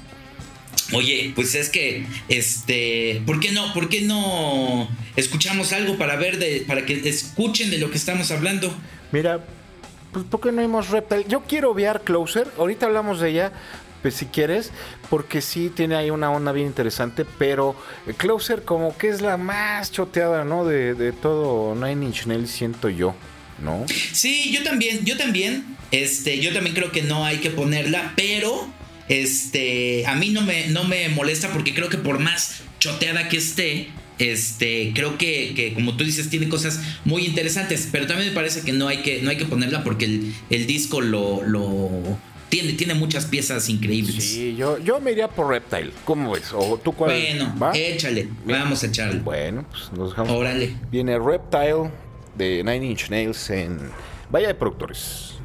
Oye, 0.96 1.32
pues 1.34 1.54
es 1.54 1.68
que, 1.68 2.06
este, 2.28 3.22
¿por 3.26 3.40
qué 3.40 3.50
no, 3.50 3.72
por 3.74 3.88
qué 3.88 4.02
no 4.02 4.88
escuchamos 5.16 5.72
algo 5.72 5.96
para 5.98 6.16
ver 6.16 6.38
de, 6.38 6.64
para 6.66 6.86
que 6.86 7.08
escuchen 7.08 7.70
de 7.70 7.78
lo 7.78 7.90
que 7.90 7.96
estamos 7.96 8.30
hablando? 8.30 8.72
Mira, 9.10 9.44
pues 10.12 10.24
¿por 10.26 10.40
qué 10.40 10.52
no 10.52 10.62
hemos 10.62 10.90
Reptile? 10.90 11.24
Yo 11.28 11.42
quiero 11.42 11.74
ver 11.74 12.02
Closer, 12.02 12.48
ahorita 12.56 12.86
hablamos 12.86 13.18
de 13.20 13.30
ella, 13.30 13.52
si 14.10 14.26
quieres, 14.26 14.70
porque 15.10 15.40
sí 15.40 15.70
tiene 15.74 15.94
ahí 15.94 16.10
una 16.10 16.30
onda 16.30 16.52
bien 16.52 16.66
interesante, 16.66 17.24
pero 17.38 17.76
Closer 18.16 18.62
como 18.62 18.96
que 18.96 19.08
es 19.08 19.20
la 19.20 19.36
más 19.36 19.92
choteada, 19.92 20.44
¿no? 20.44 20.64
De, 20.64 21.12
todo 21.12 21.74
Nine 21.74 22.06
Inch 22.06 22.26
Nails, 22.26 22.50
siento 22.50 22.88
yo, 22.88 23.14
¿no? 23.62 23.84
Sí, 24.12 24.52
yo 24.52 24.62
también, 24.62 25.04
yo 25.04 25.16
también, 25.16 25.64
este, 25.90 26.40
yo 26.40 26.52
también 26.52 26.74
creo 26.74 26.92
que 26.92 27.02
no 27.02 27.24
hay 27.24 27.38
que 27.38 27.50
ponerla, 27.50 28.12
pero, 28.16 28.68
este, 29.08 30.06
a 30.06 30.14
mí 30.14 30.30
no 30.30 30.42
me, 30.42 30.68
no 30.68 30.84
me 30.84 31.08
molesta 31.08 31.52
porque 31.52 31.74
creo 31.74 31.88
que 31.88 31.98
por 31.98 32.18
más 32.18 32.62
choteada 32.78 33.28
que 33.28 33.38
esté, 33.38 33.88
este, 34.18 34.92
creo 34.94 35.18
que, 35.18 35.72
como 35.74 35.96
tú 35.96 36.04
dices, 36.04 36.30
tiene 36.30 36.48
cosas 36.48 36.80
muy 37.04 37.26
interesantes, 37.26 37.88
pero 37.92 38.06
también 38.06 38.30
me 38.30 38.34
parece 38.34 38.62
que 38.62 38.72
no 38.72 38.88
hay 38.88 38.98
que, 38.98 39.20
no 39.22 39.30
hay 39.30 39.36
que 39.36 39.44
ponerla 39.44 39.84
porque 39.84 40.06
el, 40.06 40.34
el 40.50 40.66
disco 40.66 41.00
lo 41.00 41.42
tiene, 42.48 42.72
tiene 42.74 42.94
muchas 42.94 43.26
piezas 43.26 43.68
increíbles. 43.68 44.22
Sí, 44.24 44.54
yo, 44.56 44.78
yo 44.78 45.00
me 45.00 45.12
iría 45.12 45.28
por 45.28 45.48
Reptile. 45.48 45.92
¿Cómo 46.04 46.32
ves? 46.32 46.52
¿O 46.52 46.78
tú 46.78 46.92
cuál? 46.92 47.10
Bueno, 47.10 47.72
échale. 47.74 48.28
Vamos 48.44 48.82
a 48.82 48.86
echarle. 48.86 49.20
Bueno, 49.20 49.64
pues 49.70 49.92
nos 49.92 50.10
dejamos. 50.10 50.32
Órale. 50.32 50.76
Viene 50.90 51.18
Reptile 51.18 51.90
de 52.34 52.62
Nine 52.64 52.86
Inch 52.86 53.10
Nails 53.10 53.50
en 53.50 53.78
Vaya 54.30 54.48
de 54.48 54.54
Productores. 54.54 55.35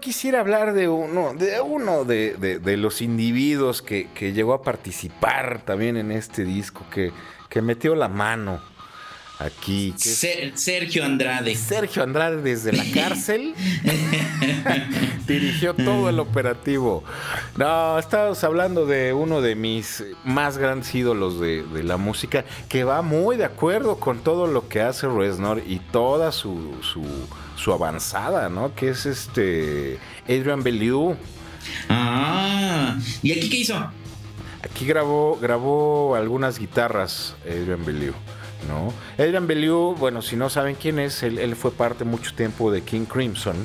Quisiera 0.00 0.40
hablar 0.40 0.72
de 0.72 0.88
uno, 0.88 1.34
de 1.34 1.60
uno 1.60 2.04
de, 2.04 2.76
los 2.76 3.02
individuos 3.02 3.82
que, 3.82 4.08
llegó 4.32 4.54
a 4.54 4.62
participar 4.62 5.62
también 5.64 5.96
en 5.96 6.10
este 6.12 6.44
disco, 6.44 6.84
que, 6.90 7.12
que 7.48 7.62
metió 7.62 7.94
la 7.94 8.08
mano 8.08 8.60
aquí. 9.40 9.94
Sergio 9.96 11.04
Andrade. 11.04 11.54
Sergio 11.54 12.02
Andrade 12.02 12.42
desde 12.42 12.72
la 12.72 12.84
cárcel 12.92 13.54
dirigió 15.26 15.74
todo 15.74 16.08
el 16.08 16.20
operativo. 16.20 17.02
No, 17.56 17.98
estamos 17.98 18.42
hablando 18.44 18.86
de 18.86 19.12
uno 19.12 19.40
de 19.40 19.54
mis 19.56 20.04
más 20.24 20.58
grandes 20.58 20.94
ídolos 20.94 21.40
de, 21.40 21.64
la 21.82 21.96
música, 21.96 22.44
que 22.68 22.84
va 22.84 23.02
muy 23.02 23.36
de 23.36 23.44
acuerdo 23.44 23.96
con 23.96 24.20
todo 24.20 24.46
lo 24.46 24.68
que 24.68 24.80
hace 24.80 25.08
Reznor 25.08 25.62
y 25.66 25.78
toda 25.78 26.30
su, 26.30 26.74
su, 26.82 27.02
avanzada, 27.68 28.48
¿no? 28.48 28.74
Que 28.74 28.90
es 28.90 29.06
este 29.06 29.98
Adrian 30.24 30.62
Bellew. 30.62 31.16
Ah, 31.88 32.96
¿y 33.22 33.32
aquí 33.32 33.50
qué 33.50 33.56
hizo? 33.58 33.76
Aquí 34.62 34.86
grabó, 34.86 35.38
grabó 35.40 36.14
algunas 36.14 36.58
guitarras 36.58 37.36
Adrian 37.46 37.84
Bellew. 37.84 38.14
¿no? 38.68 38.92
Adrian 39.22 39.46
Bellew, 39.46 39.94
bueno, 39.96 40.22
si 40.22 40.36
no 40.36 40.50
saben 40.50 40.74
quién 40.74 40.98
es, 40.98 41.22
él, 41.22 41.56
fue 41.56 41.70
parte 41.70 42.04
mucho 42.04 42.34
tiempo 42.34 42.70
de 42.70 42.82
King 42.82 43.06
Crimson 43.06 43.56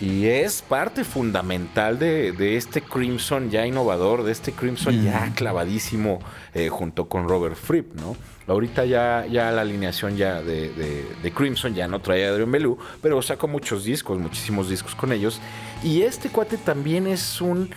y 0.00 0.26
es 0.26 0.62
parte 0.62 1.04
fundamental 1.04 1.98
de, 1.98 2.56
este 2.56 2.80
Crimson 2.80 3.50
ya 3.50 3.66
innovador, 3.66 4.22
de 4.22 4.32
este 4.32 4.52
Crimson 4.52 5.02
ya 5.02 5.32
clavadísimo 5.34 6.20
eh, 6.54 6.68
junto 6.68 7.08
con 7.08 7.28
Robert 7.28 7.56
Fripp, 7.56 7.94
¿no? 7.96 8.16
Ahorita 8.46 8.84
ya, 8.84 9.26
ya 9.30 9.52
la 9.52 9.60
alineación 9.60 10.16
ya 10.16 10.42
de, 10.42 11.32
Crimson 11.34 11.74
ya 11.74 11.86
no 11.86 12.00
trae 12.00 12.26
a 12.26 12.30
Adrian 12.30 12.50
Bellew, 12.50 12.78
pero 13.02 13.20
sacó 13.22 13.46
muchos 13.46 13.84
discos, 13.84 14.18
muchísimos 14.18 14.68
discos 14.68 14.94
con 14.94 15.12
ellos. 15.12 15.40
Y 15.82 16.02
este 16.02 16.30
cuate 16.30 16.56
también 16.56 17.06
es 17.06 17.40
un 17.40 17.70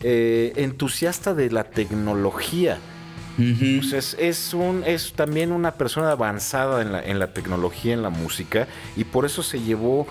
eh, 0.00 0.52
entusiasta 0.56 1.34
de 1.34 1.50
la 1.50 1.64
tecnología 1.64 2.78
es, 3.38 4.54
un, 4.54 4.84
es 4.86 5.12
también 5.12 5.52
una 5.52 5.72
persona 5.72 6.12
avanzada 6.12 6.82
en 6.82 6.92
la, 6.92 7.02
en 7.02 7.18
la 7.18 7.32
tecnología, 7.32 7.92
en 7.92 8.02
la 8.02 8.10
música, 8.10 8.68
y 8.96 9.04
por 9.04 9.24
eso 9.24 9.42
se 9.42 9.60
llevó 9.60 10.06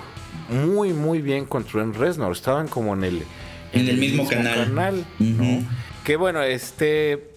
muy, 0.49 0.93
muy 0.93 1.21
bien 1.21 1.45
con 1.45 1.63
Trent 1.63 1.95
Reznor. 1.95 2.31
Estaban 2.31 2.67
como 2.67 2.93
en 2.93 3.03
el, 3.03 3.23
en, 3.73 3.87
el, 3.87 3.97
mismo, 3.97 4.27
canal. 4.27 5.05
Que 6.03 6.15
bueno, 6.15 6.41
este. 6.41 7.31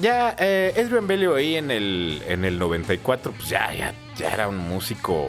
Ya, 0.00 0.34
eh, 0.38 0.88
Bello 1.02 1.34
ahí 1.34 1.56
en 1.56 1.70
el, 1.70 2.22
en 2.26 2.46
el 2.46 2.58
94, 2.58 3.32
pues 3.32 3.48
ya, 3.50 3.74
ya, 3.74 3.94
ya 4.16 4.32
era 4.32 4.48
un 4.48 4.56
músico 4.56 5.28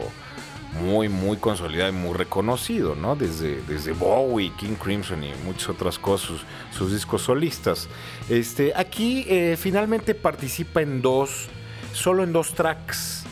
muy, 0.80 1.08
muy 1.08 1.36
consolidado 1.36 1.90
y 1.90 1.92
muy 1.92 2.14
reconocido, 2.14 2.94
¿no? 2.94 3.14
Desde, 3.16 3.62
desde 3.62 3.92
Bowie, 3.92 4.52
King 4.58 4.74
Crimson 4.74 5.22
y 5.24 5.32
muchas 5.44 5.68
otras 5.68 5.98
cosas, 5.98 6.40
sus, 6.70 6.92
discos 6.92 7.22
solistas. 7.22 7.88
Este, 8.28 8.72
aquí 8.74 9.24
eh, 9.28 9.56
finalmente 9.58 10.14
participa 10.14 10.82
en 10.82 11.02
dos, 11.02 11.48
solo 11.92 12.24
en 12.24 12.32
dos 12.32 12.54
tracks. 12.54 13.23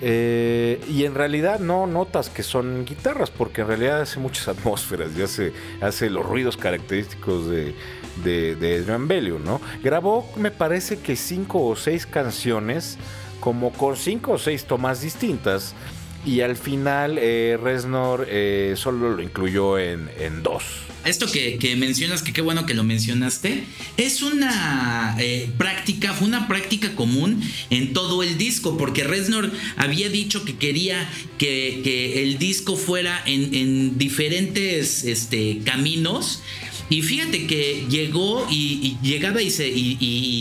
Eh, 0.00 0.80
y 0.88 1.04
en 1.04 1.14
realidad 1.14 1.58
no 1.58 1.86
notas 1.86 2.30
que 2.30 2.42
son 2.42 2.84
guitarras, 2.84 3.30
porque 3.30 3.62
en 3.62 3.68
realidad 3.68 4.00
hace 4.00 4.20
muchas 4.20 4.48
atmósferas 4.56 5.10
y 5.16 5.22
hace, 5.22 5.52
hace 5.80 6.10
los 6.10 6.24
ruidos 6.24 6.56
característicos 6.56 7.48
de, 7.48 7.74
de, 8.22 8.54
de 8.56 9.38
¿no? 9.38 9.60
Grabó, 9.82 10.30
me 10.36 10.50
parece 10.50 10.98
que 10.98 11.16
cinco 11.16 11.64
o 11.64 11.76
seis 11.76 12.06
canciones, 12.06 12.98
como 13.40 13.72
con 13.72 13.96
cinco 13.96 14.32
o 14.32 14.38
seis 14.38 14.64
tomas 14.64 15.00
distintas 15.00 15.74
y 16.28 16.42
al 16.42 16.56
final 16.56 17.16
eh, 17.18 17.58
eh, 18.28 18.74
solo 18.76 19.16
lo 19.16 19.22
incluyó 19.22 19.78
en, 19.78 20.08
dos. 20.42 20.62
Esto 21.06 21.26
que, 21.30 21.74
mencionas, 21.78 22.22
que 22.22 22.34
qué 22.34 22.42
bueno 22.42 22.66
que 22.66 22.74
lo 22.74 22.84
mencionaste, 22.84 23.64
es 23.96 24.20
una 24.20 25.16
eh, 25.18 25.48
práctica, 25.56 26.12
fue 26.12 26.28
una 26.28 26.46
práctica 26.46 26.94
común 26.94 27.42
en 27.70 27.94
todo 27.94 28.22
el 28.22 28.36
disco, 28.36 28.76
porque 28.76 29.04
Reznor 29.04 29.50
había 29.76 30.10
dicho 30.10 30.44
que 30.44 30.56
quería 30.56 31.08
que, 31.38 32.22
el 32.22 32.38
disco 32.38 32.76
fuera 32.76 33.22
en, 33.24 33.96
diferentes 33.96 35.04
este, 35.04 35.60
caminos. 35.64 36.42
Y 36.90 37.02
fíjate 37.02 37.46
que 37.46 37.86
llegó 37.90 38.46
y, 38.50 38.96
llegaba 39.02 39.42
y, 39.42 39.50
se, 39.50 39.72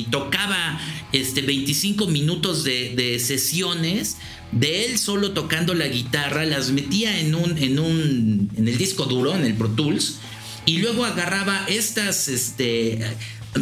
tocaba 0.10 0.80
este 1.12 1.42
25 1.42 2.08
minutos 2.08 2.64
de, 2.64 2.94
de 2.96 3.20
sesiones 3.20 4.18
de 4.52 4.86
él 4.86 4.98
solo 4.98 5.32
tocando 5.32 5.74
la 5.74 5.88
guitarra, 5.88 6.46
las 6.46 6.72
metía 6.72 7.20
en 7.20 7.36
un, 7.36 7.58
en 7.58 7.80
un, 7.80 8.50
en 8.56 8.68
el 8.68 8.78
disco 8.78 9.06
duro, 9.06 9.36
en 9.36 9.44
el 9.46 9.54
Pro 9.54 9.70
Tools, 9.70 10.20
y 10.66 10.78
luego 10.78 11.06
agarraba 11.06 11.66
estas, 11.68 12.28
este, 12.28 13.00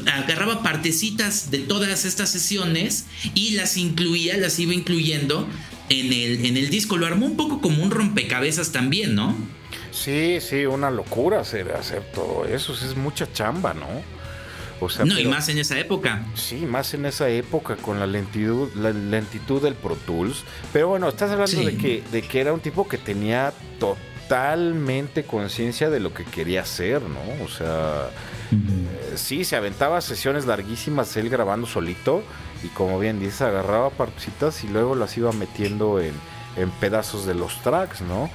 agarraba 0.05 0.63
partecitas 0.63 1.51
de 1.51 1.59
todas 1.59 2.05
estas 2.05 2.31
sesiones 2.31 3.05
y 3.33 3.51
las 3.51 3.77
incluía, 3.77 4.37
las 4.37 4.59
iba 4.59 4.73
incluyendo 4.73 5.47
en 5.89 6.13
el, 6.13 6.45
en 6.45 6.57
el 6.57 6.69
disco. 6.69 6.97
Lo 6.97 7.05
armó 7.05 7.25
un 7.25 7.37
poco 7.37 7.61
como 7.61 7.83
un 7.83 7.91
rompecabezas 7.91 8.71
también, 8.71 9.15
¿no? 9.15 9.35
Sí, 9.91 10.39
sí, 10.41 10.65
una 10.65 10.91
locura 10.91 11.39
hacer, 11.39 11.71
hacer 11.71 12.03
todo 12.13 12.45
eso, 12.45 12.73
es 12.73 12.95
mucha 12.95 13.31
chamba, 13.31 13.73
¿no? 13.73 14.15
no, 15.05 15.19
y 15.19 15.25
más 15.25 15.49
en 15.49 15.57
esa 15.57 15.79
época. 15.79 16.23
Sí, 16.35 16.57
más 16.65 16.93
en 16.93 17.05
esa 17.05 17.29
época 17.29 17.75
con 17.77 17.99
la 17.99 18.07
lentitud, 18.07 18.69
la 18.75 18.91
lentitud 18.91 19.61
del 19.61 19.73
Pro 19.75 19.95
Tools. 19.95 20.43
Pero 20.73 20.89
bueno, 20.89 21.07
estás 21.09 21.31
hablando 21.31 21.63
de, 21.63 21.77
que, 21.77 22.03
de 22.11 22.21
que 22.21 22.41
era 22.41 22.53
un 22.53 22.59
tipo 22.59 22.87
que 22.87 22.97
tenía 22.97 23.53
totalmente 23.79 25.23
conciencia 25.23 25.89
de 25.89 25.99
lo 25.99 26.13
que 26.13 26.25
quería 26.25 26.61
hacer, 26.61 27.01
¿no? 27.01 27.43
O 27.43 27.47
sea, 27.47 28.09
eh, 28.51 29.13
sí, 29.15 29.45
se 29.45 29.55
aventaba 29.55 30.01
sesiones 30.01 30.45
larguísimas 30.45 31.15
él 31.17 31.29
grabando 31.29 31.67
solito 31.67 32.23
y 32.65 32.67
como 32.69 32.99
bien 32.99 33.19
dices, 33.19 33.41
agarraba 33.41 33.89
partecitas 33.89 34.63
y 34.63 34.67
luego 34.67 34.95
las 34.95 35.17
iba 35.17 35.31
metiendo 35.31 35.99
en, 35.99 36.13
en 36.57 36.69
pedazos 36.71 37.25
de 37.25 37.35
los 37.35 37.61
tracks, 37.61 38.01
¿no? 38.01 38.29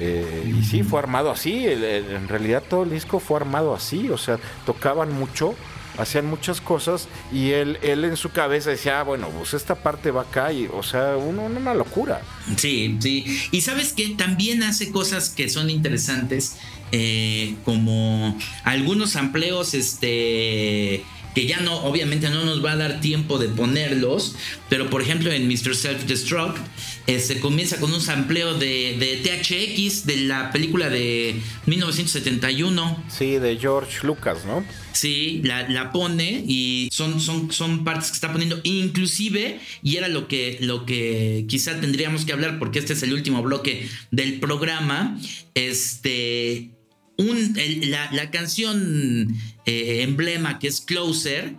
Eh, 0.00 0.54
y 0.58 0.64
sí, 0.64 0.82
fue 0.82 0.98
armado 0.98 1.30
así. 1.30 1.66
en 1.66 2.26
realidad 2.26 2.62
todo 2.68 2.84
el 2.84 2.90
disco 2.90 3.20
fue 3.20 3.36
armado 3.36 3.74
así. 3.74 4.08
O 4.08 4.16
sea, 4.16 4.38
tocaban 4.64 5.12
mucho, 5.12 5.54
hacían 5.98 6.26
muchas 6.26 6.60
cosas 6.60 7.06
y 7.30 7.50
él, 7.50 7.78
él 7.82 8.04
en 8.04 8.16
su 8.16 8.30
cabeza 8.30 8.70
decía, 8.70 9.00
ah, 9.00 9.02
bueno, 9.02 9.28
pues 9.28 9.52
esta 9.52 9.74
parte 9.74 10.10
va 10.10 10.22
acá. 10.22 10.52
Y, 10.52 10.68
o 10.72 10.82
sea, 10.82 11.16
uno, 11.16 11.44
una 11.44 11.74
locura. 11.74 12.22
Sí, 12.56 12.96
sí. 13.00 13.24
Y 13.52 13.60
sabes 13.60 13.92
que 13.92 14.08
también 14.10 14.62
hace 14.62 14.90
cosas 14.90 15.28
que 15.28 15.50
son 15.50 15.68
interesantes, 15.68 16.56
eh, 16.92 17.56
como 17.64 18.36
algunos 18.64 19.16
amplios, 19.16 19.74
este 19.74 21.04
que 21.34 21.46
ya 21.46 21.60
no, 21.60 21.84
obviamente 21.84 22.28
no 22.30 22.44
nos 22.44 22.64
va 22.64 22.72
a 22.72 22.76
dar 22.76 23.00
tiempo 23.00 23.38
de 23.38 23.48
ponerlos, 23.48 24.34
pero 24.68 24.90
por 24.90 25.02
ejemplo 25.02 25.30
en 25.32 25.46
Mr. 25.46 25.74
Self-Destruct 25.74 26.56
eh, 27.06 27.20
se 27.20 27.40
comienza 27.40 27.78
con 27.78 27.92
un 27.92 28.00
sampleo 28.00 28.54
de, 28.54 28.96
de, 28.98 29.16
THX 29.16 30.06
de 30.06 30.16
la 30.18 30.52
película 30.52 30.88
de 30.88 31.36
1971. 31.66 33.04
Sí, 33.08 33.38
de 33.38 33.56
George 33.58 34.06
Lucas, 34.06 34.44
¿no? 34.44 34.64
Sí, 34.92 35.40
la, 35.44 35.92
pone 35.92 36.44
y 36.46 36.88
son, 36.92 37.20
son, 37.20 37.50
son 37.52 37.84
partes 37.84 38.08
que 38.08 38.14
está 38.14 38.32
poniendo, 38.32 38.60
inclusive, 38.64 39.60
y 39.82 39.96
era 39.96 40.08
lo 40.08 40.28
que, 40.28 40.58
lo 40.60 40.84
que 40.84 41.46
quizá 41.48 41.80
tendríamos 41.80 42.24
que 42.24 42.32
hablar, 42.32 42.58
porque 42.58 42.78
este 42.78 42.92
es 42.92 43.02
el 43.02 43.12
último 43.12 43.42
bloque 43.42 43.88
del 44.10 44.40
programa, 44.40 45.18
este 45.54 46.70
la, 48.12 48.30
canción 48.30 49.34
eh, 49.66 50.02
emblema 50.02 50.58
que 50.58 50.68
es 50.68 50.80
Closer, 50.80 51.54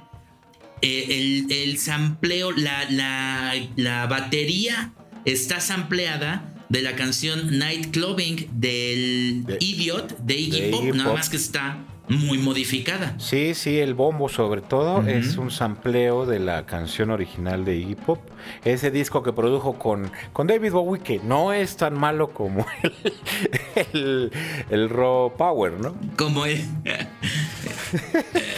eh, 0.81 1.45
el, 1.49 1.77
sampleo, 1.77 2.51
la, 2.51 2.87
la, 3.75 4.07
batería 4.07 4.93
está 5.25 5.59
sampleada 5.59 6.55
de 6.69 6.81
la 6.81 6.95
canción 6.95 7.59
Night 7.59 7.91
Clubbing 7.91 8.47
del 8.53 9.45
Idiot 9.59 10.17
de 10.19 10.35
Iggy 10.35 10.71
Pop, 10.71 10.83
nada 10.95 11.13
más 11.13 11.29
que 11.29 11.37
está 11.37 11.85
muy 12.11 12.37
modificada. 12.37 13.15
Sí, 13.19 13.53
sí, 13.53 13.79
el 13.79 13.93
bombo 13.93 14.29
sobre 14.29 14.61
todo 14.61 15.07
es 15.07 15.37
un 15.37 15.51
sampleo 15.51 16.25
de 16.25 16.39
la 16.39 16.65
canción 16.65 17.09
original 17.09 17.65
de 17.65 17.77
Iggy 17.77 17.95
Pop. 17.95 18.19
Ese 18.65 18.91
disco 18.91 19.23
que 19.23 19.33
produjo 19.33 19.79
con, 19.79 20.11
con 20.33 20.47
David 20.47 20.71
Bowie, 20.71 21.01
que 21.01 21.19
no 21.19 21.53
es 21.53 21.77
tan 21.77 21.97
malo 21.97 22.31
como 22.31 22.65
el, 23.93 24.31
el, 24.69 24.89
Raw 24.89 25.33
Power, 25.37 25.73
¿no? 25.73 25.95
Como 26.17 26.45
el, 26.45 26.61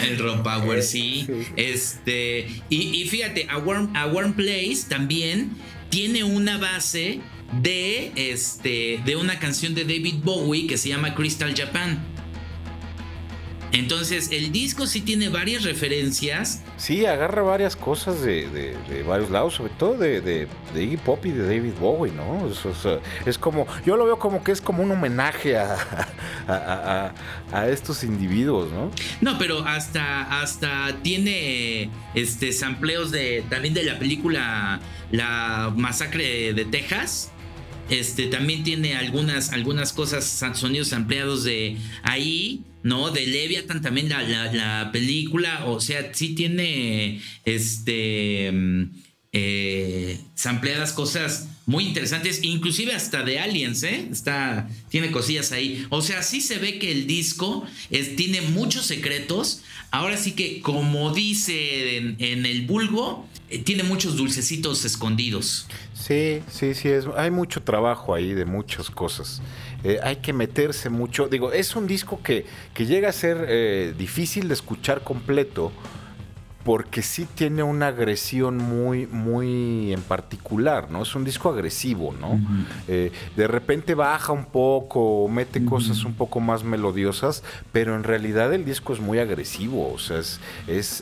el 0.03 0.19
Raw 0.19 0.41
Power, 0.41 0.81
sí. 0.81 1.27
Este, 1.55 2.47
y, 2.69 3.05
fíjate, 3.05 3.47
a 3.49 3.57
Warm, 3.57 3.95
a 3.95 4.07
Warm 4.07 4.33
Place 4.33 4.85
también 4.89 5.51
tiene 5.89 6.23
una 6.23 6.57
base 6.57 7.21
de, 7.61 8.11
este, 8.15 9.01
de 9.05 9.15
una 9.15 9.37
canción 9.37 9.75
de 9.75 9.83
David 9.83 10.15
Bowie 10.23 10.65
que 10.65 10.77
se 10.77 10.89
llama 10.89 11.13
Crystal 11.13 11.53
Japan. 11.55 12.12
Entonces, 13.73 14.29
el 14.31 14.51
disco 14.51 14.85
sí 14.85 15.01
tiene 15.01 15.29
varias 15.29 15.63
referencias. 15.63 16.61
Sí, 16.77 17.07
agarra 17.07 17.41
varias 17.41 17.75
cosas 17.75 18.21
de, 18.21 18.77
varios 19.07 19.31
lados, 19.31 19.55
sobre 19.55 19.73
todo 19.73 19.95
de, 19.97 20.47
Iggy 20.75 20.97
Pop 20.97 21.25
y 21.25 21.31
de 21.31 21.43
David 21.43 21.73
Bowie, 21.79 22.13
¿no? 22.13 22.47
Es, 23.25 23.37
como, 23.39 23.65
yo 23.83 23.97
lo 23.97 24.05
veo 24.05 24.19
como 24.19 24.43
que 24.43 24.51
es 24.51 24.61
como 24.61 24.83
un 24.83 24.91
homenaje 24.91 25.57
a, 25.57 27.13
a, 27.51 27.67
estos 27.67 28.03
individuos, 28.03 28.71
¿no? 28.71 28.91
No, 29.21 29.39
pero 29.39 29.65
hasta, 29.65 30.41
hasta 30.41 30.95
tiene 31.01 31.89
este 32.13 32.53
sampleos 32.53 33.09
de 33.09 33.43
también 33.49 33.73
de 33.73 33.83
la 33.83 33.97
película 33.97 34.81
La 35.11 35.73
Masacre 35.75 36.53
de 36.53 36.65
Texas 36.65 37.32
este 37.89 38.27
también 38.27 38.63
tiene 38.63 38.95
algunas, 38.95 39.51
algunas 39.51 39.93
cosas, 39.93 40.25
sonidos 40.55 40.93
ampliados 40.93 41.43
de 41.43 41.77
ahí, 42.03 42.61
¿no? 42.81 43.11
De 43.11 43.25
Leviathan 43.25 43.81
también 43.81 44.09
la, 44.09 44.23
la, 44.23 44.91
película, 44.91 45.65
o 45.65 45.79
sea, 45.79 46.13
sí 46.13 46.35
tiene 46.35 47.21
este 47.45 48.51
mm, 48.51 48.83
eh, 49.33 50.19
cosas 50.95 51.47
muy 51.65 51.85
interesantes, 51.85 52.39
inclusive 52.43 52.93
hasta 52.93 53.23
de 53.23 53.39
Aliens, 53.39 53.83
¿eh? 53.83 54.07
Está, 54.11 54.69
tiene 54.89 55.11
cosillas 55.11 55.51
ahí. 55.51 55.85
O 55.89 56.01
sea, 56.01 56.21
sí 56.21 56.41
se 56.41 56.57
ve 56.59 56.77
que 56.77 56.91
el 56.91 57.07
disco 57.07 57.65
tiene 58.17 58.41
muchos 58.41 58.85
secretos. 58.85 59.61
Ahora 59.91 60.17
sí 60.17 60.33
que, 60.33 60.59
como 60.59 61.13
dice 61.13 61.97
en, 61.97 62.15
en 62.19 62.45
el 62.45 62.63
vulgo, 62.63 63.27
tiene 63.59 63.83
muchos 63.83 64.15
dulcecitos 64.15 64.85
escondidos. 64.85 65.67
Sí, 65.93 66.41
sí, 66.49 66.73
sí, 66.73 66.89
es, 66.89 67.05
hay 67.15 67.31
mucho 67.31 67.61
trabajo 67.63 68.13
ahí 68.13 68.33
de 68.33 68.45
muchas 68.45 68.89
cosas. 68.89 69.41
Eh, 69.83 69.99
hay 70.03 70.17
que 70.17 70.33
meterse 70.33 70.89
mucho. 70.89 71.27
Digo, 71.27 71.51
es 71.51 71.75
un 71.75 71.87
disco 71.87 72.21
que, 72.23 72.45
que 72.73 72.85
llega 72.85 73.09
a 73.09 73.11
ser 73.11 73.45
eh, 73.47 73.93
difícil 73.97 74.47
de 74.47 74.53
escuchar 74.53 75.03
completo 75.03 75.71
porque 76.63 77.01
sí 77.01 77.27
tiene 77.35 77.61
una 77.61 77.87
agresión 77.87 78.57
muy, 78.57 79.05
muy 79.07 79.91
en 79.91 80.01
particular, 80.01 80.89
¿no? 80.89 81.03
Es 81.03 81.13
un 81.13 81.25
disco 81.25 81.49
agresivo, 81.49 82.15
¿no? 82.19 82.39
Eh, 82.87 83.11
de 83.35 83.47
repente 83.47 83.95
baja 83.95 84.31
un 84.31 84.45
poco, 84.45 85.27
mete 85.27 85.65
cosas 85.65 86.05
un 86.05 86.13
poco 86.13 86.39
más 86.39 86.63
melodiosas, 86.63 87.43
pero 87.71 87.95
en 87.95 88.03
realidad 88.03 88.53
el 88.53 88.63
disco 88.63 88.93
es 88.93 88.99
muy 88.99 89.19
agresivo, 89.19 89.91
o 89.93 89.99
sea, 89.99 90.19
es, 90.19 90.39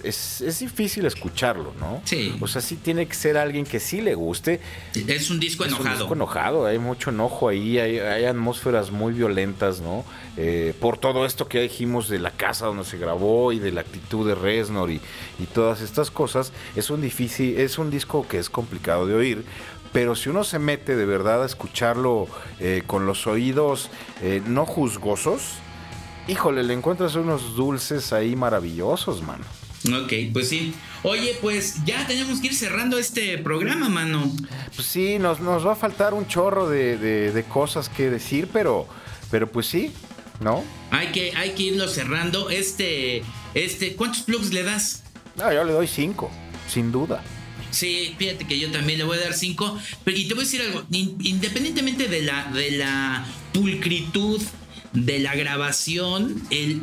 es, 0.03 0.59
difícil 0.59 1.05
escucharlo, 1.05 1.73
¿no? 1.79 2.01
Sí. 2.05 2.35
O 2.41 2.47
sea, 2.47 2.61
sí 2.61 2.75
tiene 2.75 3.05
que 3.05 3.13
ser 3.13 3.37
alguien 3.37 3.65
que 3.65 3.79
sí 3.79 4.01
le 4.01 4.15
guste. 4.15 4.59
Es 4.95 5.29
un 5.29 5.39
disco 5.39 5.63
enojado. 5.63 5.83
Es 5.83 5.91
un 5.93 5.99
disco 5.99 6.13
enojado, 6.15 6.65
hay 6.65 6.79
mucho 6.79 7.11
enojo 7.11 7.49
ahí, 7.49 7.77
hay, 7.77 7.99
hay 7.99 8.25
atmósferas 8.25 8.91
muy 8.91 9.13
violentas, 9.13 9.79
¿no? 9.79 10.03
Eh, 10.37 10.73
por 10.79 10.97
todo 10.97 11.25
esto 11.25 11.49
que 11.49 11.59
dijimos 11.59 12.07
de 12.07 12.17
la 12.17 12.31
casa 12.31 12.65
donde 12.65 12.85
se 12.85 12.97
grabó 12.97 13.51
y 13.51 13.59
de 13.59 13.73
la 13.73 13.81
actitud 13.81 14.25
de 14.25 14.33
Reznor 14.33 14.89
y, 14.89 15.01
todas 15.53 15.81
estas 15.81 16.11
cosas, 16.11 16.51
es 16.75 16.89
un 16.89 17.01
difícil, 17.01 17.59
es 17.59 17.77
un 17.77 17.91
disco 17.91 18.27
que 18.27 18.39
es 18.39 18.49
complicado 18.49 19.05
de 19.05 19.15
oír, 19.15 19.45
pero 19.93 20.15
si 20.15 20.29
uno 20.29 20.43
se 20.43 20.59
mete 20.59 20.95
de 20.95 21.05
verdad 21.05 21.43
a 21.43 21.45
escucharlo 21.45 22.27
eh, 22.59 22.83
con 22.87 23.05
los 23.05 23.27
oídos 23.27 23.89
eh, 24.21 24.41
no 24.45 24.65
juzgosos, 24.65 25.55
híjole, 26.27 26.63
le 26.63 26.73
encuentras 26.73 27.15
unos 27.15 27.55
dulces 27.55 28.13
ahí 28.13 28.35
maravillosos, 28.35 29.21
mano. 29.21 29.43
Ok, 30.03 30.13
pues 30.31 30.49
sí. 30.49 30.73
Oye, 31.03 31.35
pues 31.41 31.83
ya 31.85 32.05
tenemos 32.05 32.39
que 32.39 32.47
ir 32.47 32.55
cerrando 32.55 32.99
este 32.99 33.39
programa, 33.39 33.89
mano. 33.89 34.31
Pues 34.75 34.87
sí, 34.87 35.17
nos, 35.17 35.39
nos 35.39 35.65
va 35.65 35.73
a 35.73 35.75
faltar 35.75 36.13
un 36.13 36.27
chorro 36.27 36.69
de, 36.69 36.97
de 36.97 37.43
cosas 37.45 37.89
que 37.89 38.09
decir, 38.11 38.47
pero, 38.53 38.87
pero 39.31 39.51
pues 39.51 39.65
sí, 39.65 39.91
¿no? 40.41 40.63
Hay 40.91 41.07
que, 41.07 41.33
hay 41.35 41.51
que 41.51 41.63
irlo 41.63 41.87
cerrando. 41.87 42.49
Este, 42.49 43.23
este, 43.53 43.95
¿cuántos 43.95 44.23
plugs 44.23 44.51
le 44.51 44.63
das? 44.63 45.00
No, 45.37 45.51
yo 45.51 45.63
le 45.63 45.73
doy 45.73 45.87
cinco, 45.87 46.31
sin 46.67 46.91
duda. 46.91 47.23
Sí, 47.71 48.15
fíjate 48.17 48.45
que 48.45 48.59
yo 48.59 48.69
también 48.71 48.99
le 48.99 49.05
voy 49.05 49.17
a 49.17 49.21
dar 49.21 49.33
cinco. 49.33 49.77
Pero, 50.03 50.17
y 50.17 50.27
te 50.27 50.33
voy 50.33 50.43
a 50.43 50.45
decir 50.45 50.61
algo, 50.61 50.83
independientemente 50.89 52.07
de 52.07 52.21
la, 52.21 52.51
de 52.51 52.71
la 52.71 53.25
pulcritud 53.53 54.41
de 54.93 55.19
la 55.19 55.35
grabación, 55.35 56.41
el, 56.49 56.81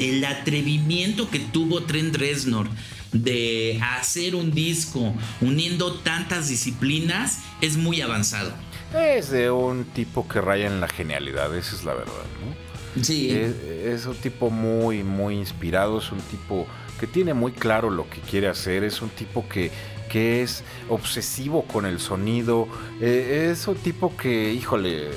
el, 0.00 0.24
atrevimiento 0.24 1.28
que 1.28 1.40
tuvo 1.40 1.82
Trent 1.82 2.14
Reznor 2.16 2.68
de 3.12 3.80
hacer 3.82 4.34
un 4.34 4.52
disco 4.52 5.14
uniendo 5.40 5.94
tantas 5.94 6.48
disciplinas 6.48 7.40
es 7.60 7.76
muy 7.76 8.00
avanzado. 8.00 8.52
Es 8.94 9.30
de 9.30 9.50
un 9.50 9.84
tipo 9.84 10.28
que 10.28 10.40
raya 10.40 10.66
en 10.66 10.80
la 10.80 10.88
genialidad, 10.88 11.54
esa 11.56 11.74
es 11.74 11.84
la 11.84 11.94
verdad, 11.94 12.12
¿no? 12.14 13.02
Sí. 13.02 13.30
Es, 13.30 14.06
un 14.06 14.16
tipo 14.16 14.50
muy, 14.50 15.02
muy 15.02 15.34
inspirado, 15.34 15.98
es 15.98 16.10
un 16.10 16.20
tipo 16.20 16.66
que 16.98 17.06
tiene 17.06 17.34
muy 17.34 17.52
claro 17.52 17.90
lo 17.90 18.08
que 18.08 18.20
quiere 18.20 18.48
hacer, 18.48 18.84
es 18.84 19.00
un 19.02 19.10
tipo 19.10 19.48
que, 19.48 19.70
que 20.08 20.42
es 20.42 20.64
obsesivo 20.88 21.62
con 21.62 21.86
el 21.86 22.00
sonido, 22.00 22.68
eh, 23.00 23.48
es 23.50 23.66
un 23.68 23.76
tipo 23.76 24.16
que, 24.16 24.52
híjole, 24.52 25.10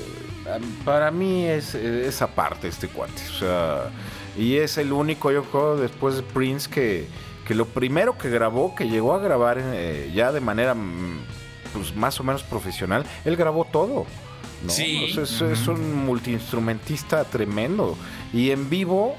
para 0.86 1.12
mí 1.12 1.46
es 1.46 1.76
esa 1.76 2.28
parte 2.28 2.68
este 2.68 2.88
cuate, 2.88 3.22
o 3.30 3.40
sea, 3.40 3.92
y 4.38 4.58
es 4.58 4.78
el 4.78 4.92
único, 4.94 5.32
yo 5.32 5.44
creo, 5.44 5.78
después 5.78 6.16
de 6.16 6.24
Prince 6.24 6.70
que, 6.70 7.08
que 7.46 7.56
lo 7.56 7.66
primero 7.66 8.18
que 8.18 8.30
grabó, 8.30 8.76
que 8.76 8.88
llegó 8.88 9.14
a 9.14 9.20
grabar 9.20 9.60
eh, 9.62 10.12
ya 10.14 10.32
de 10.32 10.40
manera 10.40 10.74
mm, 10.74 11.20
pues 11.74 11.96
más 11.96 12.20
o 12.20 12.24
menos 12.24 12.44
profesional, 12.44 13.06
él 13.26 13.36
grabó 13.36 13.66
todo. 13.66 14.06
Sí. 14.68 15.16
es, 15.18 15.68
un 15.68 16.06
multiinstrumentista 16.06 17.24
tremendo. 17.24 17.98
Y 18.32 18.52
en 18.52 18.70
vivo 18.70 19.16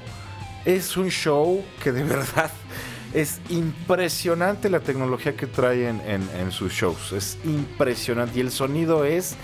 es 0.65 0.97
un 0.97 1.09
show 1.09 1.63
que 1.81 1.91
de 1.91 2.03
verdad 2.15 2.51
es 3.13 3.39
impresionante 3.49 4.69
la 4.69 4.79
tecnología 4.79 5.35
que 5.35 5.45
trae 5.45 5.87
en, 5.87 6.01
en 6.01 6.51
sus 6.51 6.73
shows. 6.73 7.11
Es 7.11 7.37
impresionante. 7.43 8.39
Y 8.39 8.41
el 8.41 8.51
sonido 8.51 9.05
es 9.05 9.35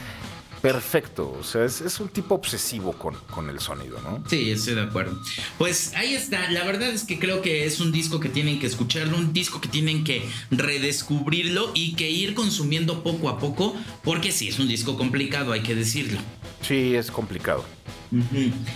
perfecto. 0.61 1.35
O 1.39 1.43
sea, 1.43 1.65
es, 1.65 1.99
un 1.99 2.09
tipo 2.09 2.35
obsesivo 2.35 2.93
con, 2.93 3.15
con, 3.31 3.49
el 3.49 3.59
sonido, 3.59 3.99
¿no? 4.01 4.23
Sí, 4.29 4.51
estoy 4.51 4.75
de 4.75 4.81
acuerdo. 4.81 5.19
Pues 5.57 5.93
ahí 5.95 6.13
está. 6.13 6.49
La 6.51 6.63
verdad 6.63 6.89
es 6.89 7.03
que 7.03 7.19
creo 7.19 7.41
que 7.41 7.65
es 7.65 7.79
un 7.79 7.91
disco 7.91 8.19
que 8.19 8.29
tienen 8.29 8.59
que 8.59 8.67
escucharlo, 8.67 9.17
un 9.17 9.33
disco 9.33 9.61
que 9.61 9.69
tienen 9.69 10.03
que 10.03 10.27
redescubrirlo 10.51 11.71
y 11.73 11.93
que 11.93 12.09
ir 12.09 12.33
consumiendo 12.33 13.03
poco 13.03 13.29
a 13.29 13.39
poco, 13.39 13.75
porque 14.03 14.31
sí, 14.31 14.49
es 14.49 14.59
un 14.59 14.67
disco 14.67 14.97
complicado, 14.97 15.51
hay 15.51 15.61
que 15.61 15.75
decirlo. 15.75 16.19
Sí, 16.61 16.95
es 16.95 17.11
complicado. 17.11 17.65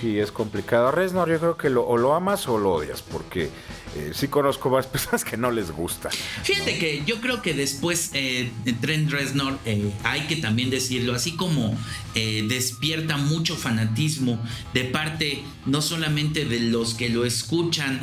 Sí, 0.02 0.20
es 0.20 0.32
complicado. 0.32 0.92
Reznor, 0.92 1.30
yo 1.30 1.40
creo 1.40 1.58
que 1.58 1.70
lo, 1.70 1.86
o 1.86 1.98
lo 1.98 2.14
amas 2.14 2.48
o 2.48 2.58
lo 2.58 2.74
odias, 2.74 3.02
porque 3.02 3.50
eh, 3.96 4.12
sí 4.14 4.28
conozco 4.28 4.70
varias 4.70 4.88
personas 4.92 5.24
que 5.24 5.38
no 5.38 5.52
les 5.52 5.72
gusta. 5.72 6.10
Fíjate 6.44 6.78
que 6.78 7.04
yo 7.06 7.22
creo 7.22 7.42
que 7.42 7.54
después 7.54 8.12
eh, 8.14 8.52
Trent 8.82 9.12
Reznor, 9.12 9.58
eh, 9.66 9.92
hay 10.04 10.22
que 10.22 10.36
también 10.38 10.70
decirlo, 10.70 11.14
así 11.14 11.36
como 11.36 11.78
eh, 12.16 12.46
despierta 12.48 13.18
mucho 13.18 13.56
fanatismo 13.56 14.40
de 14.74 14.86
parte 14.86 15.44
no 15.66 15.82
solamente 15.82 16.46
de 16.46 16.60
los 16.60 16.94
que 16.94 17.10
lo 17.10 17.26
escuchan 17.26 18.00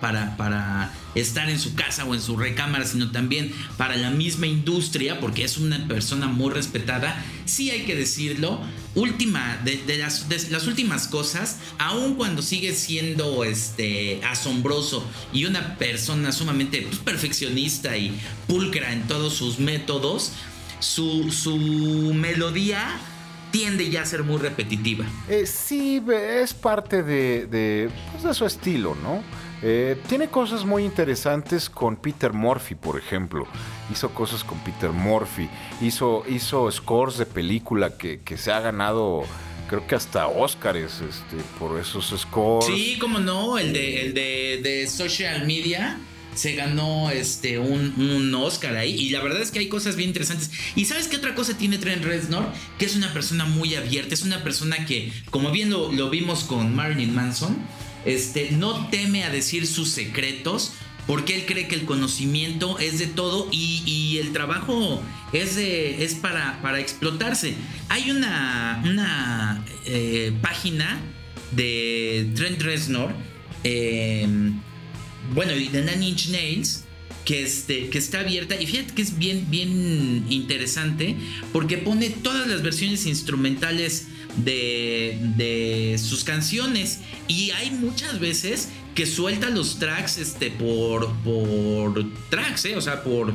para, 0.00 0.36
para 0.36 0.92
estar 1.14 1.48
en 1.48 1.58
su 1.58 1.74
casa 1.74 2.04
o 2.04 2.14
en 2.14 2.20
su 2.20 2.36
recámara, 2.36 2.84
sino 2.84 3.10
también 3.10 3.52
para 3.76 3.96
la 3.96 4.10
misma 4.10 4.46
industria, 4.46 5.20
porque 5.20 5.44
es 5.44 5.58
una 5.58 5.86
persona 5.88 6.26
muy 6.26 6.52
respetada, 6.52 7.22
sí 7.44 7.70
hay 7.70 7.84
que 7.84 7.94
decirlo, 7.94 8.60
última, 8.94 9.60
de, 9.64 9.98
las, 9.98 10.66
últimas 10.66 11.08
cosas, 11.08 11.58
aun 11.78 12.14
cuando 12.14 12.42
sigue 12.42 12.74
siendo 12.74 13.44
este, 13.44 14.20
asombroso 14.24 15.04
y 15.32 15.44
una 15.46 15.76
persona 15.76 16.32
sumamente 16.32 16.82
pues, 16.82 16.98
perfeccionista 16.98 17.96
y 17.96 18.18
pulcra 18.46 18.92
en 18.92 19.06
todos 19.06 19.34
sus 19.34 19.58
métodos, 19.58 20.32
su, 20.78 21.32
su 21.32 21.56
melodía 22.14 22.98
tiende 23.50 23.88
ya 23.88 24.02
a 24.02 24.06
ser 24.06 24.24
muy 24.24 24.38
repetitiva. 24.38 25.04
Eh, 25.28 25.46
sí, 25.46 26.02
es 26.12 26.54
parte 26.54 27.02
de, 27.02 27.46
de, 27.46 27.90
pues, 28.10 28.24
de 28.24 28.34
su 28.34 28.44
estilo, 28.46 28.96
¿no? 28.96 29.22
Eh, 29.66 29.96
tiene 30.10 30.28
cosas 30.28 30.66
muy 30.66 30.84
interesantes 30.84 31.70
con 31.70 31.96
Peter 31.96 32.34
Murphy, 32.34 32.74
por 32.74 32.98
ejemplo. 32.98 33.46
Hizo 33.90 34.10
cosas 34.10 34.44
con 34.44 34.58
Peter 34.58 34.90
Murphy. 34.90 35.48
Hizo, 35.80 36.22
hizo 36.28 36.70
scores 36.70 37.16
de 37.16 37.24
película 37.24 37.96
que, 37.96 38.20
que 38.20 38.36
se 38.36 38.52
ha 38.52 38.60
ganado 38.60 39.24
creo 39.68 39.86
que 39.86 39.94
hasta 39.94 40.26
Oscars 40.26 41.00
este, 41.00 41.42
por 41.58 41.80
esos 41.80 42.14
scores. 42.20 42.66
Sí, 42.66 42.98
como 43.00 43.18
no, 43.18 43.58
el 43.58 43.72
de, 43.72 44.02
el 44.02 44.12
de, 44.12 44.60
de 44.62 44.86
social 44.86 45.46
media 45.46 45.98
se 46.34 46.54
ganó 46.54 47.10
este 47.10 47.58
un, 47.58 47.94
un, 47.96 48.34
Oscar 48.34 48.76
ahí. 48.76 48.94
Y 48.94 49.10
la 49.10 49.22
verdad 49.22 49.40
es 49.40 49.50
que 49.50 49.60
hay 49.60 49.68
cosas 49.68 49.96
bien 49.96 50.10
interesantes. 50.10 50.50
¿Y 50.74 50.84
sabes 50.84 51.08
qué 51.08 51.16
otra 51.16 51.34
cosa 51.34 51.56
tiene 51.56 51.78
Trent 51.78 52.04
Reznor? 52.04 52.46
Que 52.78 52.84
es 52.84 52.96
una 52.96 53.12
persona 53.12 53.44
muy 53.44 53.74
abierta. 53.74 54.14
Es 54.14 54.22
una 54.22 54.42
persona 54.42 54.84
que, 54.84 55.12
como 55.30 55.50
bien 55.50 55.70
lo, 55.70 56.10
vimos 56.10 56.44
con 56.44 56.74
Marilyn 56.74 57.14
Manson, 57.14 57.56
este, 58.04 58.52
no 58.52 58.88
teme 58.88 59.24
a 59.24 59.30
decir 59.30 59.66
sus 59.66 59.90
secretos. 59.90 60.72
Porque 61.06 61.34
él 61.34 61.44
cree 61.44 61.68
que 61.68 61.74
el 61.74 61.84
conocimiento 61.84 62.78
es 62.78 62.98
de 62.98 63.06
todo 63.06 63.48
y, 63.52 64.16
el 64.22 64.32
trabajo 64.32 65.02
es, 65.34 65.54
de, 65.54 66.02
es 66.02 66.14
para, 66.14 66.62
para 66.62 66.80
explotarse. 66.80 67.52
Hay 67.90 68.10
una, 68.10 68.82
una 68.86 69.62
eh, 69.84 70.32
página 70.40 70.98
de 71.52 72.30
Trent 72.34 72.62
Reznor, 72.62 73.12
em, 73.64 74.58
bueno, 75.34 75.54
y 75.54 75.68
de 75.68 75.82
Nine 75.82 76.08
Inch 76.08 76.28
Nails, 76.28 76.84
que, 77.24 77.42
este, 77.42 77.88
que 77.88 77.98
está 77.98 78.20
abierta. 78.20 78.60
Y 78.60 78.66
fíjate 78.66 78.94
que 78.94 79.02
es 79.02 79.18
bien, 79.18 79.46
bien 79.50 80.24
interesante 80.28 81.16
porque 81.52 81.78
pone 81.78 82.10
todas 82.10 82.46
las 82.46 82.62
versiones 82.62 83.06
instrumentales 83.06 84.08
de, 84.36 85.18
de 85.36 85.98
sus 85.98 86.24
canciones. 86.24 87.00
Y 87.28 87.50
hay 87.52 87.70
muchas 87.70 88.20
veces 88.20 88.68
que 88.94 89.06
suelta 89.06 89.50
los 89.50 89.78
tracks 89.78 90.18
este, 90.18 90.50
por, 90.50 91.12
por 91.24 92.04
tracks, 92.30 92.64
¿eh? 92.66 92.76
o 92.76 92.80
sea, 92.80 93.02
por, 93.02 93.32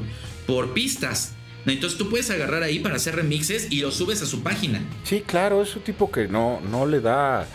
por 0.48 0.74
pistas. 0.74 1.34
Entonces 1.66 1.98
tú 1.98 2.10
puedes 2.10 2.30
agarrar 2.32 2.64
ahí 2.64 2.80
para 2.80 2.96
hacer 2.96 3.16
remixes 3.16 3.68
y 3.70 3.82
los 3.82 3.96
subes 3.96 4.22
a 4.22 4.26
su 4.26 4.42
página. 4.42 4.82
Sí, 5.04 5.22
claro, 5.26 5.62
es 5.62 5.76
un 5.76 5.84
tipo 5.84 6.12
que 6.12 6.28
no, 6.28 6.62
no 6.62 6.86
le 6.86 7.02
da 7.02 7.48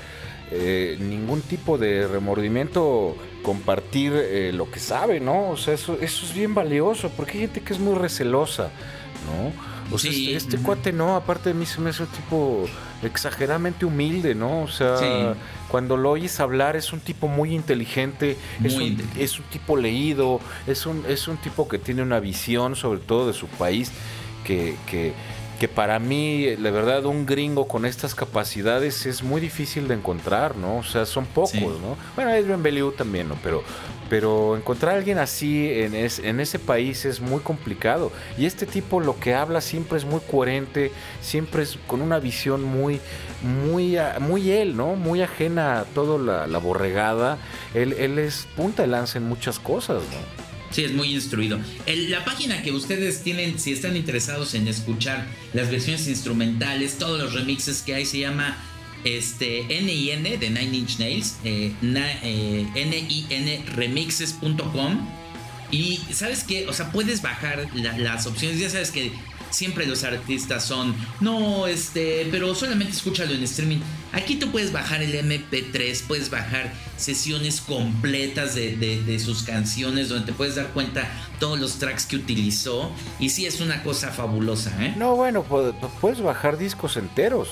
eh, 0.51 0.97
ningún 1.01 1.41
tipo 1.41 1.79
de 1.79 2.07
remordimiento 2.07 3.17
compartir 3.43 4.13
eh, 4.15 4.53
lo 4.53 4.71
que 4.71 4.79
sabe, 4.79 5.21
¿no? 5.21 5.51
O 5.51 5.57
sea, 5.57 5.75
eso, 5.75 5.99
eso 6.01 6.27
es 6.27 6.35
bien 6.35 6.55
valioso, 6.55 7.11
porque 7.17 7.33
hay 7.33 7.41
gente 7.41 7.61
que 7.61 7.73
es 7.73 7.79
muy 7.79 7.95
recelosa, 7.95 8.71
¿no? 9.27 9.53
O 9.95 9.99
sea, 9.99 10.11
este, 10.11 10.37
este 10.37 10.59
cuate 10.59 10.93
no, 10.93 11.17
aparte 11.17 11.51
de 11.51 11.55
mí 11.55 11.67
se 11.67 11.81
me 11.81 11.91
hace 11.91 12.05
un 12.05 12.09
tipo 12.09 12.67
exageradamente 13.03 13.85
humilde, 13.85 14.35
¿no? 14.35 14.63
O 14.63 14.69
sea, 14.69 15.35
cuando 15.69 15.97
lo 15.97 16.13
oyes 16.13 16.41
hablar 16.41 16.77
es 16.77 16.93
un 16.93 17.01
tipo 17.01 17.29
muy 17.29 17.55
inteligente, 17.55 18.37
es, 18.63 18.75
un, 18.75 18.97
es, 19.19 19.39
un, 19.39 19.45
tipo 19.47 19.77
leído, 19.77 20.41
es 20.67 20.87
un, 20.87 21.05
es 21.09 21.29
un 21.29 21.37
tipo 21.37 21.69
que 21.69 21.79
tiene 21.79 22.03
una 22.03 22.21
visión 22.21 22.77
sobre 22.77 23.01
todo 23.01 23.27
de 23.27 23.33
su 23.33 23.47
país 23.47 23.91
que, 24.45 24.77
que 24.87 25.13
que 25.65 25.69
para 25.69 25.99
mí, 25.99 26.57
la 26.59 26.71
verdad, 26.71 27.07
un 27.07 27.25
gringo 27.25 27.67
con 27.67 27.87
estas 27.87 28.15
capacidades 28.15 29.07
es 29.07 29.23
muy 29.23 29.41
difícil 29.41 29.89
de 29.89 29.95
encontrar, 29.95 30.59
¿no? 30.59 30.77
O 30.77 30.83
sea, 30.83 31.07
son 31.07 31.25
pocos, 31.25 31.81
¿no? 31.81 31.97
Bueno, 32.17 32.33
Adrian 32.33 32.63
Bellew 32.63 32.93
también, 32.93 33.31
¿no? 33.31 33.39
Pero, 33.43 33.63
pero 34.11 34.59
encontrar 34.59 34.93
a 34.95 34.99
alguien 34.99 35.17
así 35.17 35.71
en, 35.73 35.95
en 35.95 36.41
ese 36.41 36.59
país 36.59 37.07
es 37.07 37.23
muy 37.23 37.41
complicado. 37.41 38.13
Y 38.37 38.45
este 38.45 38.67
tipo 38.67 39.01
lo 39.01 39.19
que 39.19 39.35
habla 39.35 39.63
siempre 39.63 39.97
es 39.97 40.05
muy 40.05 40.21
coherente, 40.21 40.93
siempre 41.23 41.63
es 41.63 41.79
con 41.87 42.03
una 42.03 42.19
visión 42.19 42.63
muy, 42.63 43.01
muy, 43.43 43.97
muy 44.21 44.51
él, 44.51 44.77
¿no? 44.77 44.97
Muy 44.97 45.23
ajena 45.23 45.81
a 45.81 45.85
toda 45.85 46.19
la, 46.19 46.47
la 46.47 46.59
borregada. 46.59 47.39
Él, 47.73 47.95
él 47.95 48.19
es 48.19 48.47
punta 48.55 48.83
de 48.83 48.89
lanza 48.89 49.17
en 49.17 49.27
muchas 49.27 49.59
cosas, 49.59 50.03
¿no? 50.03 50.44
Sí, 50.75 50.83
es 50.83 50.93
muy 50.93 51.15
instruido. 51.15 51.61
la 51.87 52.25
página 52.25 52.61
que 52.63 52.73
ustedes 52.73 53.23
tienen, 53.23 53.61
si 53.61 53.71
están 53.71 53.97
interesados 53.97 54.55
en 54.55 54.67
escuchar 54.67 55.25
las 55.53 55.71
versiones 55.71 56.09
instrumentales, 56.09 56.99
todos 56.99 57.21
los 57.21 57.33
remixes 57.33 57.81
que 57.83 57.95
hay, 57.95 58.05
se 58.05 58.19
llama 58.19 58.57
este, 59.05 59.67
NIN 59.69 60.25
de 60.25 60.51
Nine 60.51 60.77
Inch 60.77 60.99
Nails, 60.99 61.37
eh, 61.45 61.73
eh 61.81 63.63
remixes.com. 63.77 65.09
Y 65.71 66.01
sabes 66.13 66.43
qué, 66.43 66.67
o 66.67 66.73
sea, 66.73 66.91
puedes 66.91 67.23
bajar 67.23 67.69
las 67.97 68.27
opciones, 68.27 68.59
ya 68.59 68.69
sabes 68.69 68.91
que 68.91 69.13
siempre 69.55 69.87
los 69.87 70.05
artistas 70.05 70.65
son, 70.65 70.95
no, 71.21 71.67
este, 71.67 72.27
pero 72.31 72.55
solamente 72.55 72.93
escúchalo 72.93 73.33
en 73.33 73.43
streaming. 73.45 73.79
Aquí 74.13 74.37
tú 74.37 74.51
puedes 74.51 74.73
bajar 74.73 75.03
el 75.03 75.15
MP3, 75.15 76.03
puedes 76.07 76.31
bajar 76.31 76.73
sesiones 76.97 77.61
completas 77.61 78.55
de, 78.55 79.21
sus 79.25 79.45
canciones 79.45 80.09
donde 80.09 80.27
te 80.27 80.33
puedes 80.33 80.57
dar 80.57 80.69
cuenta 80.69 81.09
todos 81.39 81.59
los 81.59 81.79
tracks 81.79 82.07
que 82.07 82.17
utilizó. 82.17 82.93
Y 83.19 83.31
sí, 83.31 83.47
es 83.47 83.61
una 83.61 83.83
cosa 83.83 84.11
fabulosa, 84.11 84.73
¿eh? 84.85 84.95
No, 84.97 85.17
bueno, 85.17 85.45
puedes 86.01 86.21
bajar 86.21 86.59
discos 86.59 86.97
enteros. 86.97 87.49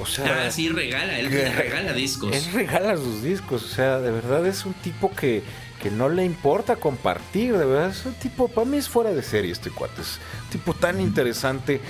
O 0.00 0.06
sea, 0.06 0.46
ah, 0.46 0.50
sí, 0.50 0.70
regala, 0.70 1.18
él 1.18 1.30
regala 1.30 1.92
discos. 1.92 2.34
Él 2.34 2.44
regala 2.54 2.96
sus 2.96 3.22
discos, 3.22 3.62
o 3.62 3.68
sea, 3.68 3.98
de 3.98 4.10
verdad 4.10 4.46
es 4.46 4.64
un 4.64 4.72
tipo 4.72 5.14
que 5.14 5.42
que 5.82 5.90
no 5.90 6.08
le 6.08 6.24
importa 6.24 6.76
compartir, 6.76 7.56
de 7.56 7.66
verdad. 7.66 7.90
Es 7.90 8.06
un 8.06 8.14
tipo, 8.14 8.48
para 8.48 8.64
mí 8.64 8.76
es 8.76 8.88
fuera 8.88 9.12
de 9.12 9.22
serie 9.22 9.50
este 9.50 9.70
cuate. 9.70 10.00
Es 10.00 10.20
un 10.44 10.50
tipo 10.50 10.74
tan 10.74 11.00
interesante, 11.00 11.80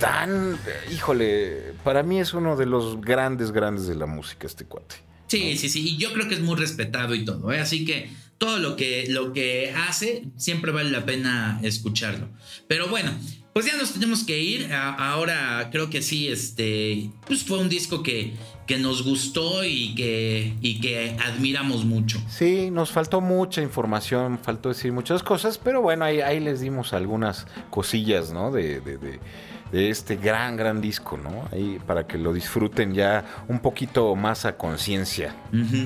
tan. 0.00 0.58
Híjole, 0.92 1.74
para 1.84 2.02
mí 2.02 2.18
es 2.18 2.34
uno 2.34 2.56
de 2.56 2.66
los 2.66 3.00
grandes, 3.00 3.52
grandes 3.52 3.86
de 3.86 3.94
la 3.94 4.06
música 4.06 4.46
este 4.46 4.64
cuate. 4.64 4.96
Sí, 5.28 5.56
sí, 5.56 5.68
sí. 5.68 5.90
Y 5.90 5.96
yo 5.96 6.12
creo 6.12 6.28
que 6.28 6.34
es 6.34 6.40
muy 6.40 6.56
respetado 6.56 7.14
y 7.14 7.24
todo. 7.24 7.52
¿eh? 7.52 7.60
Así 7.60 7.84
que 7.84 8.10
todo 8.36 8.58
lo 8.58 8.74
que, 8.74 9.06
lo 9.08 9.32
que 9.32 9.72
hace 9.76 10.24
siempre 10.36 10.72
vale 10.72 10.90
la 10.90 11.06
pena 11.06 11.60
escucharlo. 11.62 12.28
Pero 12.66 12.88
bueno, 12.88 13.12
pues 13.52 13.66
ya 13.66 13.76
nos 13.76 13.92
tenemos 13.92 14.24
que 14.24 14.40
ir. 14.40 14.72
Ahora 14.72 15.68
creo 15.70 15.88
que 15.88 16.02
sí, 16.02 16.26
este. 16.26 17.12
Pues 17.28 17.44
fue 17.44 17.58
un 17.58 17.68
disco 17.68 18.02
que 18.02 18.34
que 18.70 18.78
nos 18.78 19.02
gustó 19.02 19.64
y 19.64 19.96
que, 19.96 20.54
y 20.60 20.80
que 20.80 21.16
admiramos 21.26 21.84
mucho. 21.84 22.22
Sí, 22.28 22.70
nos 22.70 22.92
faltó 22.92 23.20
mucha 23.20 23.60
información, 23.62 24.38
faltó 24.40 24.68
decir 24.68 24.92
muchas 24.92 25.24
cosas, 25.24 25.58
pero 25.58 25.82
bueno, 25.82 26.04
ahí, 26.04 26.20
ahí 26.20 26.38
les 26.38 26.60
dimos 26.60 26.92
algunas 26.92 27.48
cosillas, 27.70 28.32
¿no? 28.32 28.52
De, 28.52 28.80
de, 28.80 29.18
este 29.72 30.14
gran, 30.14 30.56
gran 30.56 30.80
disco, 30.80 31.16
¿no? 31.16 31.48
Ahí 31.50 31.80
para 31.84 32.06
que 32.06 32.16
lo 32.16 32.32
disfruten 32.32 32.94
ya 32.94 33.44
un 33.48 33.58
poquito 33.58 34.14
más 34.14 34.44
a 34.44 34.56
conciencia. 34.56 35.34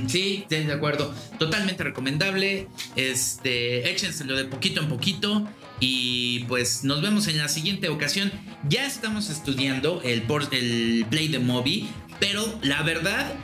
Sí, 0.07 0.45
de 0.51 0.71
acuerdo. 0.71 1.15
Totalmente 1.39 1.85
recomendable. 1.85 2.69
Este, 2.97 3.91
échenselo 3.91 4.37
de 4.37 4.45
poquito 4.45 4.83
en 4.83 4.89
poquito. 4.89 5.49
Y 5.81 6.45
pues 6.45 6.85
nos 6.85 7.03
vemos 7.03 7.29
en 7.29 7.39
la 7.39 7.49
siguiente 7.49 7.89
ocasión. 7.89 8.33
Ya 8.69 8.87
estamos 8.87 9.29
estudiando 9.29 10.01
el, 10.03 10.25
el 10.53 11.07
Play 11.11 11.29
the 11.29 11.39
Movie. 11.39 11.89
Pero 12.27 12.43
la 12.63 12.83
verdad, 12.83 13.35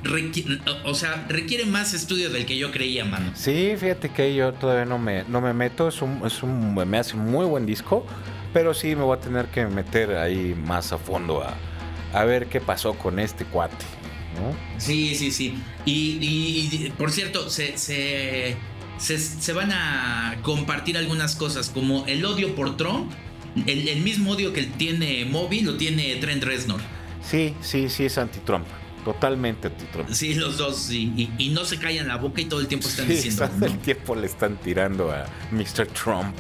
o 0.87 0.95
sea, 0.95 1.26
requiere 1.28 1.66
más 1.66 1.93
estudio 1.93 2.31
del 2.31 2.47
que 2.47 2.57
yo 2.57 2.70
creía, 2.70 3.05
mano. 3.05 3.31
Sí, 3.35 3.74
fíjate 3.76 4.09
que 4.09 4.35
yo 4.35 4.55
todavía 4.55 4.87
no 4.87 4.99
me, 4.99 5.24
no 5.24 5.43
me 5.43 5.53
meto. 5.53 5.89
Es 5.89 6.01
un, 6.01 6.22
es 6.24 6.43
un, 6.43 6.74
me 6.74 6.99
hace 6.99 7.14
un 7.14 7.31
muy 7.31 7.45
buen 7.45 7.66
disco. 7.66 8.07
Pero 8.55 8.72
sí 8.72 8.97
me 8.97 9.03
voy 9.03 9.18
a 9.18 9.20
tener 9.20 9.49
que 9.49 9.66
meter 9.66 10.16
ahí 10.16 10.55
más 10.66 10.93
a 10.93 10.99
fondo 10.99 11.43
a, 11.43 11.55
a 12.18 12.24
ver 12.24 12.47
qué 12.47 12.59
pasó 12.59 12.95
con 12.95 13.18
este 13.18 13.45
cuate. 13.45 13.85
¿no? 14.37 14.57
Sí, 14.78 15.14
sí, 15.14 15.31
sí. 15.31 15.59
Y, 15.85 16.91
por 16.97 17.12
cierto, 17.12 17.51
se, 17.51 17.76
se, 17.76 18.57
se, 18.97 19.53
van 19.53 19.72
a 19.72 20.39
compartir 20.41 20.97
algunas 20.97 21.37
cosas, 21.37 21.68
como 21.68 22.07
el 22.07 22.24
odio 22.24 22.55
por 22.55 22.78
Trump. 22.78 23.12
El, 23.66 23.89
el 23.89 24.01
mismo 24.01 24.31
odio 24.31 24.55
que 24.55 24.62
tiene 24.62 25.26
Moby 25.26 25.61
lo 25.61 25.76
tiene 25.76 26.16
Trent 26.16 26.43
Reznor. 26.45 26.81
Sí, 27.31 27.55
sí, 27.61 27.89
sí, 27.89 28.07
es 28.07 28.18
anti-Trump. 28.18 28.66
Totalmente 29.05 29.68
anti-Trump. 29.68 30.11
Sí, 30.11 30.35
los 30.35 30.59
dos. 30.59 30.91
Y, 30.91 31.31
y, 31.39 31.51
no 31.51 31.64
se 31.64 31.78
callan 31.78 32.09
la 32.09 32.16
boca 32.16 32.41
y 32.41 32.47
todo 32.47 32.59
el 32.59 32.66
tiempo 32.66 32.89
están 32.89 33.07
diciendo. 33.07 33.49
Todo 33.49 33.66
el 33.66 33.78
tiempo 33.78 34.16
le 34.16 34.26
están 34.26 34.57
tirando 34.57 35.12
a 35.12 35.26
Mr. 35.53 35.87
Trump, 35.87 36.35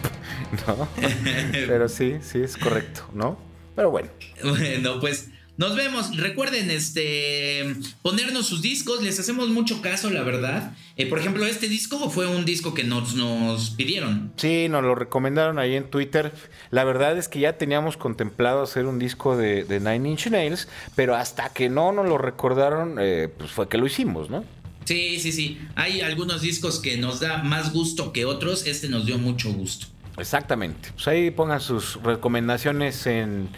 ¿no? 0.66 0.88
Pero 1.52 1.88
sí, 1.88 2.16
sí, 2.20 2.40
es 2.40 2.56
correcto, 2.56 3.08
¿no? 3.14 3.38
Pero 3.76 3.92
bueno. 3.92 4.08
Bueno, 4.42 4.98
pues 4.98 5.28
nos 5.60 5.76
vemos. 5.76 6.16
Recuerden 6.16 6.70
este 6.70 7.76
ponernos 8.00 8.46
sus 8.46 8.62
discos. 8.62 9.02
Les 9.02 9.20
hacemos 9.20 9.50
mucho 9.50 9.82
caso, 9.82 10.08
la 10.08 10.22
verdad. 10.22 10.72
Eh, 10.96 11.04
por 11.04 11.18
ejemplo, 11.18 11.44
este 11.44 11.68
disco 11.68 12.08
fue 12.08 12.26
un 12.26 12.46
disco 12.46 12.72
que 12.72 12.82
nos, 12.82 13.14
nos 13.14 13.68
pidieron. 13.68 14.32
Sí, 14.38 14.68
nos 14.70 14.82
lo 14.82 14.94
recomendaron 14.94 15.58
ahí 15.58 15.76
en 15.76 15.84
Twitter. 15.84 16.32
La 16.70 16.84
verdad 16.84 17.18
es 17.18 17.28
que 17.28 17.40
ya 17.40 17.58
teníamos 17.58 17.98
contemplado 17.98 18.62
hacer 18.62 18.86
un 18.86 18.98
disco 18.98 19.36
de, 19.36 19.66
Nine 19.68 20.08
Inch 20.08 20.28
Nails, 20.28 20.66
pero 20.96 21.14
hasta 21.14 21.50
que 21.50 21.68
no 21.68 21.92
nos 21.92 22.08
lo 22.08 22.16
recordaron, 22.16 22.96
eh, 22.98 23.28
pues 23.36 23.50
fue 23.50 23.68
que 23.68 23.76
lo 23.76 23.84
hicimos, 23.84 24.30
¿no? 24.30 24.42
Sí, 24.86 25.20
sí, 25.20 25.30
sí. 25.30 25.60
Hay 25.74 26.00
algunos 26.00 26.40
discos 26.40 26.80
que 26.80 26.96
nos 26.96 27.20
da 27.20 27.42
más 27.42 27.74
gusto 27.74 28.14
que 28.14 28.24
otros. 28.24 28.66
Este 28.66 28.88
nos 28.88 29.04
dio 29.04 29.18
mucho 29.18 29.52
gusto. 29.52 29.88
Exactamente. 30.16 30.88
Pues 30.94 31.06
ahí 31.06 31.30
pongan 31.30 31.60
sus 31.60 32.02
recomendaciones 32.02 33.06
en 33.06 33.50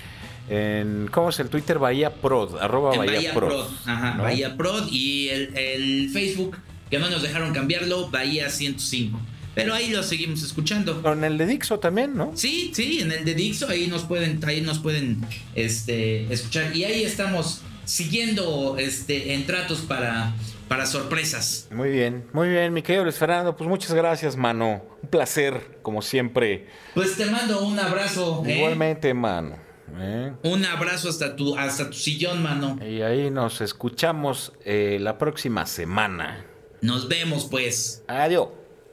en 0.49 1.09
¿cómo 1.11 1.31
es 1.31 1.41
el 1.41 1.49
Twitter? 1.49 1.79
Bahía 1.79 2.15
Prod, 2.15 2.59
arroba 2.59 2.97
Bahía, 2.97 3.33
Prod. 3.35 3.67
Ajá, 3.87 4.17
Bahía 4.21 4.57
Prod 4.57 4.89
y 4.91 5.29
el, 5.29 6.11
Facebook, 6.13 6.57
que 6.91 6.99
no 6.99 7.09
nos 7.11 7.23
dejaron 7.23 7.53
cambiarlo, 7.53 8.11
Bahía 8.11 8.51
105. 8.51 9.21
Pero 9.55 9.75
ahí 9.75 9.91
lo 9.91 10.03
seguimos 10.03 10.43
escuchando. 10.43 11.03
En 11.13 11.25
el 11.25 11.37
de 11.37 11.47
Dixo 11.47 11.79
también, 11.79 12.17
¿no? 12.17 12.33
Sí, 12.35 12.73
sí, 12.75 13.01
en 13.01 13.13
el 13.13 13.25
de 13.25 13.35
Dixo 13.35 13.69
ahí 13.69 13.87
nos 13.87 14.05
pueden, 14.05 14.41
ahí 14.47 14.63
nos 14.63 14.79
pueden 14.79 15.21
este, 15.55 16.33
escuchar. 16.33 16.75
Y 16.75 16.85
ahí 16.85 17.03
estamos 17.03 17.61
siguiendo 17.85 18.77
este, 18.79 19.35
en 19.35 19.45
tratos 19.45 19.81
para, 19.81 20.33
para 20.69 20.87
sorpresas. 20.87 21.69
Muy 21.71 21.91
bien, 21.91 22.25
muy 22.33 22.49
bien, 22.49 22.73
mi 22.73 22.81
querido 22.83 23.05
Luis 23.05 23.17
Fernando. 23.17 23.55
Pues 23.55 23.69
muchas 23.69 23.93
gracias, 23.93 24.37
mano. 24.37 24.83
Un 25.03 25.09
placer, 25.11 25.79
como 25.83 26.01
siempre. 26.01 26.69
Pues 26.95 27.17
te 27.17 27.27
mando 27.27 27.67
un 27.67 27.79
abrazo. 27.79 28.43
¿eh? 28.47 28.57
Igualmente, 28.57 29.13
mano. 29.13 29.57
¿Eh? 29.99 30.33
Un 30.43 30.65
abrazo 30.65 31.09
hasta 31.09 31.37
tu, 31.37 31.57
hasta 31.57 31.91
tu 31.91 31.97
sillón, 31.97 32.43
mano. 32.43 32.79
Y 32.85 33.03
ahí 33.03 33.31
nos 33.31 33.61
escuchamos 33.61 34.53
eh, 34.65 34.99
la 35.01 35.19
próxima 35.19 35.67
semana. 35.67 36.45
Nos 36.81 37.09
vemos, 37.09 37.47
pues. 37.51 38.03
Adiós. 38.09 38.49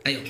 Adiós. 0.06 0.30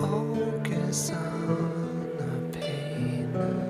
Focus 0.00 1.10
on 1.10 2.06
the 2.16 2.58
pain. 2.58 3.69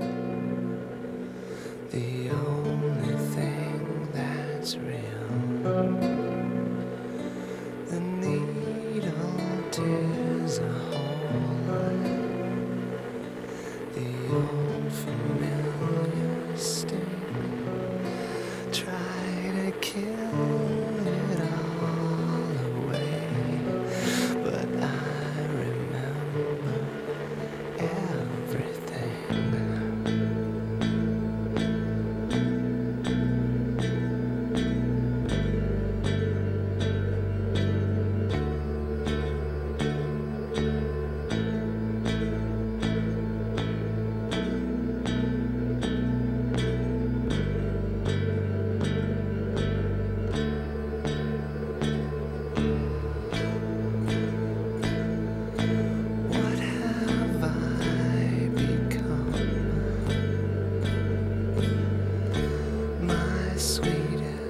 sweetest. 63.61 64.50